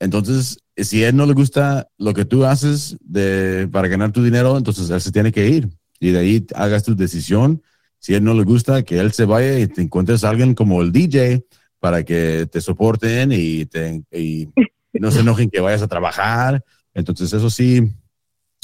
entonces 0.00 0.58
si 0.76 1.04
él 1.04 1.16
no 1.16 1.26
le 1.26 1.32
gusta 1.32 1.88
lo 1.96 2.12
que 2.12 2.24
tú 2.24 2.44
haces 2.44 2.96
de, 3.00 3.68
para 3.70 3.88
ganar 3.88 4.12
tu 4.12 4.22
dinero, 4.22 4.58
entonces 4.58 4.90
él 4.90 5.00
se 5.00 5.12
tiene 5.12 5.32
que 5.32 5.48
ir. 5.48 5.70
Y 6.00 6.10
de 6.10 6.18
ahí 6.18 6.46
hagas 6.54 6.82
tu 6.84 6.94
decisión. 6.94 7.62
Si 7.98 8.14
él 8.14 8.22
no 8.24 8.34
le 8.34 8.44
gusta, 8.44 8.82
que 8.82 8.98
él 8.98 9.12
se 9.12 9.24
vaya 9.24 9.58
y 9.58 9.66
te 9.66 9.80
encuentres 9.80 10.24
a 10.24 10.30
alguien 10.30 10.54
como 10.54 10.82
el 10.82 10.92
DJ 10.92 11.44
para 11.78 12.04
que 12.04 12.46
te 12.50 12.60
soporten 12.60 13.32
y, 13.32 13.64
te, 13.66 14.02
y 14.10 14.48
no 14.92 15.10
se 15.10 15.20
enojen 15.20 15.48
que 15.48 15.60
vayas 15.60 15.82
a 15.82 15.88
trabajar. 15.88 16.62
Entonces, 16.92 17.32
eso 17.32 17.48
sí, 17.48 17.90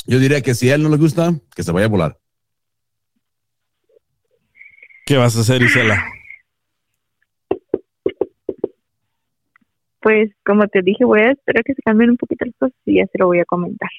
yo 0.07 0.19
diría 0.19 0.41
que 0.41 0.55
si 0.55 0.71
a 0.71 0.75
él 0.75 0.83
no 0.83 0.89
le 0.89 0.97
gusta, 0.97 1.33
que 1.55 1.63
se 1.63 1.73
vaya 1.73 1.87
a 1.87 1.91
volar. 1.91 2.19
¿Qué 5.07 5.17
vas 5.17 5.37
a 5.37 5.41
hacer, 5.41 5.63
Isela? 5.63 6.05
Pues 10.01 10.31
como 10.45 10.67
te 10.67 10.83
dije, 10.83 11.05
voy 11.05 11.21
a 11.21 11.31
esperar 11.31 11.63
que 11.65 11.75
se 11.75 11.83
cambien 11.83 12.11
un 12.11 12.17
poquito 12.17 12.45
las 12.45 12.55
cosas 12.57 12.77
y 12.85 12.97
ya 12.97 13.07
se 13.07 13.19
lo 13.19 13.27
voy 13.27 13.39
a 13.41 13.45
comentar. 13.45 13.91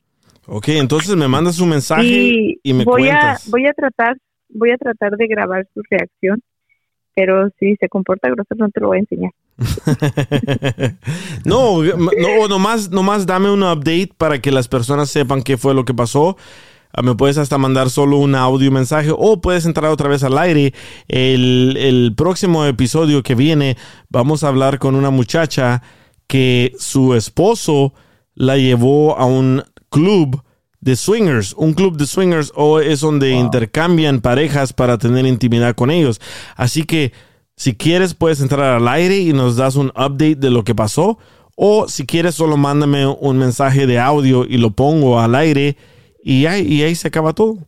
Ok, 0.48 0.70
entonces 0.70 1.16
me 1.16 1.28
mandas 1.30 1.60
un 1.60 1.70
mensaje 1.70 2.04
Y, 2.06 2.60
y, 2.64 2.74
me 2.74 2.84
voy 2.84 3.08
a 3.08 3.40
cuentas. 3.40 3.50
voy 3.50 3.66
a 3.68 3.74
tratar 3.74 4.18
voy 4.50 4.72
a 4.72 4.78
tratar 4.78 5.12
de 5.18 5.28
grabar 5.28 5.68
su 5.74 5.82
reacción, 5.90 6.42
pero 7.16 7.50
si 7.60 7.76
se 7.78 7.88
comporta 7.90 8.30
grosero 8.30 8.66
no 8.66 8.70
te 8.70 8.82
lo 8.82 8.88
voy 8.88 8.98
a 8.98 9.02
enseñar. 9.02 9.32
no, 11.46 11.84
no, 11.84 12.48
nomás, 12.48 12.90
nomás 12.90 13.26
dame 13.26 13.50
un 13.52 13.64
update 13.64 14.12
para 14.18 14.42
que 14.42 14.52
las 14.52 14.68
personas 14.68 15.10
sepan 15.10 15.44
qué 15.44 15.58
fue 15.58 15.74
lo 15.74 15.86
que 15.86 15.94
pasó. 15.94 16.38
Ah, 16.94 17.02
Me 17.02 17.16
puedes 17.16 17.38
hasta 17.38 17.58
mandar 17.58 17.90
solo 17.90 18.18
un 18.18 18.36
audio 18.36 18.72
mensaje 18.72 19.10
o 19.16 19.42
puedes 19.42 19.66
entrar 19.66 19.92
otra 19.92 20.10
vez 20.10 20.24
al 20.24 20.38
aire. 20.38 20.74
El, 21.08 21.76
el 21.78 22.14
próximo 22.16 22.66
episodio 22.66 23.24
que 23.24 23.36
viene 23.36 23.78
vamos 24.10 24.44
a 24.44 24.50
hablar 24.50 24.80
con 24.80 24.96
una 24.96 25.10
muchacha 25.10 25.82
que 26.28 26.74
su 26.78 27.16
esposo 27.16 27.94
la 28.36 28.58
llevó 28.58 29.18
a 29.18 29.26
un 29.26 29.64
club 29.90 30.44
de 30.82 30.96
swingers. 30.96 31.54
Un 31.54 31.74
club 31.74 31.98
de 31.98 32.06
swingers 32.06 32.52
o 32.56 32.80
es 32.80 33.00
donde 33.00 33.32
intercambian 33.32 34.22
parejas 34.22 34.74
para 34.74 34.98
tener 34.98 35.26
intimidad 35.26 35.76
con 35.76 35.90
ellos. 35.90 36.20
Así 36.56 36.84
que 36.84 37.14
si 37.56 37.76
quieres 37.76 38.14
puedes 38.14 38.42
entrar 38.42 38.76
al 38.76 38.88
aire 38.88 39.18
y 39.18 39.34
nos 39.34 39.56
das 39.56 39.76
un 39.76 39.88
update 39.90 40.36
de 40.36 40.50
lo 40.50 40.64
que 40.64 40.76
pasó. 40.76 41.18
O 41.56 41.88
si 41.88 42.06
quieres 42.06 42.34
solo 42.36 42.58
mándame 42.58 43.06
un 43.06 43.38
mensaje 43.38 43.86
de 43.86 44.00
audio 44.00 44.44
y 44.44 44.58
lo 44.58 44.72
pongo 44.72 45.20
al 45.20 45.36
aire 45.36 45.78
y 46.24 46.48
ahí, 46.48 46.66
y 46.66 46.82
ahí 46.82 46.96
se 46.96 47.10
acaba 47.10 47.34
todo. 47.34 47.60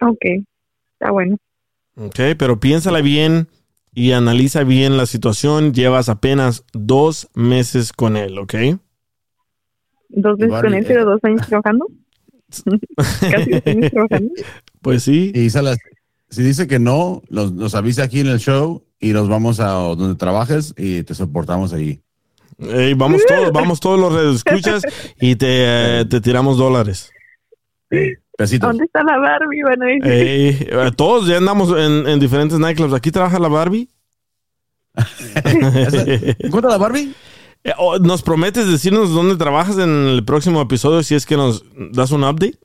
Ok, 0.00 0.24
está 0.92 1.12
bueno. 1.12 1.36
Ok, 1.96 2.18
pero 2.38 2.58
piénsala 2.58 3.00
bien 3.02 3.48
y 3.94 4.12
analiza 4.12 4.64
bien 4.64 4.96
la 4.96 5.06
situación. 5.06 5.72
Llevas 5.72 6.08
apenas 6.08 6.64
dos 6.72 7.28
meses 7.34 7.92
con 7.92 8.16
él, 8.16 8.38
¿ok? 8.38 8.54
Dos 10.08 10.38
veces 10.38 10.60
con 10.60 10.74
él, 10.74 10.84
pero 10.86 11.04
dos 11.04 11.20
años 11.22 11.46
trabajando. 11.46 11.86
Casi 12.96 13.50
dos 13.50 13.62
años 13.66 13.90
trabajando. 13.90 14.32
Pues 14.80 15.02
sí. 15.02 15.32
Y 15.34 15.50
Salas, 15.50 15.78
si 16.30 16.42
dice 16.42 16.66
que 16.66 16.78
no, 16.78 17.22
nos, 17.30 17.52
nos 17.52 17.74
avisa 17.74 18.04
aquí 18.04 18.20
en 18.20 18.28
el 18.28 18.38
show 18.38 18.84
y 19.00 19.12
nos 19.12 19.28
vamos 19.28 19.60
a 19.60 19.68
donde 19.70 20.16
trabajes 20.16 20.74
y 20.76 21.02
te 21.02 21.14
soportamos 21.14 21.72
ahí. 21.72 22.00
Ey, 22.58 22.94
vamos 22.94 23.22
todos, 23.26 23.52
vamos 23.52 23.80
todos 23.80 24.00
los 24.00 24.36
escuchas 24.36 24.82
y 25.20 25.36
te, 25.36 26.00
eh, 26.00 26.04
te 26.06 26.20
tiramos 26.20 26.58
dólares. 26.58 27.10
Besitos. 28.36 28.68
¿Dónde 28.68 28.84
está 28.84 29.02
la 29.04 29.18
Barbie? 29.18 29.62
Van 29.62 29.82
a 29.82 29.86
decir. 29.86 30.06
Ey, 30.06 30.68
eh, 30.70 30.90
todos 30.96 31.26
ya 31.28 31.36
andamos 31.36 31.70
en, 31.70 32.08
en 32.08 32.18
diferentes 32.18 32.58
nightclubs. 32.58 32.94
¿Aquí 32.94 33.10
trabaja 33.10 33.38
la 33.38 33.48
Barbie? 33.48 33.88
¿Encuentra 35.44 36.70
la 36.70 36.78
Barbie? 36.78 37.14
Eh, 37.64 37.72
oh, 37.78 37.98
¿Nos 37.98 38.22
prometes 38.22 38.70
decirnos 38.70 39.10
dónde 39.10 39.36
trabajas 39.36 39.78
en 39.78 39.90
el 39.90 40.24
próximo 40.24 40.60
episodio 40.60 41.02
si 41.02 41.14
es 41.14 41.26
que 41.26 41.36
nos 41.36 41.64
das 41.92 42.10
un 42.10 42.24
update? 42.24 42.58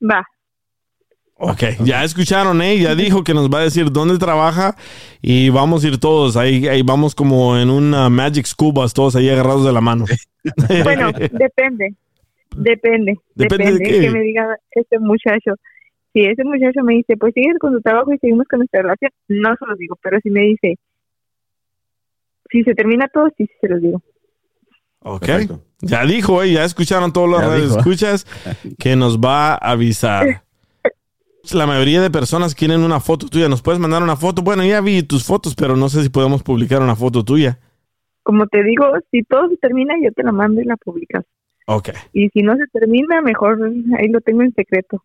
Va. 0.00 0.24
Ok, 1.44 1.62
ya 1.84 2.04
escucharon, 2.04 2.62
¿eh? 2.62 2.78
Ya 2.78 2.94
dijo 2.94 3.24
que 3.24 3.34
nos 3.34 3.50
va 3.50 3.58
a 3.58 3.64
decir 3.64 3.90
dónde 3.90 4.16
trabaja 4.16 4.76
y 5.20 5.48
vamos 5.48 5.84
a 5.84 5.88
ir 5.88 5.98
todos. 5.98 6.36
Ahí, 6.36 6.68
ahí 6.68 6.82
vamos 6.82 7.16
como 7.16 7.56
en 7.58 7.68
una 7.68 8.08
Magic 8.08 8.46
Scubas, 8.46 8.94
todos 8.94 9.16
ahí 9.16 9.28
agarrados 9.28 9.64
de 9.64 9.72
la 9.72 9.80
mano. 9.80 10.04
Bueno, 10.84 11.10
depende. 11.32 11.94
Depende. 12.56 13.16
¿Depende 13.34 13.72
de 13.72 13.78
qué? 13.78 14.00
que 14.00 14.10
me 14.10 14.20
diga 14.20 14.56
este 14.72 14.98
muchacho. 14.98 15.54
Si 16.12 16.24
ese 16.24 16.44
muchacho 16.44 16.82
me 16.84 16.94
dice, 16.94 17.16
pues 17.16 17.32
sigues 17.34 17.56
con 17.60 17.72
tu 17.72 17.80
trabajo 17.80 18.12
y 18.12 18.18
seguimos 18.18 18.46
con 18.48 18.58
nuestra 18.58 18.82
relación, 18.82 19.10
no 19.28 19.50
se 19.58 19.66
los 19.66 19.78
digo. 19.78 19.96
Pero 20.02 20.18
si 20.22 20.30
me 20.30 20.40
dice, 20.42 20.76
si 22.50 22.62
se 22.64 22.74
termina 22.74 23.08
todo, 23.12 23.28
sí, 23.36 23.46
sí 23.46 23.52
se 23.60 23.68
los 23.68 23.80
digo. 23.80 24.02
Ok. 25.00 25.28
Ya 25.80 26.04
dijo, 26.04 26.42
¿eh? 26.42 26.52
Ya 26.52 26.64
escucharon 26.64 27.12
todos 27.12 27.28
los 27.30 27.40
Ya 27.40 27.54
dijo. 27.54 27.78
escuchas 27.78 28.26
que 28.78 28.94
nos 28.96 29.18
va 29.18 29.54
a 29.54 29.70
avisar. 29.72 30.42
La 31.50 31.66
mayoría 31.66 32.00
de 32.00 32.10
personas 32.10 32.54
quieren 32.54 32.82
una 32.82 33.00
foto 33.00 33.28
tuya. 33.28 33.48
¿Nos 33.48 33.62
puedes 33.62 33.80
mandar 33.80 34.02
una 34.02 34.16
foto? 34.16 34.42
Bueno, 34.42 34.64
ya 34.64 34.80
vi 34.80 35.02
tus 35.02 35.24
fotos, 35.24 35.54
pero 35.54 35.76
no 35.76 35.88
sé 35.88 36.02
si 36.02 36.08
podemos 36.08 36.42
publicar 36.42 36.82
una 36.82 36.94
foto 36.94 37.24
tuya. 37.24 37.58
Como 38.22 38.46
te 38.46 38.62
digo, 38.62 38.84
si 39.10 39.22
todo 39.24 39.48
se 39.48 39.56
termina, 39.56 39.94
yo 40.02 40.12
te 40.12 40.22
la 40.22 40.32
mando 40.32 40.60
y 40.60 40.64
la 40.64 40.76
publicas. 40.76 41.24
Ok, 41.66 41.90
Y 42.12 42.28
si 42.30 42.42
no 42.42 42.56
se 42.56 42.66
termina, 42.72 43.20
mejor 43.22 43.58
ahí 43.98 44.08
lo 44.08 44.20
tengo 44.20 44.42
en 44.42 44.52
secreto. 44.54 45.02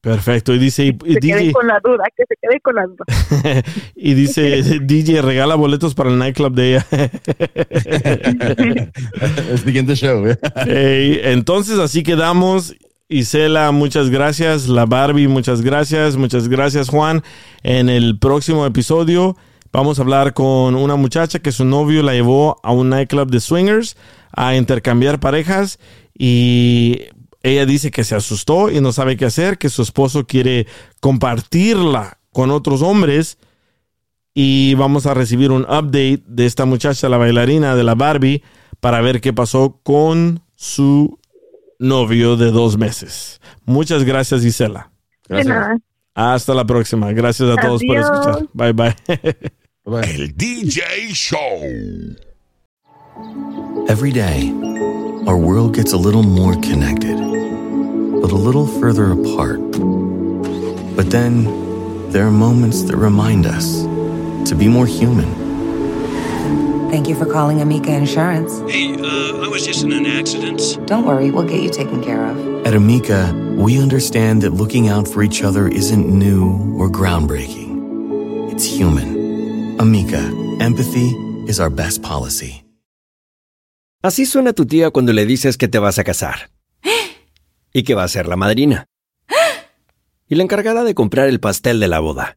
perfecto. 0.00 0.52
Y 0.54 0.58
dice, 0.58 0.84
y, 0.86 0.96
y 1.04 1.14
Se 1.14 1.20
quede 1.20 1.52
con 1.52 1.66
la 1.66 1.80
duda, 1.82 2.04
que 2.16 2.24
se 2.28 2.36
quede 2.40 2.60
con 2.60 2.74
la 2.76 2.86
duda. 2.86 3.04
y 3.96 4.14
dice 4.14 4.62
DJ 4.82 5.22
regala 5.22 5.54
boletos 5.54 5.94
para 5.94 6.10
el 6.10 6.18
nightclub 6.18 6.54
de 6.54 6.74
ella. 6.74 6.86
el 9.50 9.58
siguiente 9.58 9.94
show. 9.94 10.26
¿eh? 10.26 10.38
Entonces 11.32 11.78
así 11.78 12.02
quedamos. 12.02 12.74
Isela, 13.08 13.70
muchas 13.70 14.10
gracias. 14.10 14.68
La 14.68 14.84
Barbie, 14.84 15.28
muchas 15.28 15.62
gracias. 15.62 16.16
Muchas 16.16 16.48
gracias, 16.48 16.88
Juan. 16.88 17.22
En 17.62 17.88
el 17.88 18.18
próximo 18.18 18.66
episodio 18.66 19.36
vamos 19.72 19.98
a 19.98 20.02
hablar 20.02 20.34
con 20.34 20.74
una 20.74 20.96
muchacha 20.96 21.38
que 21.38 21.52
su 21.52 21.64
novio 21.64 22.02
la 22.02 22.14
llevó 22.14 22.58
a 22.62 22.72
un 22.72 22.88
nightclub 22.88 23.30
de 23.30 23.40
swingers 23.40 23.96
a 24.32 24.56
intercambiar 24.56 25.20
parejas 25.20 25.78
y 26.18 27.02
ella 27.42 27.66
dice 27.66 27.90
que 27.90 28.02
se 28.02 28.14
asustó 28.14 28.70
y 28.70 28.80
no 28.80 28.92
sabe 28.92 29.16
qué 29.16 29.26
hacer, 29.26 29.58
que 29.58 29.68
su 29.68 29.82
esposo 29.82 30.26
quiere 30.26 30.66
compartirla 31.00 32.18
con 32.32 32.50
otros 32.50 32.82
hombres 32.82 33.38
y 34.34 34.74
vamos 34.74 35.06
a 35.06 35.14
recibir 35.14 35.52
un 35.52 35.62
update 35.62 36.22
de 36.26 36.46
esta 36.46 36.64
muchacha, 36.64 37.08
la 37.08 37.18
bailarina 37.18 37.76
de 37.76 37.84
la 37.84 37.94
Barbie, 37.94 38.42
para 38.80 39.00
ver 39.00 39.20
qué 39.20 39.32
pasó 39.32 39.80
con 39.82 40.42
su 40.54 41.18
novio 41.78 42.36
de 42.36 42.50
dos 42.50 42.76
meses. 42.76 43.40
Muchas 43.64 44.04
gracias, 44.04 44.44
Isela. 44.44 44.90
De 45.28 45.44
nada. 45.44 45.78
Hasta 46.14 46.54
la 46.54 46.64
próxima. 46.64 47.12
Gracias 47.12 47.48
a 47.50 47.60
todos 47.60 47.82
por 47.84 47.96
Adiós. 47.96 48.10
escuchar. 48.10 48.48
Bye 48.54 48.72
bye. 48.72 48.96
El 49.86 50.34
DJ 50.36 50.80
Show. 51.12 51.60
Every 53.88 54.10
day, 54.12 54.50
our 55.26 55.36
world 55.36 55.74
gets 55.74 55.92
a 55.92 55.96
little 55.96 56.22
more 56.22 56.54
connected, 56.56 57.16
but 58.20 58.32
a 58.32 58.36
little 58.36 58.66
further 58.66 59.12
apart. 59.12 59.60
But 60.96 61.10
then, 61.10 61.44
there 62.10 62.24
are 62.26 62.30
moments 62.32 62.82
that 62.84 62.96
remind 62.96 63.46
us 63.46 63.82
to 64.48 64.54
be 64.56 64.66
more 64.68 64.86
human. 64.86 65.45
Thank 66.90 67.08
you 67.08 67.16
for 67.16 67.26
calling 67.26 67.60
Amica 67.60 67.92
Insurance. 67.92 68.60
Hey, 68.70 68.94
uh, 68.94 69.44
I 69.44 69.48
was 69.48 69.66
just 69.66 69.82
in 69.82 69.92
an 69.92 70.06
accident. 70.06 70.78
Don't 70.86 71.04
worry, 71.04 71.32
we'll 71.32 71.48
get 71.48 71.60
you 71.60 71.68
taken 71.68 72.00
care 72.00 72.24
of. 72.24 72.36
At 72.64 72.74
Amica, 72.74 73.32
we 73.56 73.80
understand 73.80 74.42
that 74.42 74.52
looking 74.52 74.88
out 74.88 75.08
for 75.08 75.24
each 75.24 75.42
other 75.42 75.66
isn't 75.66 76.06
new 76.06 76.76
or 76.78 76.88
groundbreaking. 76.88 78.52
It's 78.52 78.64
human. 78.64 79.76
Amica, 79.80 80.22
empathy 80.60 81.10
is 81.48 81.58
our 81.58 81.70
best 81.70 82.02
policy. 82.02 82.62
Así 84.02 84.24
suena 84.24 84.52
tu 84.52 84.64
tía 84.64 84.90
cuando 84.92 85.12
le 85.12 85.26
dices 85.26 85.56
que 85.56 85.66
te 85.66 85.80
vas 85.80 85.98
a 85.98 86.04
casar. 86.04 86.50
Y 87.72 87.82
que 87.82 87.96
va 87.96 88.04
a 88.04 88.08
ser 88.08 88.28
la 88.28 88.36
madrina. 88.36 88.86
Y 90.28 90.36
la 90.36 90.44
encargada 90.44 90.84
de 90.84 90.94
comprar 90.94 91.28
el 91.28 91.40
pastel 91.40 91.80
de 91.80 91.88
la 91.88 91.98
boda. 91.98 92.36